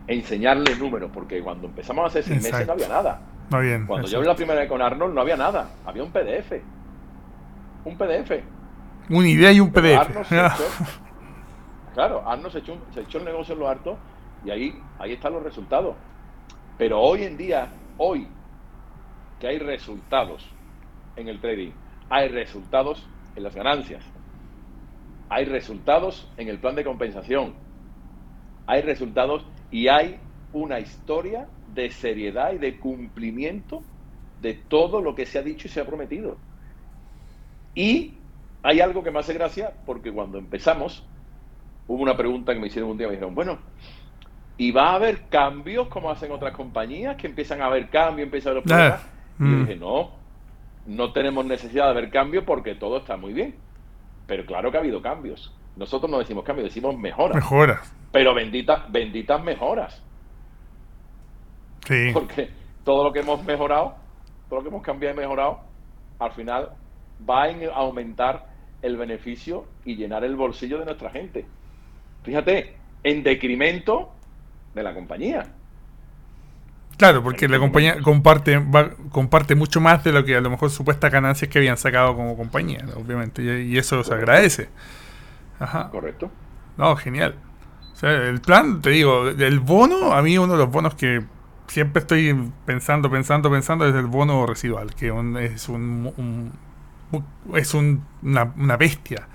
enseñarles 0.06 0.78
números, 0.78 1.10
porque 1.12 1.42
cuando 1.42 1.66
empezamos 1.66 2.04
a 2.04 2.08
hacer 2.08 2.22
seis 2.24 2.42
meses 2.42 2.66
no 2.66 2.74
había 2.74 2.88
nada. 2.88 3.20
Bien, 3.50 3.86
cuando 3.86 4.08
yo 4.08 4.20
vi 4.20 4.26
la 4.26 4.34
primera 4.34 4.60
vez 4.60 4.68
con 4.68 4.82
Arnold 4.82 5.14
no 5.14 5.20
había 5.20 5.36
nada, 5.36 5.70
había 5.84 6.02
un 6.02 6.10
PDF. 6.10 6.52
Un 7.84 7.96
PDF. 7.96 8.42
Una 9.08 9.28
idea 9.28 9.52
y 9.52 9.60
un 9.60 9.70
PDF. 9.70 10.28
claro, 11.94 12.28
Arnold 12.28 12.52
se 12.52 12.58
echó, 12.58 12.76
se 12.92 13.00
echó 13.00 13.18
el 13.18 13.24
negocio 13.24 13.54
en 13.54 13.60
lo 13.60 13.68
harto 13.68 13.96
y 14.44 14.50
ahí, 14.50 14.82
ahí 14.98 15.12
están 15.12 15.32
los 15.32 15.42
resultados. 15.42 15.94
Pero 16.78 17.00
hoy 17.00 17.22
en 17.22 17.36
día, 17.36 17.68
hoy, 17.96 18.28
que 19.40 19.48
hay 19.48 19.58
resultados 19.58 20.46
en 21.16 21.28
el 21.28 21.40
trading, 21.40 21.70
hay 22.10 22.28
resultados 22.28 23.06
en 23.34 23.42
las 23.42 23.54
ganancias, 23.54 24.04
hay 25.28 25.44
resultados 25.44 26.30
en 26.36 26.48
el 26.48 26.58
plan 26.58 26.74
de 26.74 26.84
compensación, 26.84 27.54
hay 28.66 28.82
resultados 28.82 29.46
y 29.70 29.88
hay 29.88 30.18
una 30.52 30.80
historia 30.80 31.48
de 31.76 31.90
seriedad 31.90 32.52
y 32.52 32.58
de 32.58 32.78
cumplimiento 32.78 33.82
de 34.42 34.54
todo 34.54 35.00
lo 35.00 35.14
que 35.14 35.26
se 35.26 35.38
ha 35.38 35.42
dicho 35.42 35.68
y 35.68 35.70
se 35.70 35.80
ha 35.80 35.86
prometido. 35.86 36.36
Y 37.74 38.14
hay 38.62 38.80
algo 38.80 39.04
que 39.04 39.10
me 39.10 39.20
hace 39.20 39.34
gracia 39.34 39.72
porque 39.84 40.10
cuando 40.10 40.38
empezamos, 40.38 41.04
hubo 41.86 42.02
una 42.02 42.16
pregunta 42.16 42.52
que 42.52 42.58
me 42.58 42.66
hicieron 42.66 42.90
un 42.90 42.98
día, 42.98 43.06
me 43.06 43.12
dijeron, 43.12 43.34
bueno, 43.34 43.58
¿y 44.56 44.72
va 44.72 44.90
a 44.90 44.94
haber 44.94 45.28
cambios 45.28 45.86
como 45.88 46.10
hacen 46.10 46.32
otras 46.32 46.52
compañías 46.54 47.16
que 47.16 47.28
empiezan 47.28 47.62
a 47.62 47.66
haber 47.66 47.88
cambios, 47.90 48.26
empiezan 48.26 48.48
a 48.48 48.52
haber 48.52 48.64
problemas? 48.64 49.06
Y 49.38 49.42
yo 49.42 49.48
mm. 49.48 49.66
dije, 49.66 49.76
no, 49.76 50.10
no 50.86 51.12
tenemos 51.12 51.44
necesidad 51.44 51.84
de 51.84 51.90
haber 51.90 52.10
cambios 52.10 52.44
porque 52.44 52.74
todo 52.74 52.98
está 52.98 53.16
muy 53.16 53.32
bien. 53.32 53.54
Pero 54.26 54.44
claro 54.46 54.70
que 54.70 54.78
ha 54.78 54.80
habido 54.80 55.02
cambios. 55.02 55.54
Nosotros 55.76 56.10
no 56.10 56.18
decimos 56.18 56.42
cambios, 56.42 56.68
decimos 56.68 56.96
mejoras. 56.98 57.36
Mejoras. 57.36 57.94
Pero 58.10 58.34
benditas, 58.34 58.90
benditas 58.90 59.42
mejoras. 59.44 60.02
Sí. 61.86 62.10
Porque 62.14 62.50
todo 62.84 63.04
lo 63.04 63.12
que 63.12 63.20
hemos 63.20 63.42
mejorado, 63.44 63.96
todo 64.48 64.58
lo 64.58 64.62
que 64.62 64.68
hemos 64.68 64.82
cambiado 64.82 65.14
y 65.14 65.18
mejorado, 65.18 65.60
al 66.18 66.32
final 66.32 66.70
va 67.28 67.44
a 67.44 67.76
aumentar 67.76 68.46
el 68.82 68.96
beneficio 68.96 69.66
y 69.84 69.96
llenar 69.96 70.24
el 70.24 70.36
bolsillo 70.36 70.78
de 70.78 70.84
nuestra 70.84 71.10
gente. 71.10 71.46
Fíjate, 72.22 72.76
en 73.02 73.22
decremento 73.22 74.10
de 74.74 74.82
la 74.82 74.94
compañía. 74.94 75.46
Claro, 76.96 77.22
porque 77.22 77.46
la 77.46 77.58
compañía 77.58 78.00
comparte 78.00 78.62
comparte 79.10 79.54
mucho 79.54 79.80
más 79.80 80.02
de 80.02 80.12
lo 80.12 80.24
que 80.24 80.34
a 80.34 80.40
lo 80.40 80.48
mejor 80.48 80.70
supuestas 80.70 81.12
ganancias 81.12 81.50
que 81.50 81.58
habían 81.58 81.76
sacado 81.76 82.16
como 82.16 82.36
compañía, 82.36 82.84
obviamente, 82.96 83.64
y, 83.64 83.76
eso 83.76 84.02
se 84.02 84.14
agradece. 84.14 84.68
Ajá. 85.58 85.90
Correcto. 85.90 86.30
No, 86.78 86.96
genial. 86.96 87.34
O 87.92 87.96
sea, 87.96 88.10
el 88.10 88.40
plan, 88.40 88.80
te 88.80 88.90
digo, 88.90 89.28
el 89.28 89.60
bono, 89.60 90.12
a 90.12 90.22
mí 90.22 90.38
uno 90.38 90.54
de 90.54 90.58
los 90.58 90.70
bonos 90.70 90.94
que 90.94 91.22
siempre 91.68 92.00
estoy 92.00 92.50
pensando, 92.64 93.10
pensando, 93.10 93.50
pensando 93.50 93.86
es 93.86 93.94
el 93.94 94.06
bono 94.06 94.46
residual, 94.46 94.94
que 94.94 95.06
es 95.44 95.68
un, 95.68 96.52
es 97.54 97.74
una, 97.74 98.52
una 98.56 98.76
bestia. 98.76 99.28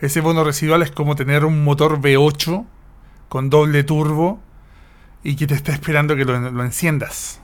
Ese 0.00 0.20
bono 0.20 0.44
residual 0.44 0.82
es 0.82 0.90
como 0.90 1.14
tener 1.14 1.44
un 1.44 1.62
motor 1.62 2.00
V8 2.00 2.64
con 3.28 3.50
doble 3.50 3.84
turbo 3.84 4.40
y 5.22 5.36
que 5.36 5.46
te 5.46 5.54
está 5.54 5.72
esperando 5.72 6.16
que 6.16 6.24
lo, 6.24 6.64
enciendas. 6.64 7.40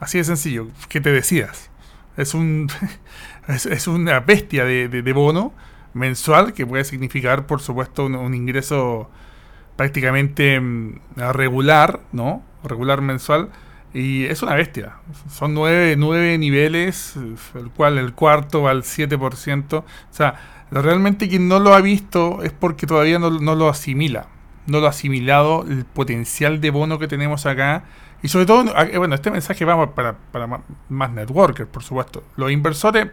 Así 0.00 0.18
de 0.18 0.24
sencillo, 0.24 0.68
que 0.88 1.00
te 1.00 1.12
decidas. 1.12 1.70
Es, 2.16 2.34
un, 2.34 2.70
es, 3.48 3.86
una 3.86 4.20
bestia 4.20 4.64
de, 4.64 5.12
bono 5.12 5.52
mensual 5.94 6.52
que 6.52 6.66
puede 6.66 6.84
significar, 6.84 7.46
por 7.46 7.60
supuesto, 7.60 8.06
un, 8.06 8.34
ingreso 8.34 9.10
prácticamente 9.76 10.58
mm, 10.60 11.00
regular, 11.32 12.00
¿no? 12.12 12.42
Regular 12.64 13.00
mensual. 13.00 13.50
Y 13.94 14.24
es 14.24 14.42
una 14.42 14.54
bestia. 14.54 14.96
Son 15.30 15.54
nueve, 15.54 15.94
nueve 15.96 16.36
niveles, 16.38 17.14
el 17.54 17.70
cual 17.70 17.98
el 17.98 18.12
cuarto 18.12 18.62
va 18.62 18.70
al 18.70 18.82
7%. 18.82 19.78
O 19.78 19.84
sea, 20.10 20.64
realmente 20.70 21.28
quien 21.28 21.48
no 21.48 21.58
lo 21.58 21.74
ha 21.74 21.80
visto 21.80 22.42
es 22.42 22.52
porque 22.52 22.86
todavía 22.86 23.18
no, 23.18 23.30
no 23.30 23.54
lo 23.54 23.68
asimila 23.68 24.28
no 24.68 24.80
lo 24.80 24.86
ha 24.86 24.90
asimilado 24.90 25.64
el 25.68 25.84
potencial 25.84 26.60
de 26.60 26.70
bono 26.70 26.98
que 26.98 27.08
tenemos 27.08 27.46
acá. 27.46 27.84
Y 28.22 28.28
sobre 28.28 28.46
todo, 28.46 28.76
eh, 28.76 28.98
bueno, 28.98 29.14
este 29.14 29.30
mensaje 29.30 29.64
va 29.64 29.94
para, 29.94 30.16
más 30.88 31.10
networkers, 31.10 31.68
por 31.68 31.82
supuesto. 31.82 32.22
Los 32.36 32.50
inversores, 32.50 33.08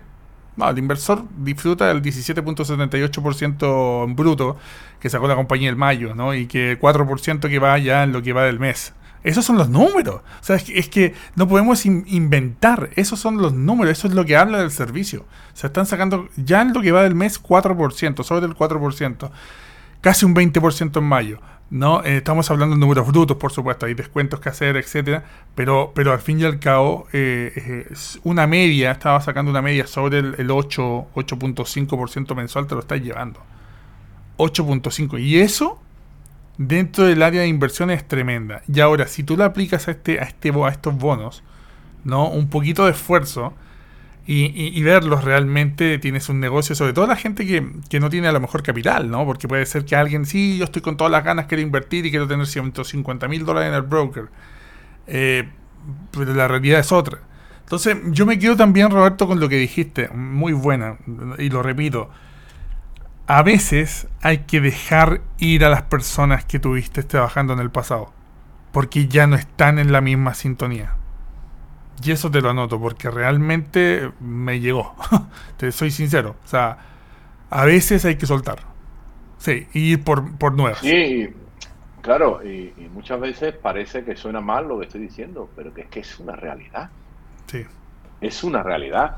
no, 0.58 0.70
el 0.70 0.78
inversor 0.78 1.24
disfruta 1.38 1.88
del 1.88 2.02
17.78% 2.02 4.04
en 4.04 4.16
bruto 4.16 4.58
que 5.00 5.10
sacó 5.10 5.28
la 5.28 5.36
compañía 5.36 5.70
el 5.70 5.76
mayo, 5.76 6.16
¿no? 6.16 6.34
Y 6.34 6.48
que 6.48 6.80
4% 6.80 7.50
que 7.50 7.60
va 7.60 7.78
ya 7.78 8.04
en 8.04 8.12
lo 8.12 8.22
que 8.22 8.34
va 8.34 8.44
del 8.44 8.60
mes. 8.60 8.94
Esos 9.26 9.44
son 9.44 9.58
los 9.58 9.70
números. 9.70 10.16
O 10.16 10.44
sea, 10.44 10.56
es 10.56 10.90
que, 10.90 11.14
no 11.36 11.48
podemos 11.48 11.86
inventar. 11.86 12.92
Esos 12.96 13.20
son 13.20 13.38
los 13.38 13.54
números. 13.54 13.98
Eso 13.98 14.08
es 14.08 14.14
lo 14.14 14.24
que 14.24 14.38
habla 14.38 14.60
del 14.60 14.72
servicio. 14.72 15.26
Se 15.54 15.68
están 15.68 15.86
sacando 15.86 16.30
ya 16.38 16.62
en 16.62 16.74
lo 16.74 16.82
que 16.82 16.92
va 16.92 17.04
del 17.04 17.16
mes 17.16 17.42
4%, 17.42 18.24
sobre 18.24 18.46
el 18.46 18.56
4% 18.56 19.32
casi 20.06 20.24
un 20.24 20.36
20% 20.36 21.00
en 21.00 21.04
mayo. 21.04 21.40
¿no? 21.72 22.04
Eh, 22.04 22.18
estamos 22.18 22.52
hablando 22.52 22.76
de 22.76 22.80
números 22.80 23.08
brutos, 23.08 23.38
por 23.38 23.52
supuesto, 23.52 23.88
hay 23.88 23.96
descuentos 23.96 24.40
que 24.40 24.50
hacer, 24.50 24.78
etcétera, 24.78 25.24
pero, 25.56 25.94
pero 25.96 26.14
al 26.14 26.20
fin 26.20 26.40
y 26.40 26.44
al 26.44 26.60
cabo, 26.60 27.08
eh, 27.12 27.88
una 28.24 28.46
media, 28.46 28.92
estaba 28.92 29.20
sacando 29.22 29.50
una 29.50 29.64
media 29.64 29.88
sobre 29.88 30.20
el, 30.20 30.52
8, 30.52 31.08
8.5% 31.16 32.36
mensual, 32.36 32.68
te 32.68 32.76
lo 32.76 32.82
estás 32.82 33.02
llevando. 33.02 33.40
8.5. 34.38 35.20
Y 35.20 35.40
eso, 35.40 35.80
dentro 36.58 37.06
del 37.06 37.22
área 37.24 37.42
de 37.42 37.48
inversión, 37.48 37.90
es 37.92 38.08
tremenda. 38.08 38.62
Y 38.72 38.80
ahora, 38.80 39.08
si 39.08 39.24
tú 39.24 39.38
lo 39.38 39.44
aplicas 39.44 39.88
a, 39.88 39.92
este, 39.92 40.20
a, 40.20 40.24
este, 40.24 40.52
a 40.52 40.70
estos 40.70 40.96
bonos, 40.96 41.44
¿no? 42.04 42.30
Un 42.30 42.50
poquito 42.50 42.86
de 42.86 42.92
esfuerzo, 42.92 43.54
y, 44.28 44.82
verlos 44.82 45.24
realmente 45.24 46.00
tienes 46.00 46.30
un 46.30 46.40
negocio, 46.40 46.74
sobre 46.74 46.94
todo 46.94 47.06
la 47.06 47.16
gente 47.16 47.46
que, 47.46 48.00
no 48.00 48.10
tiene 48.10 48.28
a 48.28 48.32
lo 48.32 48.40
mejor 48.40 48.64
capital, 48.64 49.12
¿no? 49.12 49.24
Porque 49.24 49.48
puede 49.48 49.66
ser 49.68 49.86
que 49.86 49.96
alguien, 49.96 50.26
sí, 50.26 50.58
yo 50.58 50.64
estoy 50.66 50.82
con 50.82 50.98
todas 50.98 51.12
las 51.12 51.24
ganas, 51.24 51.46
quiero 51.46 51.62
invertir 51.62 52.08
y 52.08 52.10
quiero 52.10 52.28
tener 52.28 52.48
150 52.48 53.28
mil 53.28 53.46
dólares 53.46 53.70
en 53.70 53.76
el 53.76 53.84
broker. 53.84 54.30
Eh, 55.06 55.48
pero 56.12 56.34
la 56.34 56.48
realidad 56.48 56.80
es 56.80 56.92
otra. 56.92 57.20
Entonces, 57.60 57.98
yo 58.06 58.26
me 58.26 58.40
quedo 58.40 58.56
también, 58.56 58.90
Roberto, 58.90 59.28
con 59.28 59.40
lo 59.40 59.48
que 59.48 59.58
dijiste, 59.58 60.10
muy 60.10 60.54
buena, 60.54 60.98
y 61.38 61.50
lo 61.50 61.62
repito. 61.62 62.10
A 63.28 63.42
veces 63.42 64.08
hay 64.22 64.40
que 64.40 64.62
dejar 64.62 65.22
ir 65.40 65.66
a 65.66 65.70
las 65.70 65.84
personas 65.84 66.46
que 66.46 66.60
tuviste 66.60 67.04
trabajando 67.04 67.54
en 67.54 67.60
el 67.60 67.72
pasado, 67.72 68.14
porque 68.72 69.08
ya 69.08 69.26
no 69.26 69.36
están 69.36 69.80
en 69.80 69.92
la 69.92 70.02
misma 70.02 70.36
sintonía. 70.36 70.96
Y 72.04 72.12
eso 72.12 72.30
te 72.30 72.42
lo 72.42 72.50
anoto 72.50 72.80
porque 72.80 73.10
realmente 73.10 74.12
me 74.20 74.60
llegó. 74.60 74.96
te 75.58 75.72
soy 75.72 75.92
sincero. 75.92 76.36
O 76.44 76.48
sea, 76.48 76.78
a 77.50 77.66
veces 77.66 78.06
hay 78.06 78.16
que 78.16 78.26
soltar. 78.26 78.60
Sí, 79.38 79.68
y 79.74 79.94
ir 79.94 80.04
por, 80.04 80.38
por 80.38 80.54
nuevas. 80.54 80.80
Sí, 80.80 81.30
claro, 82.02 82.42
y, 82.44 82.74
muchas 82.94 83.20
veces 83.20 83.56
parece 83.56 84.04
que 84.04 84.16
suena 84.16 84.42
mal 84.42 84.68
lo 84.68 84.80
que 84.80 84.86
estoy 84.86 85.02
diciendo, 85.02 85.50
pero 85.56 85.74
que 85.74 85.82
es 85.82 85.88
que 85.88 86.00
es 86.02 86.20
una 86.20 86.36
realidad. 86.36 86.90
Sí. 87.48 87.66
es 88.22 88.44
una 88.44 88.64
realidad. 88.64 89.18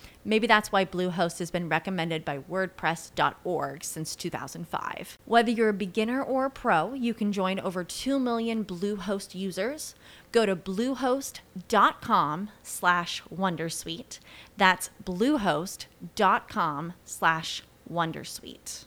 Maybe 0.23 0.47
that's 0.47 0.71
why 0.71 0.85
Bluehost 0.85 1.39
has 1.39 1.51
been 1.51 1.67
recommended 1.69 2.23
by 2.23 2.39
WordPress.org 2.39 3.83
since 3.83 4.15
2005. 4.15 5.17
Whether 5.25 5.51
you're 5.51 5.69
a 5.69 5.73
beginner 5.73 6.21
or 6.21 6.45
a 6.45 6.49
pro, 6.49 6.93
you 6.93 7.13
can 7.13 7.31
join 7.31 7.59
over 7.59 7.83
2 7.83 8.19
million 8.19 8.63
Bluehost 8.63 9.33
users. 9.33 9.95
Go 10.31 10.45
to 10.45 10.55
bluehost.com 10.55 12.49
slash 12.63 13.23
Wondersuite. 13.33 14.19
That's 14.57 14.89
bluehost.com 15.03 16.93
slash 17.03 17.63
Wondersuite. 17.91 18.85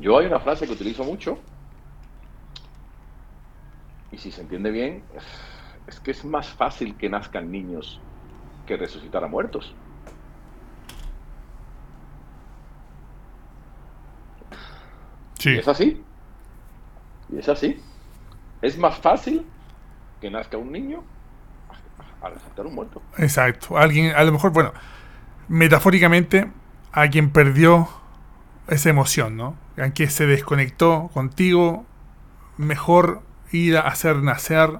Yo 0.00 0.18
hay 0.18 0.26
una 0.26 0.40
frase 0.40 0.66
que 0.66 0.72
utilizo 0.72 1.04
mucho 1.04 1.38
y 4.12 4.18
si 4.18 4.30
se 4.30 4.42
entiende 4.42 4.70
bien, 4.70 5.02
es 5.86 5.98
que 6.00 6.10
es 6.10 6.24
más 6.24 6.48
fácil 6.48 6.96
que 6.96 7.08
nazcan 7.08 7.50
niños 7.50 7.98
que 8.66 8.76
resucitar 8.76 9.24
a 9.24 9.26
muertos. 9.26 9.74
Sí. 15.42 15.50
Y 15.50 15.58
es 15.58 15.66
así. 15.66 16.00
Y 17.32 17.38
es 17.38 17.48
así. 17.48 17.80
Es 18.60 18.78
más 18.78 18.96
fácil 18.98 19.44
que 20.20 20.30
nazca 20.30 20.56
un 20.56 20.70
niño 20.70 21.02
a 22.22 22.28
resucitar 22.28 22.64
un 22.64 22.76
muerto. 22.76 23.02
Exacto. 23.18 23.76
Alguien, 23.76 24.14
a 24.14 24.22
lo 24.22 24.30
mejor, 24.30 24.52
bueno, 24.52 24.72
metafóricamente, 25.48 26.48
a 26.92 27.08
quien 27.08 27.30
perdió 27.30 27.88
esa 28.68 28.90
emoción, 28.90 29.36
¿no? 29.36 29.56
A 29.76 29.90
quien 29.90 30.10
se 30.10 30.26
desconectó 30.26 31.10
contigo, 31.12 31.84
mejor 32.56 33.22
ir 33.50 33.76
a 33.78 33.80
hacer 33.80 34.18
nacer 34.18 34.78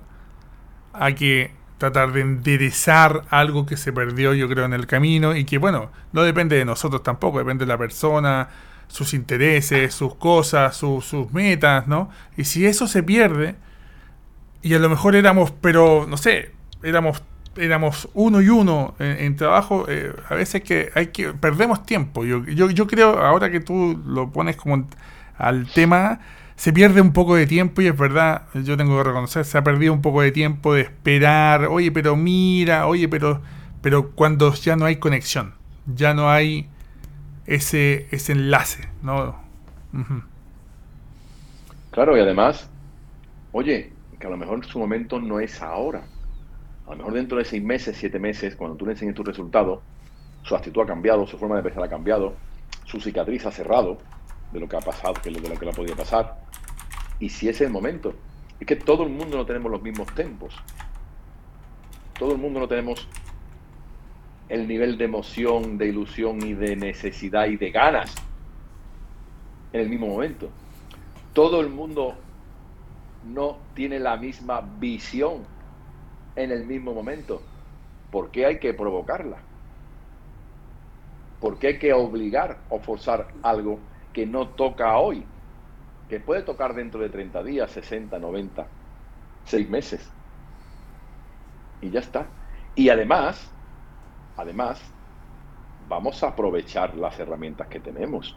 a 0.93 1.13
que 1.13 1.53
tratar 1.79 2.13
de 2.13 2.21
enderezar 2.21 3.25
algo 3.31 3.67
que 3.67 3.77
se 3.77 3.93
perdió, 3.93 4.33
yo 4.33 4.49
creo, 4.49 4.65
en 4.65 4.75
el 4.75 4.87
camino 4.87 5.35
y 5.35 5.45
que, 5.45 5.59
bueno, 5.59 5.91
no 6.13 6.23
depende 6.23 6.55
de 6.55 6.65
nosotros 6.65 7.03
tampoco, 7.03 7.39
depende 7.39 7.65
de 7.65 7.69
la 7.69 7.79
persona, 7.79 8.49
sus 8.93 9.15
intereses, 9.15 9.95
sus 9.95 10.15
cosas, 10.17 10.77
sus 10.77 11.33
metas, 11.33 11.89
¿no? 11.89 12.11
Y 12.37 12.45
si 12.45 12.67
eso 12.67 12.87
se 12.87 13.03
pierde, 13.03 13.57
y 14.61 14.75
a 14.75 14.79
lo 14.79 14.91
mejor 14.91 15.17
éramos, 15.17 15.51
pero, 15.51 16.07
no 16.07 16.19
sé, 16.19 16.53
éramos 16.83 17.23
éramos 17.57 18.09
uno 18.15 18.41
y 18.41 18.49
uno 18.49 18.95
en, 18.99 19.37
trabajo, 19.37 19.85
eh, 19.87 20.15
a 20.29 20.35
veces 20.35 20.63
que 20.63 20.91
hay 20.95 21.09
que 21.09 21.33
perdemos 21.35 21.85
tiempo. 21.85 22.25
Yo, 22.25 22.45
yo, 22.47 22.71
yo 22.71 22.87
creo, 22.87 23.19
ahora 23.19 23.51
que 23.51 23.61
tú 23.61 24.01
lo 24.07 24.31
pones 24.31 24.57
como 24.57 24.87
al 25.37 25.67
tema, 25.73 26.21
se 26.57 26.73
pierde 26.73 27.01
un 27.01 27.13
poco 27.13 27.35
de 27.35 27.47
tiempo 27.47 27.83
y 27.83 27.89
es 27.89 27.97
verdad, 27.97 28.43
yo 28.55 28.77
tengo 28.77 28.97
que 28.97 29.05
reconocer, 29.05 29.45
se 29.45 29.59
ha 29.59 29.65
perdido 29.65 29.93
un 29.93 30.01
poco 30.01 30.23
de 30.23 30.33
tiempo 30.33 30.75
de 30.75 30.83
esperar, 30.83 31.67
oye, 31.67 31.93
pero 31.93 32.17
mira, 32.17 32.87
oye, 32.87 33.09
pero, 33.09 33.43
pero 33.83 34.11
cuando 34.13 34.55
ya 34.55 34.77
no 34.77 34.87
hay 34.87 34.97
conexión, 34.97 35.55
ya 35.87 36.15
no 36.15 36.31
hay 36.31 36.69
ese, 37.55 38.09
ese 38.11 38.33
enlace, 38.33 38.89
¿no? 39.03 39.37
Claro, 41.91 42.17
y 42.17 42.21
además, 42.21 42.69
oye, 43.53 43.93
que 44.19 44.27
a 44.27 44.31
lo 44.31 44.37
mejor 44.37 44.65
su 44.65 44.79
momento 44.79 45.21
no 45.21 45.41
es 45.41 45.61
ahora. 45.61 46.03
A 46.87 46.91
lo 46.91 46.97
mejor 46.97 47.13
dentro 47.13 47.39
de 47.39 47.45
seis 47.45 47.63
meses, 47.63 47.97
siete 47.99 48.19
meses, 48.19 48.57
cuando 48.57 48.77
tú 48.77 48.87
le 48.87 48.93
enseñes 48.93 49.15
tu 49.15 49.23
resultado, 49.23 49.83
su 50.43 50.55
actitud 50.55 50.83
ha 50.83 50.87
cambiado, 50.87 51.27
su 51.27 51.39
forma 51.39 51.57
de 51.57 51.63
pensar 51.63 51.83
ha 51.83 51.89
cambiado, 51.89 52.35
su 52.85 53.01
cicatriz 53.01 53.45
ha 53.47 53.53
cerrado, 53.53 53.99
de 54.53 54.61
lo 54.61 54.69
que 54.69 54.77
ha 54.77 54.81
pasado, 54.81 55.15
de 55.23 55.31
lo 55.31 55.59
que 55.59 55.65
le 55.65 55.71
ha 55.71 55.75
podido 55.75 55.97
pasar. 55.97 56.39
Y 57.21 57.29
si 57.29 57.49
es 57.49 57.61
el 57.61 57.71
momento, 57.71 58.15
es 58.61 58.67
que 58.67 58.77
todo 58.77 59.05
el 59.05 59.11
mundo 59.11 59.37
no 59.37 59.47
tenemos 59.47 59.71
los 59.71 59.83
mismos 59.83 60.13
tempos. 60.15 60.55
Todo 62.19 62.33
el 62.33 62.39
mundo 62.39 62.61
no 62.61 62.69
tenemos 62.69 63.09
el 64.53 64.69
nivel 64.69 64.99
de 64.99 65.07
emoción, 65.07 65.79
de 65.79 65.87
ilusión 65.87 66.43
y 66.47 66.53
de 66.53 66.77
necesidad 66.77 67.47
y 67.47 67.57
de 67.57 67.71
ganas 67.71 68.15
en 69.73 69.81
el 69.81 69.89
mismo 69.89 70.09
momento. 70.09 70.51
Todo 71.33 71.63
el 71.63 71.71
mundo 71.71 72.17
no 73.25 73.57
tiene 73.73 73.99
la 73.99 74.19
misma 74.19 74.61
visión 74.79 75.45
en 76.37 76.51
el 76.51 76.67
mismo 76.67 76.93
momento. 76.93 77.41
¿Por 78.11 78.31
qué 78.31 78.45
hay 78.45 78.59
que 78.59 78.75
provocarla? 78.75 79.39
¿Por 81.41 81.59
qué 81.59 81.69
hay 81.69 81.79
que 81.79 81.95
obligar 81.95 82.59
o 82.69 82.79
forzar 82.79 83.29
algo 83.43 83.79
que 84.13 84.27
no 84.27 84.49
toca 84.49 84.99
hoy, 84.99 85.25
que 86.11 86.21
puede 86.21 86.43
tocar 86.43 86.75
dentro 86.75 87.01
de 87.01 87.09
30 87.09 87.43
días, 87.43 87.71
60, 87.71 88.19
90, 88.19 88.67
6 89.47 89.71
meses. 89.71 90.11
Y 91.81 91.89
ya 91.89 92.01
está. 92.01 92.27
Y 92.75 92.91
además, 92.91 93.52
además, 94.37 94.81
vamos 95.89 96.23
a 96.23 96.29
aprovechar 96.29 96.95
las 96.97 97.19
herramientas 97.19 97.69
que 97.69 97.81
tenemos. 97.81 98.37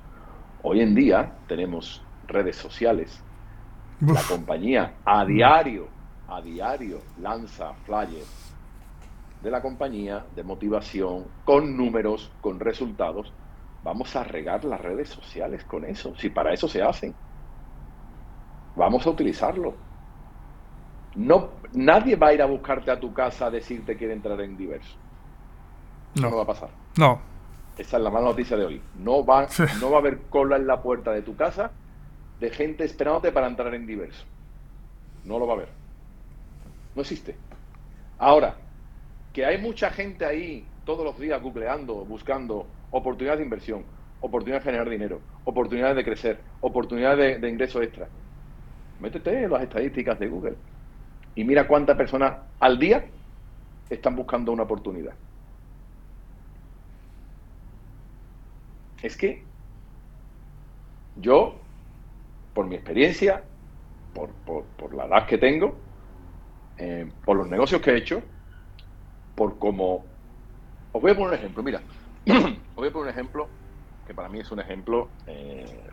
Hoy 0.64 0.82
en 0.82 0.96
día 0.96 1.34
tenemos 1.48 2.04
redes 2.28 2.56
sociales. 2.56 3.24
La 4.02 4.22
compañía 4.24 4.96
a 5.06 5.26
diario, 5.26 5.88
a 6.28 6.42
diario 6.42 7.02
lanza 7.22 7.74
flyers 7.86 8.54
de 9.42 9.52
la 9.52 9.62
compañía 9.62 10.26
de 10.36 10.44
motivación 10.44 11.26
con 11.46 11.78
números, 11.78 12.32
con 12.42 12.60
resultados 12.60 13.32
Vamos 13.86 14.16
a 14.16 14.24
regar 14.24 14.66
las 14.66 14.82
redes 14.82 15.10
sociales 15.10 15.64
con 15.64 15.86
eso, 15.86 16.16
si 16.16 16.32
para 16.32 16.52
eso 16.52 16.68
se 16.68 16.82
hacen. 16.82 17.14
Vamos 18.76 19.06
a 19.06 19.12
utilizarlo. 19.12 19.76
No, 21.14 21.52
nadie 21.72 22.16
va 22.16 22.30
a 22.30 22.34
ir 22.34 22.42
a 22.42 22.48
buscarte 22.48 22.90
a 22.90 23.00
tu 23.00 23.14
casa 23.14 23.46
a 23.46 23.52
decirte 23.52 23.92
que 23.92 24.00
quiere 24.00 24.14
entrar 24.16 24.42
en 24.42 24.58
diverso. 24.58 24.98
No. 26.16 26.30
no 26.30 26.38
va 26.38 26.44
a 26.44 26.48
pasar. 26.48 26.70
No. 26.98 27.20
Esa 27.78 27.98
es 27.98 28.04
la 28.04 28.10
mala 28.10 28.28
noticia 28.28 28.56
de 28.56 28.66
hoy. 28.66 28.82
No 28.98 29.26
va, 29.26 29.48
no 29.82 29.90
va 29.90 29.98
a 29.98 30.00
haber 30.00 30.22
cola 30.30 30.56
en 30.56 30.66
la 30.66 30.82
puerta 30.82 31.12
de 31.12 31.22
tu 31.22 31.36
casa 31.36 31.72
de 32.40 32.50
gente 32.50 32.84
esperándote 32.84 33.32
para 33.32 33.48
entrar 33.48 33.74
en 33.74 33.86
diverso. 33.86 34.24
No 35.24 35.40
lo 35.40 35.48
va 35.48 35.54
a 35.54 35.56
haber. 35.58 35.70
No 36.96 37.02
existe. 37.02 37.36
Ahora, 38.18 38.56
que 39.34 39.46
hay 39.46 39.58
mucha 39.58 39.90
gente 39.90 40.26
ahí 40.26 40.66
todos 40.86 41.04
los 41.04 41.20
días 41.20 41.42
googleando, 41.42 42.06
buscando 42.06 42.68
oportunidades 42.92 43.40
de 43.40 43.46
inversión, 43.46 43.84
oportunidades 44.22 44.64
de 44.64 44.72
generar 44.72 44.90
dinero, 44.90 45.20
oportunidades 45.44 45.96
de 45.96 46.04
crecer, 46.04 46.40
oportunidades 46.62 47.42
de, 47.42 47.50
ingresos 47.50 47.84
extra. 47.84 48.08
Métete 49.02 49.44
en 49.44 49.52
las 49.52 49.64
estadísticas 49.64 50.18
de 50.20 50.28
Google 50.28 50.56
y 51.36 51.44
mira 51.44 51.68
cuántas 51.68 51.98
personas 51.98 52.38
al 52.60 52.80
día 52.80 53.06
están 53.90 54.16
buscando 54.16 54.52
una 54.54 54.64
oportunidad. 54.64 55.14
Es 59.06 59.16
que 59.16 59.46
yo, 61.14 61.62
por 62.54 62.66
mi 62.66 62.74
experiencia, 62.74 63.46
por, 64.12 64.96
la 64.96 65.06
edad 65.06 65.28
que 65.28 65.38
tengo, 65.38 65.80
eh, 66.76 67.08
por 67.24 67.38
los 67.38 67.48
negocios 67.48 67.82
que 67.84 67.92
he 67.92 67.98
hecho, 67.98 68.24
por 69.36 69.60
cómo... 69.60 70.08
Os 70.92 71.00
voy 71.00 71.12
a 71.12 71.16
poner 71.16 71.30
un 71.30 71.36
ejemplo, 71.36 71.62
mira, 71.62 71.84
os 72.26 72.76
voy 72.76 72.88
a 72.88 72.92
poner 72.92 73.04
un 73.04 73.10
ejemplo 73.10 73.48
que 74.04 74.16
para 74.16 74.28
mí 74.28 74.40
es 74.40 74.52
un 74.52 74.60
ejemplo 74.60 75.12
eh, 75.28 75.88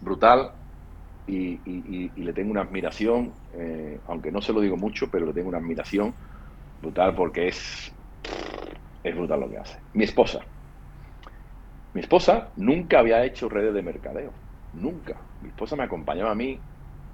brutal 0.00 0.52
y, 1.26 2.22
le 2.22 2.32
tengo 2.32 2.52
una 2.52 2.62
admiración, 2.62 3.34
eh, 3.52 4.00
aunque 4.06 4.30
no 4.30 4.40
se 4.40 4.52
lo 4.52 4.60
digo 4.60 4.76
mucho, 4.76 5.10
pero 5.10 5.26
le 5.26 5.32
tengo 5.32 5.48
una 5.48 5.58
admiración 5.58 6.14
brutal 6.80 7.16
porque 7.16 7.48
es, 7.48 7.92
es 9.02 9.16
brutal 9.16 9.40
lo 9.40 9.50
que 9.50 9.58
hace. 9.58 9.82
Mi 9.94 10.04
esposa. 10.04 10.46
Mi 11.94 12.00
esposa 12.00 12.48
nunca 12.56 13.00
había 13.00 13.24
hecho 13.24 13.48
redes 13.48 13.74
de 13.74 13.82
mercadeo. 13.82 14.32
Nunca. 14.72 15.16
Mi 15.42 15.48
esposa 15.48 15.76
me 15.76 15.84
acompañaba 15.84 16.30
a 16.30 16.34
mí 16.34 16.58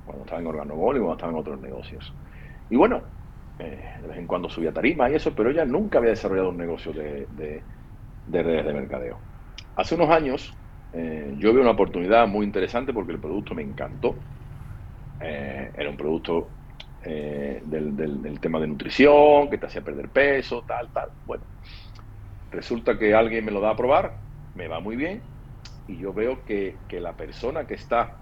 cuando 0.05 0.25
estaba 0.25 0.41
en 0.41 0.47
Organogol 0.47 0.97
y 0.97 0.99
cuando 1.01 1.17
estaba 1.17 1.33
en 1.33 1.39
otros 1.39 1.61
negocios. 1.61 2.15
Y 2.71 2.77
bueno, 2.77 3.03
eh, 3.59 3.97
de 4.01 4.09
vez 4.09 4.19
en 4.19 4.27
cuando 4.27 4.49
subía 4.49 4.73
tarima 4.73 5.11
y 5.11 5.15
eso, 5.15 5.35
pero 5.35 5.51
ella 5.51 5.65
nunca 5.65 5.99
había 5.99 6.11
desarrollado 6.11 6.51
un 6.51 6.59
negocio 6.59 6.93
de, 6.93 7.27
redes 8.29 8.65
de 8.65 8.73
mercadeo. 8.73 9.19
Hace 9.75 9.97
unos 9.97 10.11
años 10.11 10.55
eh, 10.93 11.35
yo 11.39 11.53
vi 11.53 11.61
una 11.61 11.73
oportunidad 11.73 12.29
muy 12.29 12.47
interesante 12.47 12.93
porque 12.93 13.13
el 13.13 13.21
producto 13.21 13.55
me 13.55 13.63
encantó. 13.63 14.15
Eh, 15.21 15.73
era 15.77 15.91
un 15.91 15.97
producto 15.97 16.49
del, 17.03 17.97
del, 17.97 18.41
tema 18.41 18.61
de 18.61 18.67
nutrición, 18.67 19.49
que 19.49 19.57
te 19.57 19.67
hacía 19.67 19.83
perder 19.83 20.11
peso, 20.11 20.63
tal, 20.67 20.93
tal. 20.93 21.11
Bueno, 21.25 21.45
resulta 22.51 22.99
que 22.99 23.15
alguien 23.15 23.45
me 23.45 23.51
lo 23.51 23.61
da 23.61 23.71
a 23.71 23.77
probar, 23.77 24.28
me 24.55 24.69
va 24.69 24.81
muy 24.81 24.97
bien, 24.97 25.23
y 25.87 25.97
yo 25.97 26.13
veo 26.13 26.45
que, 26.45 26.77
que 26.89 27.01
la 27.01 27.13
persona 27.15 27.67
que 27.67 27.75
está 27.75 28.19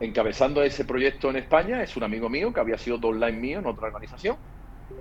encabezando 0.00 0.62
ese 0.62 0.84
proyecto 0.84 1.30
en 1.30 1.36
España 1.36 1.82
es 1.82 1.96
un 1.96 2.04
amigo 2.04 2.28
mío 2.28 2.52
que 2.52 2.60
había 2.60 2.78
sido 2.78 2.98
online 3.02 3.38
mío 3.38 3.58
en 3.58 3.66
otra 3.66 3.88
organización. 3.88 4.36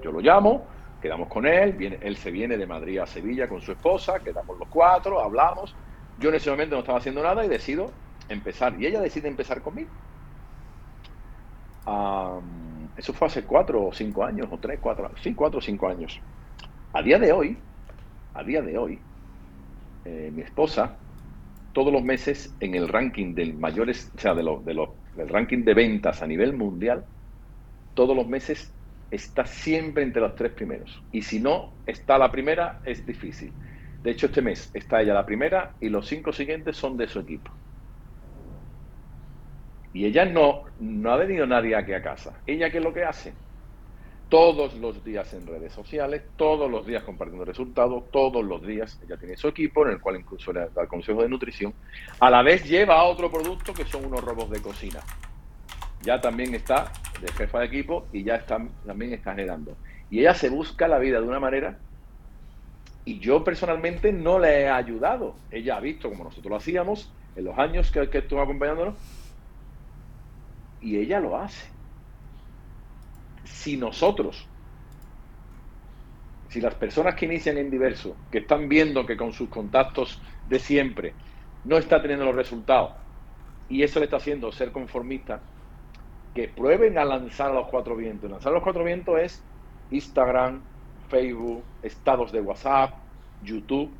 Yo 0.03 0.11
lo 0.11 0.19
llamo, 0.19 0.65
quedamos 1.01 1.27
con 1.29 1.45
él, 1.45 1.97
él 2.01 2.17
se 2.17 2.31
viene 2.31 2.57
de 2.57 2.65
Madrid 2.65 2.99
a 2.99 3.05
Sevilla 3.05 3.47
con 3.47 3.61
su 3.61 3.71
esposa, 3.71 4.19
quedamos 4.19 4.57
los 4.57 4.67
cuatro, 4.67 5.21
hablamos. 5.21 5.75
Yo 6.19 6.29
en 6.29 6.35
ese 6.35 6.49
momento 6.49 6.75
no 6.75 6.81
estaba 6.81 6.97
haciendo 6.97 7.21
nada 7.21 7.45
y 7.45 7.47
decido 7.47 7.91
empezar. 8.27 8.79
Y 8.81 8.87
ella 8.87 8.99
decide 8.99 9.27
empezar 9.27 9.61
conmigo. 9.61 9.89
eso 12.97 13.13
fue 13.13 13.27
hace 13.27 13.43
cuatro 13.43 13.85
o 13.85 13.93
cinco 13.93 14.25
años, 14.25 14.47
o 14.51 14.57
tres, 14.57 14.79
cuatro, 14.81 15.09
sí, 15.21 15.33
cuatro 15.33 15.59
o 15.59 15.61
cinco 15.61 15.87
años. 15.87 16.19
A 16.93 17.01
día 17.01 17.19
de 17.19 17.31
hoy, 17.31 17.57
a 18.33 18.43
día 18.43 18.61
de 18.61 18.77
hoy, 18.77 18.99
eh, 20.07 20.31
mi 20.31 20.41
esposa 20.41 21.01
todos 21.73 21.93
los 21.93 22.03
meses 22.03 22.57
en 22.59 22.75
el 22.75 22.87
ranking 22.87 23.35
del 23.35 23.57
mayores, 23.57 24.11
o 24.15 24.19
sea, 24.19 24.33
de 24.35 24.43
de 24.43 24.87
del 25.15 25.29
ranking 25.29 25.63
de 25.65 25.73
ventas 25.75 26.23
a 26.23 26.27
nivel 26.27 26.53
mundial, 26.53 27.05
todos 27.93 28.15
los 28.15 28.27
meses 28.27 28.75
está 29.11 29.45
siempre 29.45 30.03
entre 30.03 30.21
los 30.21 30.35
tres 30.35 30.53
primeros. 30.53 31.05
Y 31.11 31.21
si 31.23 31.39
no 31.41 31.79
está 31.85 32.17
la 32.17 32.31
primera, 32.31 32.81
es 32.85 33.05
difícil. 33.05 33.57
De 34.03 34.11
hecho, 34.11 34.27
este 34.27 34.41
mes 34.41 34.71
está 34.73 35.01
ella 35.01 35.13
la 35.13 35.25
primera 35.25 35.75
y 35.79 35.89
los 35.89 36.07
cinco 36.07 36.31
siguientes 36.33 36.77
son 36.77 36.97
de 36.97 37.07
su 37.07 37.19
equipo. 37.19 37.51
Y 39.93 40.05
ella 40.05 40.25
no, 40.25 40.63
no 40.77 41.11
ha 41.11 41.17
venido 41.17 41.45
nadie 41.47 41.75
aquí 41.75 41.93
a 41.93 42.01
casa. 42.01 42.41
¿Ella 42.45 42.71
qué 42.71 42.77
es 42.77 42.83
lo 42.83 42.93
que 42.93 43.03
hace? 43.03 43.39
Todos 44.29 44.73
los 44.75 45.03
días 45.03 45.33
en 45.33 45.47
redes 45.47 45.73
sociales, 45.73 46.21
todos 46.35 46.69
los 46.69 46.85
días 46.85 47.03
compartiendo 47.03 47.45
resultados, 47.45 48.11
todos 48.11 48.43
los 48.43 48.65
días 48.65 48.99
ella 49.05 49.17
tiene 49.17 49.37
su 49.37 49.47
equipo 49.47 49.85
en 49.85 49.93
el 49.93 50.01
cual 50.01 50.17
incluso 50.17 50.51
le 50.51 50.67
da 50.69 50.87
consejo 50.87 51.21
de 51.21 51.29
nutrición. 51.29 51.73
A 52.19 52.29
la 52.29 52.43
vez 52.43 52.65
lleva 52.65 53.03
otro 53.03 53.31
producto 53.31 53.73
que 53.73 53.85
son 53.85 54.05
unos 54.05 54.23
robos 54.23 54.49
de 54.49 54.61
cocina. 54.61 54.99
Ya 56.01 56.19
también 56.19 56.53
está 56.53 56.91
de 57.21 57.31
jefa 57.31 57.59
de 57.59 57.65
equipo 57.65 58.05
y 58.11 58.23
ya 58.23 58.35
está, 58.35 58.59
también 58.85 59.13
está 59.13 59.31
generando. 59.31 59.77
Y 60.09 60.19
ella 60.19 60.33
se 60.33 60.49
busca 60.49 60.87
la 60.87 60.99
vida 60.99 61.21
de 61.21 61.27
una 61.27 61.39
manera 61.39 61.79
y 63.05 63.19
yo 63.19 63.43
personalmente 63.43 64.11
no 64.11 64.39
le 64.39 64.61
he 64.61 64.69
ayudado. 64.69 65.35
Ella 65.51 65.77
ha 65.77 65.79
visto 65.79 66.09
como 66.09 66.25
nosotros 66.25 66.49
lo 66.49 66.57
hacíamos 66.57 67.11
en 67.35 67.45
los 67.45 67.57
años 67.57 67.91
que, 67.91 68.09
que 68.09 68.17
estuvo 68.17 68.41
acompañándonos 68.41 68.95
y 70.81 70.97
ella 70.97 71.19
lo 71.19 71.37
hace 71.37 71.76
si 73.47 73.77
nosotros, 73.77 74.45
si 76.49 76.61
las 76.61 76.75
personas 76.75 77.15
que 77.15 77.25
inician 77.25 77.57
en 77.57 77.69
diverso, 77.69 78.15
que 78.31 78.39
están 78.39 78.69
viendo 78.69 79.05
que 79.05 79.17
con 79.17 79.33
sus 79.33 79.49
contactos 79.49 80.21
de 80.49 80.59
siempre 80.59 81.13
no 81.65 81.77
está 81.77 82.01
teniendo 82.01 82.25
los 82.25 82.35
resultados 82.35 82.93
y 83.69 83.83
eso 83.83 83.99
le 83.99 84.05
está 84.05 84.17
haciendo 84.17 84.51
ser 84.51 84.71
conformista, 84.71 85.41
que 86.33 86.47
prueben 86.47 86.97
a 86.97 87.05
lanzar 87.05 87.51
a 87.51 87.55
los 87.55 87.67
cuatro 87.67 87.95
vientos. 87.95 88.29
Lanzar 88.29 88.51
a 88.51 88.55
los 88.55 88.63
cuatro 88.63 88.83
vientos 88.83 89.19
es 89.19 89.43
Instagram, 89.91 90.61
Facebook, 91.09 91.63
estados 91.81 92.31
de 92.31 92.41
WhatsApp, 92.41 92.93
YouTube. 93.43 93.91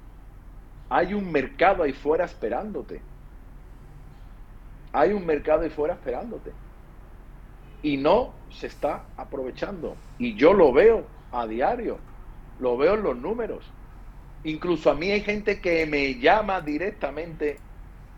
Hay 0.89 1.13
un 1.13 1.29
mercado 1.31 1.83
ahí 1.83 1.93
fuera 1.93 2.25
esperándote. 2.25 3.01
Hay 4.93 5.11
un 5.11 5.25
mercado 5.25 5.63
ahí 5.63 5.69
fuera 5.69 5.95
esperándote 5.95 6.51
y 7.83 7.97
no 7.97 8.33
se 8.49 8.67
está 8.67 9.03
aprovechando. 9.17 9.95
Y 10.17 10.35
yo 10.35 10.53
lo 10.53 10.71
veo 10.73 11.05
a 11.31 11.45
diario, 11.45 11.99
lo 12.59 12.77
veo 12.77 12.95
en 12.95 13.03
los 13.03 13.17
números. 13.17 13.65
Incluso 14.43 14.91
a 14.91 14.95
mí 14.95 15.11
hay 15.11 15.21
gente 15.21 15.59
que 15.59 15.85
me 15.85 16.15
llama 16.15 16.61
directamente 16.61 17.57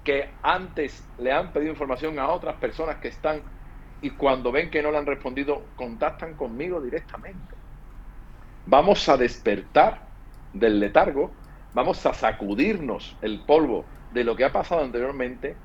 que 0.03 0.30
antes 0.41 1.03
le 1.18 1.32
han 1.32 1.51
pedido 1.51 1.72
información 1.72 2.20
a 2.20 2.30
otras 2.30 2.55
personas 2.55 2.97
que 2.97 3.10
están 3.10 3.41
y 4.01 4.12
cuando 4.12 4.51
ven 4.51 4.70
que 4.70 4.82
no 4.82 4.91
le 4.91 4.97
han 4.97 5.05
respondido, 5.05 5.64
contactan 5.76 6.36
conmigo 6.36 6.80
directamente. 6.80 7.55
Vamos 8.66 9.10
a 9.10 9.18
despertar 9.18 10.01
del 10.53 10.80
letargo, 10.80 11.32
vamos 11.74 12.05
a 12.05 12.14
sacudirnos 12.14 13.18
el 13.22 13.41
polvo 13.41 13.86
de 14.14 14.24
lo 14.24 14.36
que 14.36 14.45
ha 14.45 14.53
pasado 14.53 14.84
anteriormente. 14.84 15.55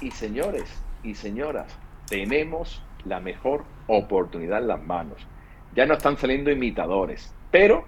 Y 0.00 0.10
señores 0.10 0.64
y 1.02 1.14
señoras, 1.14 1.66
tenemos 2.08 2.82
la 3.04 3.20
mejor 3.20 3.64
oportunidad 3.86 4.60
en 4.60 4.68
las 4.68 4.82
manos. 4.82 5.26
Ya 5.74 5.86
no 5.86 5.94
están 5.94 6.16
saliendo 6.16 6.50
imitadores, 6.50 7.34
pero 7.50 7.84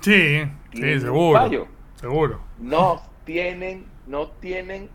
sí, 0.00 0.42
sí 0.72 1.00
seguro, 1.00 1.68
seguro. 1.96 2.40
No 2.58 3.02
tienen, 3.24 3.86
no 4.06 4.28
tienen 4.28 4.90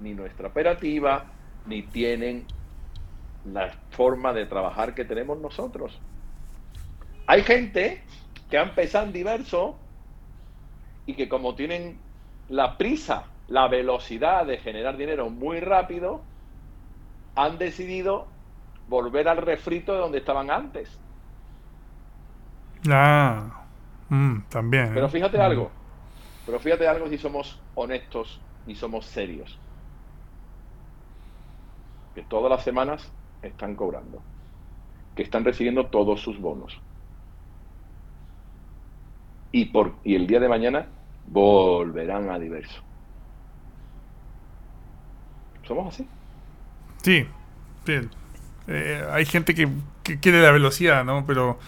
ni 0.00 0.14
nuestra 0.14 0.48
operativa, 0.48 1.26
ni 1.66 1.82
tienen 1.82 2.46
la 3.44 3.72
forma 3.90 4.32
de 4.32 4.46
trabajar 4.46 4.94
que 4.94 5.04
tenemos 5.04 5.38
nosotros. 5.38 6.00
Hay 7.26 7.42
gente 7.42 8.02
que 8.50 8.58
ha 8.58 8.62
empezado 8.62 9.06
en 9.06 9.12
diverso 9.12 9.78
y 11.06 11.14
que 11.14 11.28
como 11.28 11.54
tienen 11.54 11.98
la 12.48 12.78
prisa, 12.78 13.24
la 13.48 13.68
velocidad 13.68 14.46
de 14.46 14.58
generar 14.58 14.96
dinero 14.96 15.30
muy 15.30 15.60
rápido, 15.60 16.22
han 17.38 17.56
decidido 17.56 18.26
volver 18.88 19.28
al 19.28 19.36
refrito 19.36 19.92
de 19.92 19.98
donde 20.00 20.18
estaban 20.18 20.50
antes. 20.50 20.98
Ah, 22.90 23.64
mm, 24.08 24.40
también. 24.48 24.92
Pero 24.92 25.06
¿eh? 25.06 25.10
fíjate 25.10 25.38
mm. 25.38 25.42
algo, 25.42 25.70
pero 26.44 26.58
fíjate 26.58 26.88
algo 26.88 27.08
si 27.08 27.16
somos 27.16 27.60
honestos 27.76 28.40
y 28.66 28.74
somos 28.74 29.06
serios. 29.06 29.56
Que 32.16 32.22
todas 32.22 32.50
las 32.50 32.64
semanas 32.64 33.12
están 33.42 33.76
cobrando, 33.76 34.20
que 35.14 35.22
están 35.22 35.44
recibiendo 35.44 35.86
todos 35.86 36.20
sus 36.20 36.40
bonos. 36.40 36.80
Y, 39.52 39.66
por, 39.66 39.94
y 40.02 40.16
el 40.16 40.26
día 40.26 40.40
de 40.40 40.48
mañana 40.48 40.88
volverán 41.28 42.30
a 42.30 42.38
diverso. 42.38 42.82
Somos 45.62 45.94
así. 45.94 46.08
Sí, 47.08 47.26
eh, 48.66 49.02
hay 49.10 49.24
gente 49.24 49.54
que, 49.54 49.66
quiere 50.20 50.42
la 50.42 50.50
velocidad, 50.50 51.06
¿no? 51.06 51.24
Pero 51.26 51.58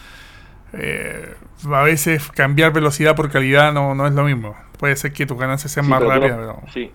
eh, 0.73 1.33
a 1.65 1.81
veces 1.81 2.29
cambiar 2.29 2.71
velocidad 2.73 3.15
por 3.15 3.31
calidad 3.31 3.73
no, 3.73 3.95
no 3.95 4.05
es 4.05 4.13
lo 4.13 4.23
mismo. 4.25 4.55
Puede 4.77 4.95
ser 4.95 5.13
que 5.13 5.25
tus 5.25 5.39
ganancias 5.39 5.71
sean 5.71 5.89
más 5.89 5.99
rápidas, 5.99 6.37
pero... 6.37 6.61
Sí. 6.71 6.91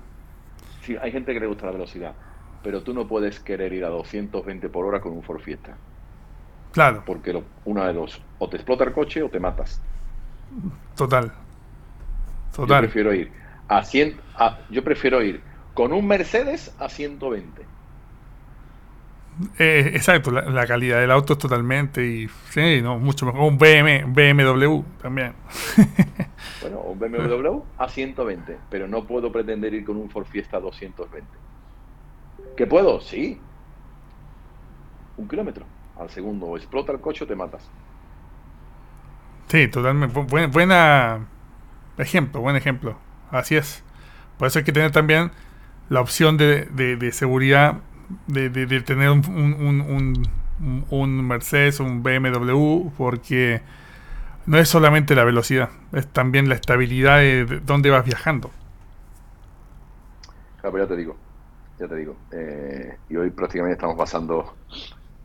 sí, 0.82 0.96
hay 1.02 1.10
gente 1.10 1.34
que 1.34 1.40
le 1.40 1.48
gusta 1.48 1.66
la 1.66 1.72
velocidad, 1.72 2.14
pero 2.62 2.84
tú 2.84 2.94
no 2.94 3.08
puedes 3.08 3.40
querer 3.40 3.72
ir 3.72 3.84
a 3.84 3.88
220 3.88 4.68
por 4.68 4.86
hora 4.86 5.00
con 5.00 5.10
un 5.10 5.24
Ford 5.24 5.40
Fiesta. 5.40 5.76
Claro. 6.70 7.02
Porque 7.04 7.32
lo, 7.32 7.42
una 7.64 7.88
de 7.88 7.94
dos, 7.94 8.22
o 8.38 8.48
te 8.48 8.58
explota 8.58 8.84
el 8.84 8.92
coche 8.92 9.24
o 9.24 9.28
te 9.28 9.40
matas. 9.40 9.82
Total. 10.94 11.32
Total. 12.54 12.76
Yo 12.76 12.86
prefiero 12.86 13.12
ir 13.12 13.32
a 13.66 13.82
100, 13.82 14.20
yo 14.70 14.84
prefiero 14.84 15.20
ir 15.20 15.40
con 15.74 15.92
un 15.92 16.06
Mercedes 16.06 16.72
a 16.78 16.88
120 16.88 17.74
eh, 19.58 19.90
exacto, 19.94 20.30
la, 20.30 20.66
calidad 20.66 21.00
del 21.00 21.10
auto 21.10 21.34
es 21.34 21.38
totalmente 21.38 22.06
y 22.06 22.28
sí, 22.50 22.80
no, 22.80 22.98
mucho 22.98 23.26
mejor. 23.26 23.42
Un 23.42 23.58
BM, 23.58 24.04
BMW 24.04 24.82
también. 25.00 25.34
bueno, 26.62 26.80
un 26.80 26.98
BMW 26.98 27.60
a 27.76 27.88
120, 27.88 28.56
pero 28.70 28.88
no 28.88 29.04
puedo 29.04 29.30
pretender 29.30 29.74
ir 29.74 29.84
con 29.84 29.96
un 29.96 30.08
Ford 30.08 30.26
Fiesta 30.26 30.56
a 30.56 30.60
220. 30.60 31.28
¿Qué 32.56 32.66
puedo? 32.66 33.00
Sí. 33.00 33.38
Un 35.18 35.28
kilómetro 35.28 35.66
al 35.98 36.08
segundo. 36.08 36.46
O 36.46 36.56
explota 36.56 36.92
el 36.92 37.00
coche 37.00 37.24
o 37.24 37.26
te 37.26 37.36
matas. 37.36 37.68
Sí, 39.48 39.68
totalmente. 39.68 40.18
buena 40.18 41.26
ejemplo, 41.98 42.40
buen 42.40 42.56
ejemplo. 42.56 42.96
Así 43.30 43.56
es. 43.56 43.84
Por 44.38 44.48
eso 44.48 44.60
hay 44.60 44.64
que 44.64 44.72
tener 44.72 44.92
también 44.92 45.30
la 45.90 46.00
opción 46.00 46.38
de, 46.38 46.64
de 46.64 47.12
seguridad 47.12 47.80
de, 48.28 48.80
tener 48.82 49.10
un, 49.10 49.22
un, 49.28 50.28
un, 50.90 51.26
Mercedes, 51.26 51.80
un 51.80 52.02
BMW, 52.02 52.90
porque 52.96 53.60
no 54.46 54.58
es 54.58 54.68
solamente 54.68 55.14
la 55.14 55.24
velocidad, 55.24 55.70
es 55.92 56.06
también 56.06 56.48
la 56.48 56.54
estabilidad 56.54 57.18
de, 57.18 57.44
dónde 57.64 57.90
vas 57.90 58.04
viajando. 58.04 58.50
Claro, 60.60 60.70
pues 60.72 60.84
ya 60.84 60.88
te 60.88 60.96
digo, 60.96 61.16
ya 61.78 61.88
te 61.88 61.96
digo. 61.96 62.16
Eh, 62.32 62.96
y 63.08 63.16
hoy 63.16 63.30
prácticamente 63.30 63.74
estamos 63.74 63.96
pasando, 63.96 64.54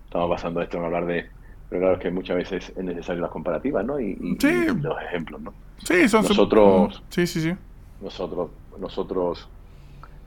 estamos 0.06 0.30
pasando 0.30 0.62
esto 0.62 0.78
en 0.78 0.86
hablar 0.86 1.06
de, 1.06 1.30
Pero 1.70 1.82
claro, 1.82 1.96
es 1.96 2.02
que 2.02 2.12
muchas 2.12 2.36
veces 2.36 2.74
es 2.76 2.84
necesario 2.84 3.22
las 3.22 3.32
comparativas, 3.32 3.86
¿no? 3.86 4.00
Y, 4.00 4.18
y- 4.20 4.38
Sí. 4.40 4.48
y 4.50 4.82
los 4.82 5.02
ejemplos, 5.04 5.42
¿no? 5.42 5.54
Sí, 5.78 6.08
son 6.10 6.24
Nosotros- 6.24 7.02
Sí, 7.10 7.26
sí, 7.26 7.42
sí. 7.42 7.56
Nosotros, 8.02 8.50
nosotros 8.80 9.48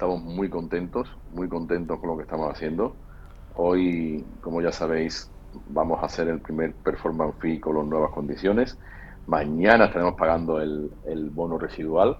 estamos 0.04 0.22
muy 0.22 0.50
contentos, 0.50 1.08
muy 1.32 1.48
contentos 1.48 1.98
con 1.98 2.10
lo 2.10 2.16
que 2.16 2.24
estamos 2.24 2.50
haciendo. 2.52 2.94
Hoy, 3.54 4.26
como 4.42 4.60
ya 4.60 4.72
sabéis, 4.72 5.32
vamos 5.68 6.02
a 6.02 6.06
hacer 6.06 6.28
el 6.28 6.40
primer 6.42 6.74
performance 6.74 7.36
fee 7.40 7.58
con 7.60 7.76
las 7.76 7.86
nuevas 7.86 8.10
condiciones. 8.12 8.78
Mañana 9.26 9.86
estaremos 9.86 10.14
pagando 10.16 10.60
el, 10.60 10.90
el 11.06 11.30
bono 11.30 11.58
residual 11.58 12.18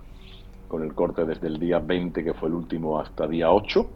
con 0.68 0.82
el 0.82 0.94
corte 0.94 1.26
desde 1.26 1.48
el 1.48 1.58
día 1.58 1.78
20, 1.78 2.24
que 2.24 2.34
fue 2.34 2.48
el 2.48 2.54
último, 2.54 2.98
hasta 3.00 3.26
día 3.28 3.52
8. 3.52 3.94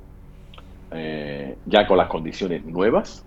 eh, 0.91 1.59
ya 1.66 1.86
con 1.86 1.97
las 1.99 2.09
condiciones 2.09 2.64
nuevas. 2.66 3.26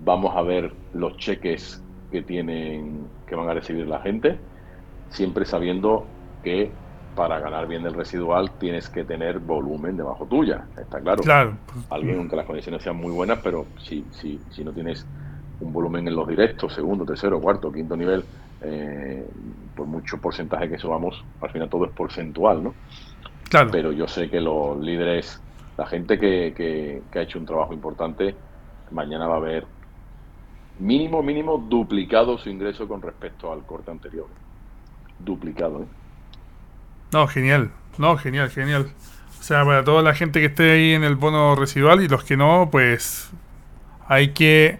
Vamos 0.00 0.34
a 0.36 0.42
ver 0.42 0.76
los 0.92 1.16
cheques 1.18 1.82
que 2.10 2.22
tienen, 2.22 3.10
que 3.26 3.34
van 3.36 3.48
a 3.48 3.54
recibir 3.54 3.86
la 3.86 4.00
gente, 4.00 4.46
siempre 5.10 5.44
sabiendo 5.46 6.14
que 6.42 6.78
para 7.14 7.38
ganar 7.40 7.66
bien 7.66 7.84
el 7.86 7.94
residual 7.94 8.52
tienes 8.58 8.88
que 8.88 9.04
tener 9.04 9.38
volumen 9.40 9.96
debajo 9.96 10.26
tuya, 10.26 10.68
está 10.76 11.00
claro. 11.00 11.22
Claro. 11.22 11.58
Alguien, 11.90 12.18
aunque 12.18 12.36
las 12.36 12.46
condiciones 12.46 12.82
sean 12.82 12.96
muy 12.96 13.12
buenas, 13.12 13.40
pero 13.42 13.66
si, 13.78 14.08
si, 14.12 14.38
si 14.50 14.64
no 14.64 14.72
tienes 14.72 15.06
un 15.58 15.72
volumen 15.72 16.06
en 16.08 16.14
los 16.14 16.26
directos, 16.28 16.72
segundo, 16.72 17.04
tercero, 17.04 17.40
cuarto, 17.40 17.70
quinto 17.72 17.96
nivel, 17.96 18.24
eh, 18.60 19.26
por 19.74 19.86
mucho 19.86 20.18
porcentaje 20.18 20.68
que 20.68 20.78
subamos, 20.78 21.24
al 21.40 21.50
final 21.50 21.68
todo 21.68 21.84
es 21.86 21.92
porcentual, 21.92 22.62
¿no? 22.62 22.76
Claro. 23.50 23.70
Pero 23.72 23.92
yo 23.92 24.06
sé 24.06 24.30
que 24.30 24.40
los 24.40 24.78
líderes, 24.80 25.42
la 25.76 25.86
gente 25.86 26.18
que, 26.18 26.54
que- 26.56 27.02
que 27.10 27.18
ha 27.18 27.22
hecho 27.22 27.38
un 27.38 27.46
trabajo 27.46 27.74
importante, 27.74 28.36
mañana 28.90 29.26
va 29.26 29.36
a 29.36 29.40
ver 29.40 29.66
mínimo, 30.78 31.22
mínimo 31.22 31.58
duplicado 31.58 32.38
su 32.38 32.48
ingreso 32.50 32.88
con 32.88 33.02
respecto 33.02 33.52
al 33.52 33.64
corte 33.66 33.90
anterior. 33.90 34.28
Duplicado, 35.18 35.82
¿eh? 35.82 35.88
No, 37.12 37.26
genial. 37.26 37.70
No, 37.98 38.16
genial, 38.16 38.50
genial. 38.50 38.90
O 39.38 39.42
sea, 39.42 39.64
para 39.64 39.84
toda 39.84 40.02
la 40.02 40.14
gente 40.14 40.40
que 40.40 40.46
esté 40.46 40.72
ahí 40.72 40.92
en 40.92 41.04
el 41.04 41.16
bono 41.16 41.54
residual 41.54 42.02
y 42.02 42.08
los 42.08 42.24
que 42.24 42.36
no, 42.36 42.68
pues 42.70 43.30
hay 44.06 44.28
que 44.28 44.78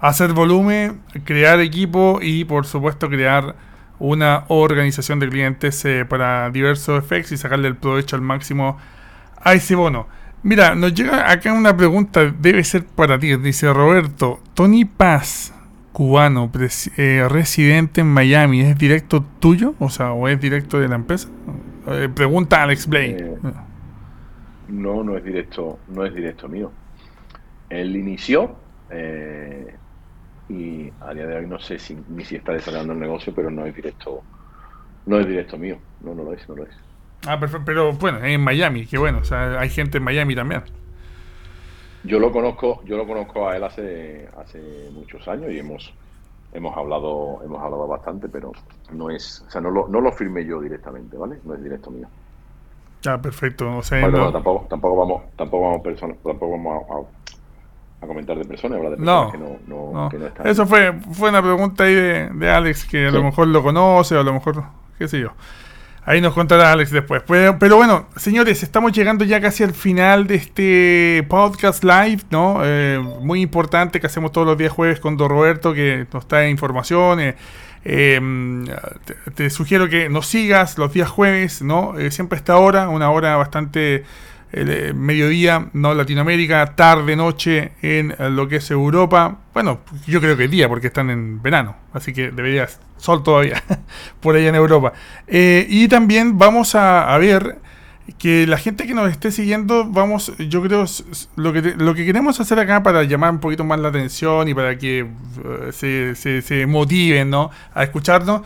hacer 0.00 0.32
volumen, 0.32 1.00
crear 1.24 1.60
equipo 1.60 2.18
y 2.22 2.44
por 2.44 2.66
supuesto 2.66 3.08
crear 3.08 3.54
una 3.98 4.44
organización 4.48 5.20
de 5.20 5.28
clientes 5.28 5.84
eh, 5.84 6.06
para 6.06 6.50
diversos 6.50 7.04
effects 7.04 7.32
y 7.32 7.36
sacarle 7.36 7.68
el 7.68 7.76
provecho 7.76 8.16
al 8.16 8.22
máximo 8.22 8.78
a 9.42 9.52
ese 9.52 9.74
bono. 9.74 10.08
Mira, 10.42 10.74
nos 10.74 10.94
llega 10.94 11.30
acá 11.30 11.52
una 11.52 11.76
pregunta, 11.76 12.32
debe 12.38 12.64
ser 12.64 12.86
para 12.86 13.18
ti, 13.18 13.36
dice 13.36 13.70
Roberto, 13.72 14.40
Tony 14.54 14.86
Paz, 14.86 15.52
cubano, 15.92 16.50
eh, 16.96 17.26
residente 17.28 18.00
en 18.02 18.08
Miami, 18.08 18.60
¿es 18.62 18.78
directo 18.78 19.24
tuyo? 19.40 19.74
O 19.78 19.90
sea, 19.90 20.12
¿o 20.12 20.28
es 20.28 20.40
directo 20.40 20.78
de 20.78 20.88
la 20.88 20.96
empresa? 20.96 21.28
Eh, 21.86 22.08
pregunta 22.14 22.62
Alex 22.62 22.86
Blake. 22.86 23.16
Eh, 23.18 23.36
No, 24.68 25.02
no 25.02 25.16
es 25.16 25.24
directo, 25.24 25.78
no 25.88 26.04
es 26.04 26.14
directo 26.14 26.48
mío. 26.48 26.72
Él 27.68 27.96
inició 27.96 28.56
eh, 28.90 29.76
y 30.48 30.92
a 31.00 31.14
día 31.14 31.26
de 31.26 31.36
hoy 31.36 31.46
no 31.46 31.58
sé 31.58 31.78
si, 31.78 31.96
ni 32.08 32.24
si 32.24 32.36
está 32.36 32.52
desarrollando 32.52 32.92
el 32.92 33.00
negocio, 33.00 33.34
pero 33.34 33.50
no 33.50 33.66
es 33.66 33.74
directo, 33.74 34.22
no 35.06 35.18
es 35.20 35.26
directo 35.26 35.58
mío. 35.58 35.78
No, 36.00 36.14
no 36.14 36.24
lo 36.24 36.32
es, 36.34 36.48
no 36.48 36.56
lo 36.56 36.64
es. 36.64 36.74
Ah, 37.26 37.38
perfecto, 37.38 37.64
pero 37.66 37.92
bueno, 37.92 38.24
en 38.24 38.40
Miami, 38.40 38.86
que 38.86 38.98
bueno, 38.98 39.18
o 39.18 39.24
sea, 39.24 39.60
hay 39.60 39.68
gente 39.70 39.98
en 39.98 40.04
Miami 40.04 40.34
también. 40.34 40.62
Yo 42.02 42.18
lo 42.18 42.32
conozco, 42.32 42.82
yo 42.84 42.96
lo 42.96 43.06
conozco 43.06 43.48
a 43.48 43.56
él 43.56 43.64
hace, 43.64 44.28
hace 44.38 44.90
muchos 44.92 45.26
años 45.28 45.50
y 45.52 45.58
hemos, 45.58 45.92
hemos 46.52 46.76
hablado, 46.76 47.42
hemos 47.44 47.62
hablado 47.62 47.86
bastante, 47.86 48.28
pero 48.28 48.52
no 48.92 49.10
es, 49.10 49.44
o 49.46 49.50
sea, 49.50 49.60
no 49.60 49.70
lo, 49.70 49.88
no 49.88 50.00
lo 50.00 50.10
firmé 50.12 50.44
yo 50.44 50.60
directamente, 50.60 51.16
¿vale? 51.16 51.36
No 51.44 51.54
es 51.54 51.62
directo 51.62 51.90
mío. 51.90 52.08
Ah, 53.06 53.20
perfecto, 53.20 53.78
o 53.78 53.82
sea, 53.82 54.00
Bueno, 54.02 54.18
no- 54.18 54.24
no, 54.26 54.32
tampoco, 54.32 54.66
tampoco 54.68 54.96
vamos, 54.96 55.22
tampoco 55.36 55.64
vamos 55.64 55.82
personas, 55.82 56.16
tampoco 56.22 56.52
vamos 56.52 56.84
a, 56.90 56.94
a- 56.94 58.04
a 58.04 58.06
comentar 58.06 58.36
de 58.38 58.44
personas, 58.46 58.78
hablar 58.78 58.92
de 58.98 59.04
No, 59.04 59.30
personas 59.30 59.60
que 59.66 59.68
no, 59.68 59.92
no, 59.92 59.92
no. 60.04 60.08
que 60.08 60.16
están. 60.26 60.46
Eso 60.46 60.66
fue, 60.66 60.92
fue 61.12 61.28
una 61.30 61.42
pregunta 61.42 61.84
ahí 61.84 61.94
de, 61.94 62.28
de 62.30 62.50
Alex 62.50 62.86
que 62.86 63.06
a 63.06 63.10
lo 63.10 63.22
mejor 63.22 63.48
lo 63.48 63.62
conoce 63.62 64.16
o 64.16 64.20
a 64.20 64.22
lo 64.22 64.32
mejor, 64.32 64.64
qué 64.98 65.06
sé 65.06 65.20
yo. 65.20 65.32
Ahí 66.10 66.20
nos 66.20 66.34
contará 66.34 66.72
Alex 66.72 66.90
después. 66.90 67.22
Pero 67.24 67.76
bueno, 67.76 68.08
señores, 68.16 68.64
estamos 68.64 68.90
llegando 68.90 69.24
ya 69.24 69.40
casi 69.40 69.62
al 69.62 69.72
final 69.72 70.26
de 70.26 70.34
este 70.34 71.24
podcast 71.28 71.84
live, 71.84 72.22
¿no? 72.30 72.62
Eh, 72.64 72.98
muy 73.20 73.40
importante 73.40 74.00
que 74.00 74.08
hacemos 74.08 74.32
todos 74.32 74.44
los 74.44 74.58
días 74.58 74.72
jueves 74.72 74.98
con 74.98 75.16
Don 75.16 75.28
Roberto, 75.28 75.72
que 75.72 76.08
nos 76.12 76.26
trae 76.26 76.50
información. 76.50 77.20
eh, 77.84 78.20
te, 79.04 79.30
te 79.30 79.50
sugiero 79.50 79.88
que 79.88 80.08
nos 80.08 80.26
sigas 80.26 80.78
los 80.78 80.92
días 80.92 81.08
jueves, 81.08 81.62
¿no? 81.62 81.96
Eh, 81.96 82.10
siempre 82.10 82.38
a 82.38 82.40
esta 82.40 82.56
hora, 82.56 82.88
una 82.88 83.08
hora 83.12 83.36
bastante 83.36 84.02
eh, 84.52 84.92
mediodía, 84.94 85.68
¿no? 85.74 85.94
Latinoamérica, 85.94 86.74
tarde, 86.74 87.14
noche 87.14 87.72
en 87.82 88.14
eh, 88.18 88.30
lo 88.30 88.48
que 88.48 88.56
es 88.56 88.70
Europa. 88.70 89.38
Bueno, 89.54 89.80
yo 90.08 90.20
creo 90.20 90.36
que 90.36 90.48
día, 90.48 90.68
porque 90.68 90.88
están 90.88 91.08
en 91.10 91.40
verano, 91.40 91.76
así 91.92 92.12
que 92.12 92.32
deberías 92.32 92.80
sol 92.96 93.22
todavía 93.22 93.62
por 94.20 94.34
allá 94.34 94.48
en 94.48 94.56
Europa. 94.56 94.92
Eh, 95.28 95.66
y 95.68 95.86
también 95.86 96.36
vamos 96.36 96.74
a, 96.74 97.16
ver 97.18 97.58
que 98.18 98.44
la 98.48 98.58
gente 98.58 98.88
que 98.88 98.94
nos 98.94 99.08
esté 99.08 99.30
siguiendo, 99.30 99.84
vamos, 99.84 100.32
yo 100.38 100.62
creo, 100.62 100.84
lo 101.36 101.52
que, 101.52 101.62
lo 101.76 101.94
que 101.94 102.04
queremos 102.04 102.40
hacer 102.40 102.58
acá 102.58 102.82
para 102.82 103.04
llamar 103.04 103.30
un 103.30 103.38
poquito 103.38 103.62
más 103.62 103.78
la 103.78 103.88
atención 103.88 104.48
y 104.48 104.54
para 104.54 104.76
que 104.76 105.06
se, 105.70 106.16
se, 106.16 106.42
se 106.42 106.66
motiven, 106.66 107.30
¿no? 107.30 107.50
A 107.72 107.84
escucharnos. 107.84 108.42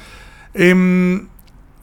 Em, 0.53 1.29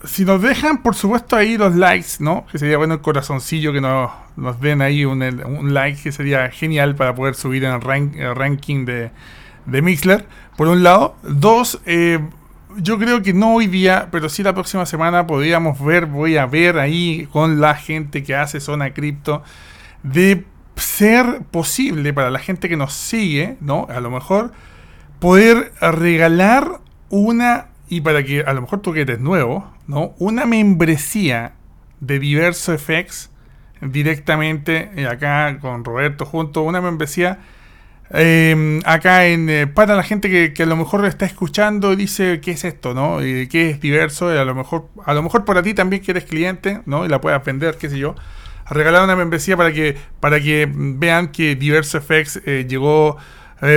si 0.03 0.25
nos 0.25 0.41
dejan, 0.41 0.81
por 0.81 0.95
supuesto, 0.95 1.35
ahí 1.35 1.57
los 1.57 1.75
likes, 1.75 2.15
¿no? 2.19 2.45
Que 2.51 2.57
sería 2.57 2.77
bueno 2.77 2.95
el 2.95 3.01
corazoncillo 3.01 3.71
que 3.73 3.81
nos, 3.81 4.11
nos 4.35 4.59
den 4.59 4.81
ahí 4.81 5.05
un, 5.05 5.21
un 5.21 5.73
like, 5.73 6.01
que 6.01 6.11
sería 6.11 6.49
genial 6.49 6.95
para 6.95 7.13
poder 7.13 7.35
subir 7.35 7.63
en 7.63 7.73
el, 7.73 7.81
rank- 7.81 8.15
el 8.15 8.35
ranking 8.35 8.85
de, 8.85 9.11
de 9.65 9.81
Mixler, 9.81 10.25
por 10.57 10.67
un 10.67 10.83
lado. 10.83 11.15
Dos, 11.23 11.81
eh, 11.85 12.19
yo 12.77 12.97
creo 12.97 13.21
que 13.21 13.33
no 13.33 13.55
hoy 13.55 13.67
día, 13.67 14.07
pero 14.11 14.29
sí 14.29 14.43
la 14.43 14.53
próxima 14.53 14.85
semana 14.85 15.27
podríamos 15.27 15.83
ver, 15.83 16.05
voy 16.05 16.37
a 16.37 16.45
ver 16.45 16.79
ahí 16.79 17.27
con 17.31 17.59
la 17.61 17.75
gente 17.75 18.23
que 18.23 18.35
hace 18.35 18.59
Zona 18.59 18.93
Cripto, 18.93 19.43
de 20.03 20.45
ser 20.75 21.41
posible 21.51 22.13
para 22.13 22.31
la 22.31 22.39
gente 22.39 22.69
que 22.69 22.77
nos 22.77 22.93
sigue, 22.93 23.57
¿no? 23.61 23.87
A 23.89 23.99
lo 23.99 24.09
mejor 24.09 24.51
poder 25.19 25.73
regalar 25.79 26.79
una, 27.09 27.67
y 27.87 28.01
para 28.01 28.23
que 28.23 28.41
a 28.41 28.53
lo 28.53 28.61
mejor 28.61 28.79
tú 28.79 28.93
que 28.93 29.01
eres 29.01 29.19
nuevo, 29.19 29.69
¿no? 29.91 30.15
Una 30.17 30.45
membresía 30.45 31.53
de 31.99 32.17
Diverso 32.17 32.77
FX 32.77 33.29
directamente 33.81 34.89
eh, 34.95 35.05
acá 35.05 35.59
con 35.59 35.83
Roberto 35.83 36.25
junto, 36.25 36.63
una 36.63 36.81
membresía 36.81 37.39
eh, 38.13 38.81
acá 38.85 39.25
en 39.27 39.49
eh, 39.49 39.67
para 39.67 39.95
la 39.95 40.03
gente 40.03 40.53
que, 40.53 40.63
a 40.63 40.65
lo 40.65 40.75
mejor 40.75 41.05
está 41.05 41.25
escuchando 41.25 41.95
dice 41.95 42.41
qué 42.41 42.51
es 42.51 42.65
esto, 42.65 42.93
¿no? 42.93 43.19
Qué 43.19 43.69
es 43.69 43.79
diverso, 43.79 44.27
a 44.27 44.43
lo 44.43 44.53
mejor 44.53 44.89
a 45.05 45.13
lo 45.13 45.23
mejor 45.23 45.45
para 45.45 45.63
ti 45.63 45.73
también 45.73 46.01
que 46.01 46.11
eres 46.11 46.25
cliente, 46.25 46.81
¿no? 46.85 47.05
Y 47.05 47.09
la 47.09 47.21
puedas 47.21 47.43
vender, 47.45 47.77
qué 47.77 47.89
sé 47.89 47.97
yo. 47.97 48.15
Regalar 48.69 49.03
una 49.03 49.15
membresía 49.15 49.55
para 49.55 49.71
que 49.71 49.97
para 50.19 50.41
que 50.41 50.69
vean 50.73 51.29
que 51.29 51.55
Diverso 51.55 52.01
FX 52.01 52.41
eh, 52.45 52.65
llegó 52.67 53.17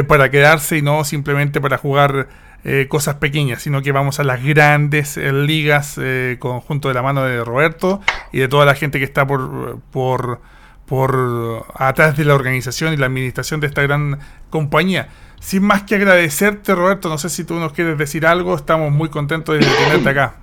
para 0.09 0.31
quedarse 0.31 0.79
y 0.79 0.83
no 0.83 1.05
simplemente 1.05 1.61
para 1.61 1.77
jugar 1.77 2.29
eh, 2.67 2.89
cosas 2.89 3.17
pequeñas, 3.17 3.61
sino 3.61 3.83
que 3.83 3.93
vamos 3.93 4.21
a 4.21 4.25
las 4.25 4.43
grandes 4.43 5.19
eh, 5.19 5.31
ligas 5.35 5.99
eh, 6.01 6.39
conjunto 6.39 6.89
de 6.89 6.95
la 6.95 7.03
mano 7.03 7.23
de 7.23 7.45
Roberto 7.45 8.01
y 8.33 8.39
de 8.39 8.49
toda 8.49 8.65
la 8.65 8.75
gente 8.75 8.99
que 8.99 9.05
está 9.05 9.27
por 9.27 9.81
por 9.91 10.41
por 10.87 11.67
atrás 11.75 12.17
de 12.17 12.25
la 12.25 12.35
organización 12.35 12.95
y 12.95 12.97
la 12.97 13.05
administración 13.05 13.61
de 13.61 13.67
esta 13.67 13.83
gran 13.83 14.19
compañía. 14.49 15.09
Sin 15.41 15.63
más 15.63 15.83
que 15.83 15.97
agradecerte, 15.97 16.75
Roberto, 16.75 17.11
no 17.11 17.19
sé 17.19 17.29
si 17.29 17.45
tú 17.45 17.55
nos 17.57 17.75
quieres 17.75 17.99
decir 17.99 18.27
algo, 18.27 18.55
estamos 18.55 18.91
muy 18.91 19.11
contentos 19.11 19.59
de 19.59 19.67
tenerte 19.67 20.09
acá. 20.09 20.37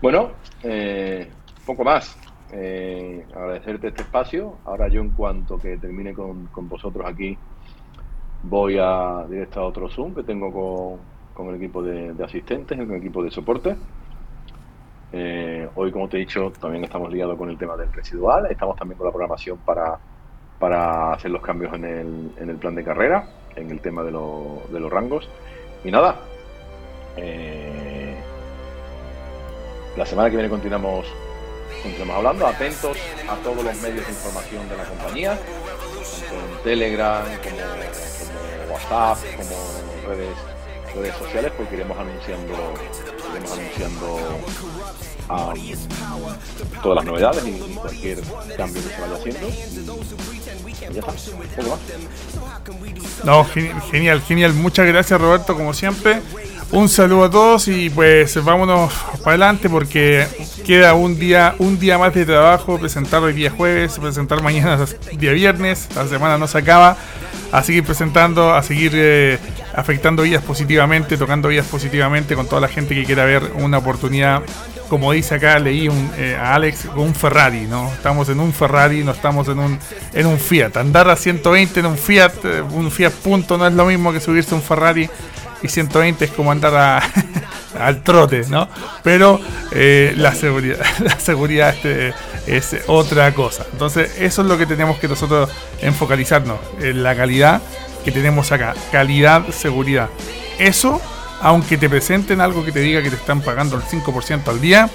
Bueno, 0.00 0.30
eh, 0.62 1.28
poco 1.66 1.82
más. 1.82 2.16
Agradecerte 2.52 3.88
este 3.88 4.02
espacio. 4.02 4.56
Ahora 4.64 4.86
yo 4.86 5.00
en 5.00 5.10
cuanto 5.10 5.58
que 5.58 5.76
termine 5.78 6.14
con, 6.14 6.46
con 6.46 6.68
vosotros 6.68 7.04
aquí, 7.08 7.36
voy 8.42 8.78
a 8.80 9.24
directo 9.28 9.60
a 9.60 9.64
otro 9.66 9.88
Zoom 9.88 10.14
que 10.14 10.22
tengo 10.22 10.52
con, 10.52 11.00
con 11.34 11.48
el 11.54 11.56
equipo 11.60 11.82
de, 11.82 12.12
de 12.12 12.24
asistentes, 12.24 12.78
el 12.78 12.92
equipo 12.94 13.22
de 13.22 13.30
soporte. 13.30 13.76
Eh, 15.12 15.68
hoy, 15.74 15.90
como 15.90 16.08
te 16.08 16.18
he 16.18 16.20
dicho, 16.20 16.52
también 16.60 16.84
estamos 16.84 17.10
ligados 17.10 17.36
con 17.38 17.48
el 17.50 17.56
tema 17.58 17.76
del 17.76 17.92
residual. 17.92 18.46
Estamos 18.50 18.76
también 18.76 18.98
con 18.98 19.06
la 19.06 19.12
programación 19.12 19.58
para, 19.58 19.98
para 20.58 21.12
hacer 21.12 21.30
los 21.30 21.42
cambios 21.42 21.72
en 21.74 21.84
el, 21.84 22.32
en 22.38 22.50
el 22.50 22.56
plan 22.56 22.74
de 22.74 22.84
carrera, 22.84 23.28
en 23.56 23.70
el 23.70 23.80
tema 23.80 24.02
de, 24.02 24.10
lo- 24.10 24.62
de 24.70 24.80
los 24.80 24.90
rangos. 24.92 25.28
Y 25.84 25.90
nada, 25.90 26.16
eh, 27.16 28.16
la 29.96 30.04
semana 30.04 30.28
que 30.28 30.36
viene 30.36 30.50
continuamos, 30.50 31.06
continuamos 31.82 32.16
hablando. 32.16 32.46
Atentos 32.46 32.98
a 33.28 33.34
todos 33.42 33.64
los 33.64 33.82
medios 33.82 34.04
de 34.06 34.12
información 34.12 34.68
de 34.68 34.76
la 34.76 34.84
compañía, 34.84 35.30
tanto 35.38 36.34
en 36.34 36.62
Telegram 36.64 37.24
como 37.24 37.56
en 37.56 38.07
WhatsApp, 38.70 39.18
como 39.36 39.56
redes, 40.06 40.36
redes 40.94 41.14
sociales, 41.16 41.52
porque 41.56 41.74
iremos 41.74 41.98
anunciando, 41.98 42.54
iremos 43.30 43.52
anunciando 43.52 44.16
um, 45.28 46.82
todas 46.82 46.96
las 46.96 47.04
novedades 47.04 47.46
y, 47.46 47.74
cualquier 47.74 48.20
cambio 48.56 48.82
que 48.82 48.88
se 48.88 49.00
vaya 49.00 49.14
haciendo. 49.14 49.48
Ya 50.94 51.02
genial, 53.90 54.22
genial. 54.22 54.54
Muchas 54.54 54.86
gracias 54.86 55.20
Roberto, 55.20 55.54
como 55.54 55.74
siempre. 55.74 56.20
Un 56.70 56.88
saludo 56.90 57.24
a 57.24 57.30
todos 57.30 57.68
y 57.68 57.88
pues 57.88 58.42
vámonos 58.44 58.92
para 59.24 59.30
adelante 59.30 59.70
porque 59.70 60.26
queda 60.66 60.92
un 60.92 61.18
día, 61.18 61.54
un 61.58 61.78
día 61.78 61.96
más 61.96 62.12
de 62.12 62.26
trabajo, 62.26 62.78
presentar 62.78 63.22
hoy 63.22 63.32
día 63.32 63.50
jueves, 63.50 63.98
presentar 63.98 64.42
mañana 64.42 64.78
día 65.18 65.32
viernes, 65.32 65.88
la 65.96 66.06
semana 66.06 66.36
no 66.36 66.46
se 66.46 66.58
acaba, 66.58 66.98
a 67.52 67.62
seguir 67.62 67.84
presentando, 67.84 68.54
a 68.54 68.62
seguir 68.62 68.92
eh, 68.94 69.38
afectando 69.74 70.22
vidas 70.22 70.42
positivamente, 70.42 71.16
tocando 71.16 71.48
vidas 71.48 71.66
positivamente 71.66 72.34
con 72.34 72.46
toda 72.46 72.60
la 72.60 72.68
gente 72.68 72.94
que 72.94 73.04
quiera 73.04 73.24
ver 73.24 73.52
una 73.56 73.78
oportunidad. 73.78 74.42
Como 74.88 75.12
dice 75.12 75.34
acá, 75.34 75.58
leí 75.58 75.86
un, 75.88 76.10
eh, 76.16 76.34
a 76.40 76.54
Alex 76.54 76.86
con 76.86 77.00
un 77.00 77.14
Ferrari, 77.14 77.66
¿no? 77.66 77.92
Estamos 77.92 78.28
en 78.30 78.40
un 78.40 78.54
Ferrari, 78.54 79.04
no 79.04 79.12
estamos 79.12 79.46
en 79.48 79.58
un, 79.58 79.78
en 80.14 80.26
un 80.26 80.38
Fiat. 80.38 80.76
Andar 80.78 81.10
a 81.10 81.16
120 81.16 81.80
en 81.80 81.86
un 81.86 81.98
Fiat, 81.98 82.32
eh, 82.44 82.62
un 82.62 82.90
Fiat 82.90 83.12
punto 83.12 83.58
no 83.58 83.66
es 83.66 83.74
lo 83.74 83.84
mismo 83.84 84.12
que 84.12 84.20
subirse 84.20 84.54
a 84.54 84.56
un 84.56 84.62
Ferrari 84.62 85.08
y 85.62 85.68
120 85.68 86.24
es 86.24 86.30
como 86.30 86.50
andar 86.52 86.74
a- 86.74 87.02
al 87.78 88.02
trote, 88.02 88.42
¿no? 88.48 88.68
Pero 89.02 89.40
eh, 89.70 90.14
la 90.16 90.34
seguridad, 90.34 90.78
la 91.00 91.18
seguridad 91.18 91.74
este, 91.74 92.14
es 92.46 92.76
otra 92.86 93.32
cosa. 93.34 93.66
Entonces, 93.72 94.16
eso 94.18 94.42
es 94.42 94.48
lo 94.48 94.58
que 94.58 94.66
tenemos 94.66 94.98
que 94.98 95.08
nosotros 95.08 95.50
enfocalizarnos, 95.80 96.58
en 96.80 97.02
la 97.02 97.14
calidad 97.16 97.62
que 98.04 98.12
tenemos 98.12 98.52
acá. 98.52 98.74
Calidad, 98.92 99.48
seguridad. 99.50 100.08
Eso, 100.58 101.00
aunque 101.40 101.76
te 101.76 101.88
presenten 101.88 102.40
algo 102.40 102.64
que 102.64 102.72
te 102.72 102.80
diga 102.80 103.02
que 103.02 103.10
te 103.10 103.16
están 103.16 103.40
pagando 103.40 103.76
el 103.76 103.82
5% 103.82 104.48
al 104.48 104.60
día, 104.60 104.90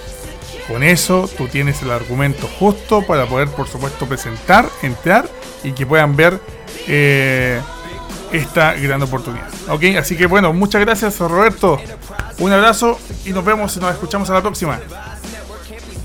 con 0.68 0.84
eso 0.84 1.30
tú 1.38 1.48
tienes 1.48 1.82
el 1.82 1.92
argumento 1.92 2.48
justo 2.60 3.06
para 3.06 3.26
poder, 3.26 3.50
por 3.50 3.68
supuesto, 3.68 4.08
presentar, 4.08 4.68
entrar 4.82 5.28
y 5.64 5.74
que 5.74 5.86
puedan 5.86 6.16
ver 6.16 6.40
eh, 6.88 7.60
esta 8.34 8.74
gran 8.74 9.02
oportunidad. 9.02 9.48
Ok, 9.70 9.84
así 9.98 10.18
que 10.18 10.26
bueno, 10.26 10.52
muchas 10.54 10.82
gracias 10.82 11.20
Roberto. 11.20 11.80
Un 12.40 12.52
abrazo 12.52 13.00
y 13.26 13.32
nos 13.32 13.46
vemos 13.46 13.76
y 13.78 13.80
nos 13.80 13.94
escuchamos 13.94 14.30
a 14.30 14.34
la 14.34 14.42
próxima. 14.42 14.80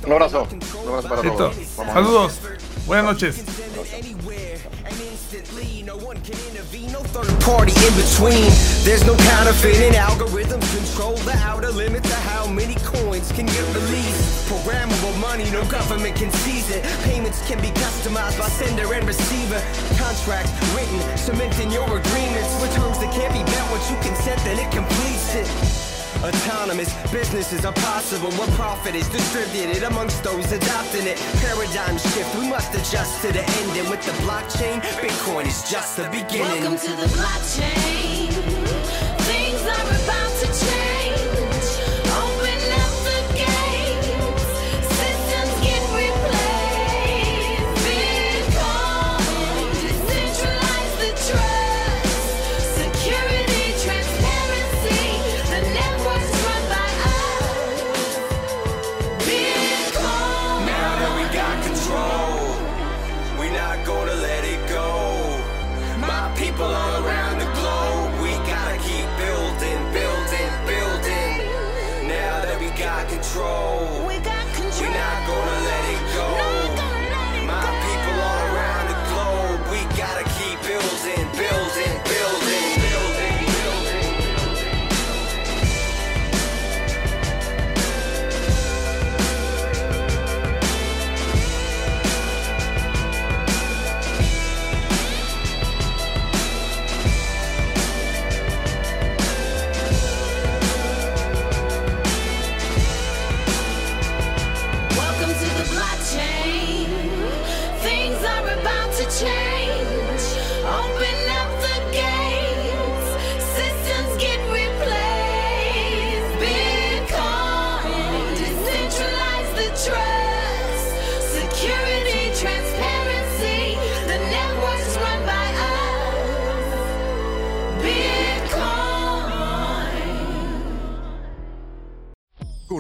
Un 0.06 0.12
abrazo, 0.12 0.46
un 0.82 0.88
abrazo 0.88 1.08
para 1.08 1.22
Listo. 1.22 1.36
todos. 1.36 1.56
Vamos. 1.76 1.94
Saludos. 1.94 2.40
Buenas 2.86 3.04
noches. 3.04 3.44
Party 7.48 7.72
in 7.72 7.92
between. 7.96 8.48
There's 8.84 9.04
no 9.04 9.16
counterfeiting 9.16 9.92
algorithms 9.92 10.68
control 10.76 11.16
the 11.24 11.36
outer 11.44 11.70
limit 11.70 12.04
to 12.04 12.14
how 12.14 12.46
many 12.46 12.74
coins 12.84 13.32
can 13.32 13.46
get 13.46 13.64
released. 13.74 14.48
Programmable 14.48 15.18
money, 15.20 15.50
no 15.50 15.64
government 15.66 16.16
can 16.16 16.30
seize 16.44 16.70
it. 16.70 16.84
Payments 17.04 17.40
can 17.48 17.60
be 17.60 17.68
customized 17.68 18.38
by 18.38 18.48
sender 18.48 18.92
and 18.92 19.06
receiver. 19.06 19.60
Contracts 19.96 20.52
written, 20.74 21.00
cementing 21.16 21.70
your 21.70 21.88
agreements 21.88 22.52
with 22.60 22.74
terms 22.74 22.98
that 22.98 23.12
can't 23.12 23.32
be 23.32 23.42
met 23.44 23.70
once 23.70 23.90
you 23.90 23.96
consent, 23.96 24.40
then 24.44 24.58
it 24.58 24.70
completes 24.72 25.34
it. 25.34 25.97
Autonomous 26.22 26.92
businesses 27.12 27.64
are 27.64 27.72
possible 27.72 28.30
where 28.32 28.50
profit 28.56 28.96
is 28.96 29.08
distributed 29.08 29.84
amongst 29.84 30.24
those 30.24 30.50
adopting 30.50 31.06
it. 31.06 31.16
Paradigm 31.40 31.96
shift, 31.96 32.34
we 32.36 32.48
must 32.48 32.74
adjust 32.74 33.22
to 33.22 33.32
the 33.32 33.44
ending. 33.60 33.88
With 33.88 34.04
the 34.04 34.12
blockchain, 34.26 34.80
Bitcoin 35.00 35.46
is 35.46 35.70
just 35.70 35.96
the 35.96 36.08
beginning. 36.10 36.62
Welcome 36.62 36.78
to 36.78 36.90
the 36.96 37.08
blockchain. 37.14 38.32
Things 39.30 39.62
are 39.62 39.86
about 40.02 40.32
to 40.40 40.66
change. 40.66 40.97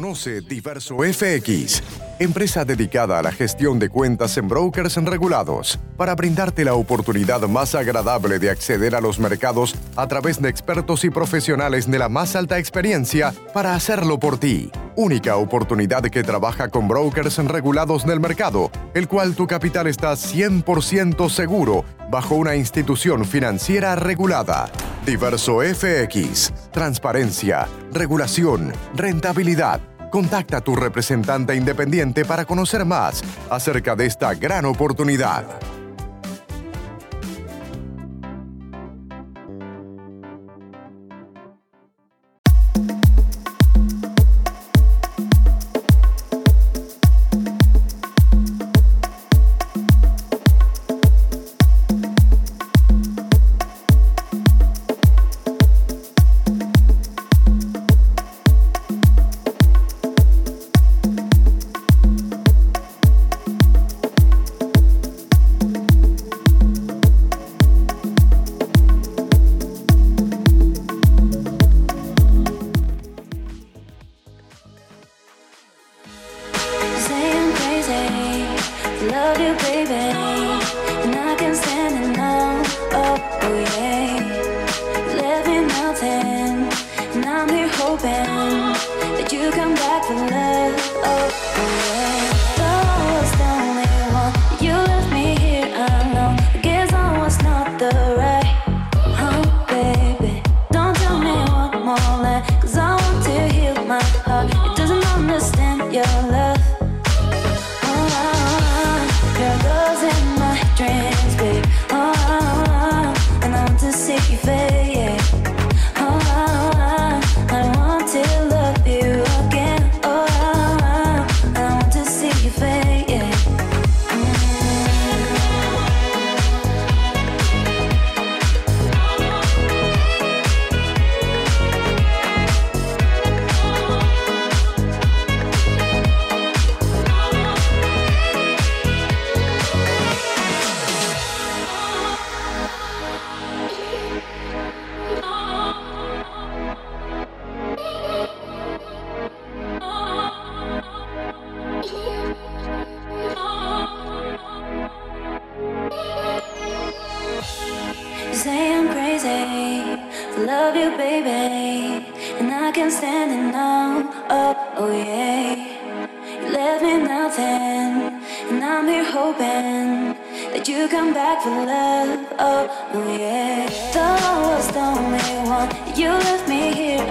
Conoce 0.08 0.40
Diverso 0.40 0.96
FX, 1.00 1.82
empresa 2.18 2.64
dedicada 2.64 3.18
a 3.18 3.22
la 3.22 3.30
gestión 3.30 3.78
de 3.78 3.90
cuentas 3.90 4.38
en 4.38 4.48
brokers 4.48 4.96
regulados, 5.04 5.78
para 5.98 6.14
brindarte 6.14 6.64
la 6.64 6.72
oportunidad 6.72 7.42
más 7.42 7.74
agradable 7.74 8.38
de 8.38 8.48
acceder 8.48 8.94
a 8.94 9.02
los 9.02 9.18
mercados 9.18 9.74
a 9.96 10.08
través 10.08 10.40
de 10.40 10.48
expertos 10.48 11.04
y 11.04 11.10
profesionales 11.10 11.90
de 11.90 11.98
la 11.98 12.08
más 12.08 12.36
alta 12.36 12.58
experiencia 12.58 13.34
para 13.52 13.74
hacerlo 13.74 14.18
por 14.18 14.38
ti. 14.38 14.70
Única 14.96 15.36
oportunidad 15.36 16.02
que 16.04 16.22
trabaja 16.22 16.68
con 16.68 16.88
brokers 16.88 17.36
regulados 17.44 18.06
del 18.06 18.18
mercado, 18.18 18.70
el 18.94 19.08
cual 19.08 19.34
tu 19.34 19.46
capital 19.46 19.88
está 19.88 20.12
100% 20.12 21.28
seguro 21.28 21.84
bajo 22.10 22.34
una 22.34 22.56
institución 22.56 23.26
financiera 23.26 23.94
regulada. 23.94 24.70
Diverso 25.04 25.60
FX. 25.60 26.52
Transparencia, 26.72 27.68
regulación, 27.92 28.72
rentabilidad. 28.94 29.82
Contacta 30.10 30.58
a 30.58 30.60
tu 30.60 30.74
representante 30.74 31.54
independiente 31.54 32.24
para 32.24 32.44
conocer 32.44 32.84
más 32.84 33.22
acerca 33.50 33.94
de 33.94 34.06
esta 34.06 34.34
gran 34.34 34.64
oportunidad. 34.64 35.77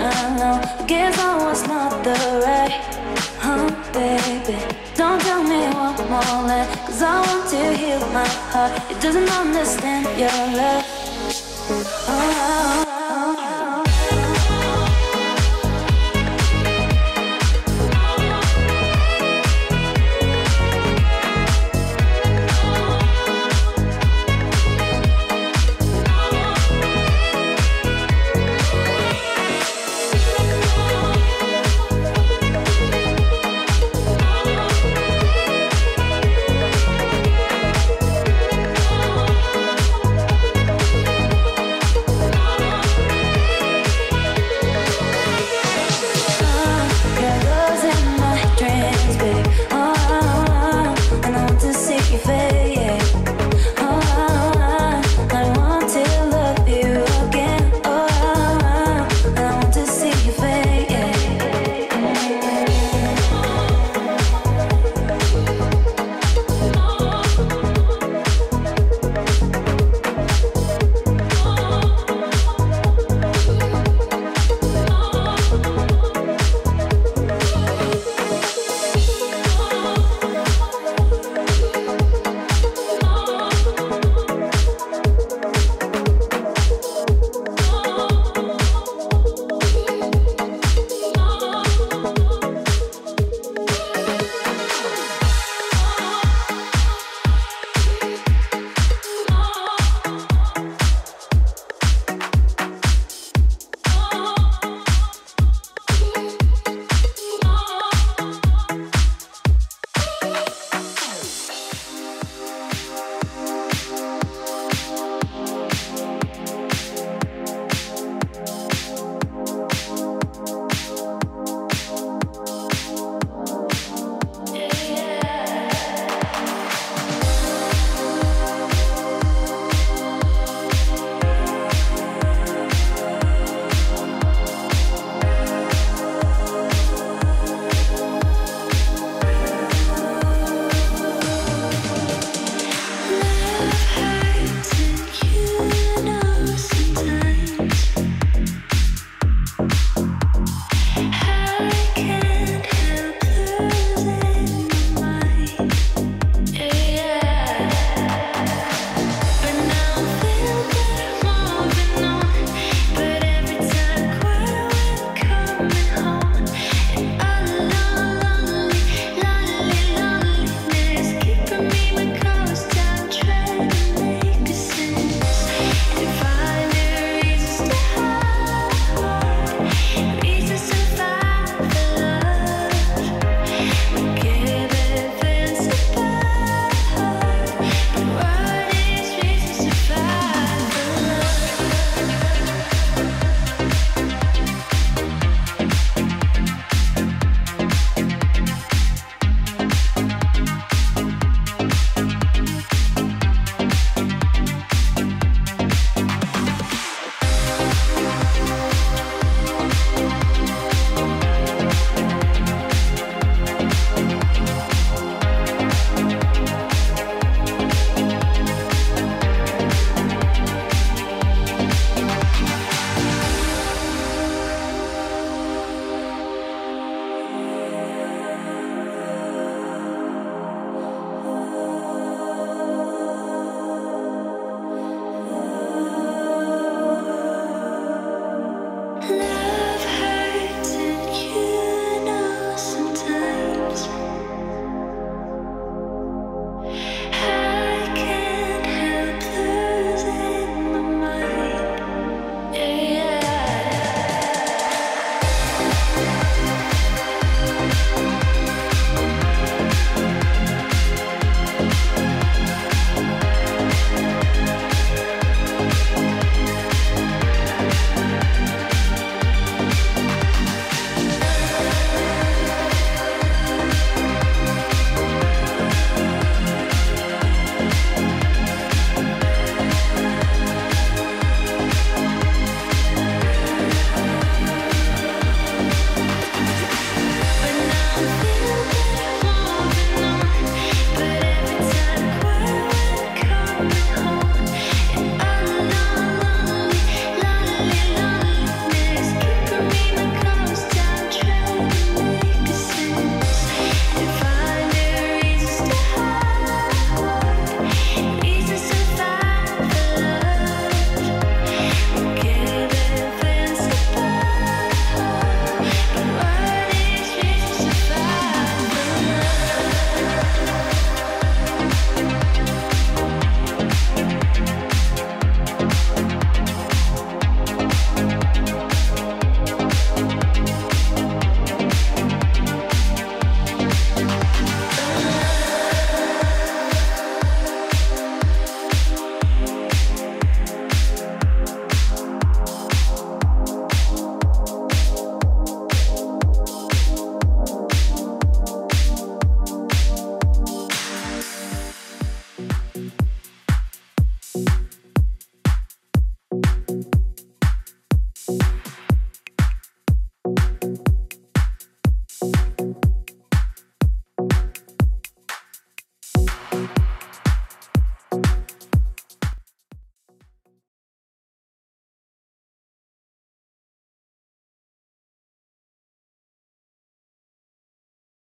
I 0.07 0.37
know 0.39 0.85
Guess 0.87 1.19
I 1.19 1.37
was 1.43 1.67
not 1.67 2.03
the 2.03 2.17
right 2.45 2.71
Huh, 3.43 3.69
baby? 3.93 4.57
Don't 4.95 5.21
tell 5.21 5.43
me 5.43 5.59
what 5.75 5.97
more 6.09 6.47
left 6.47 6.87
Cause 6.87 7.01
I 7.01 7.21
want 7.21 7.49
to 7.51 7.77
heal 7.77 7.99
my 8.11 8.27
heart. 8.51 8.71
It 8.89 8.99
doesn't 9.01 9.29
understand 9.29 10.05
your 10.19 10.29
love. 10.57 10.85
Oh. 12.09 12.86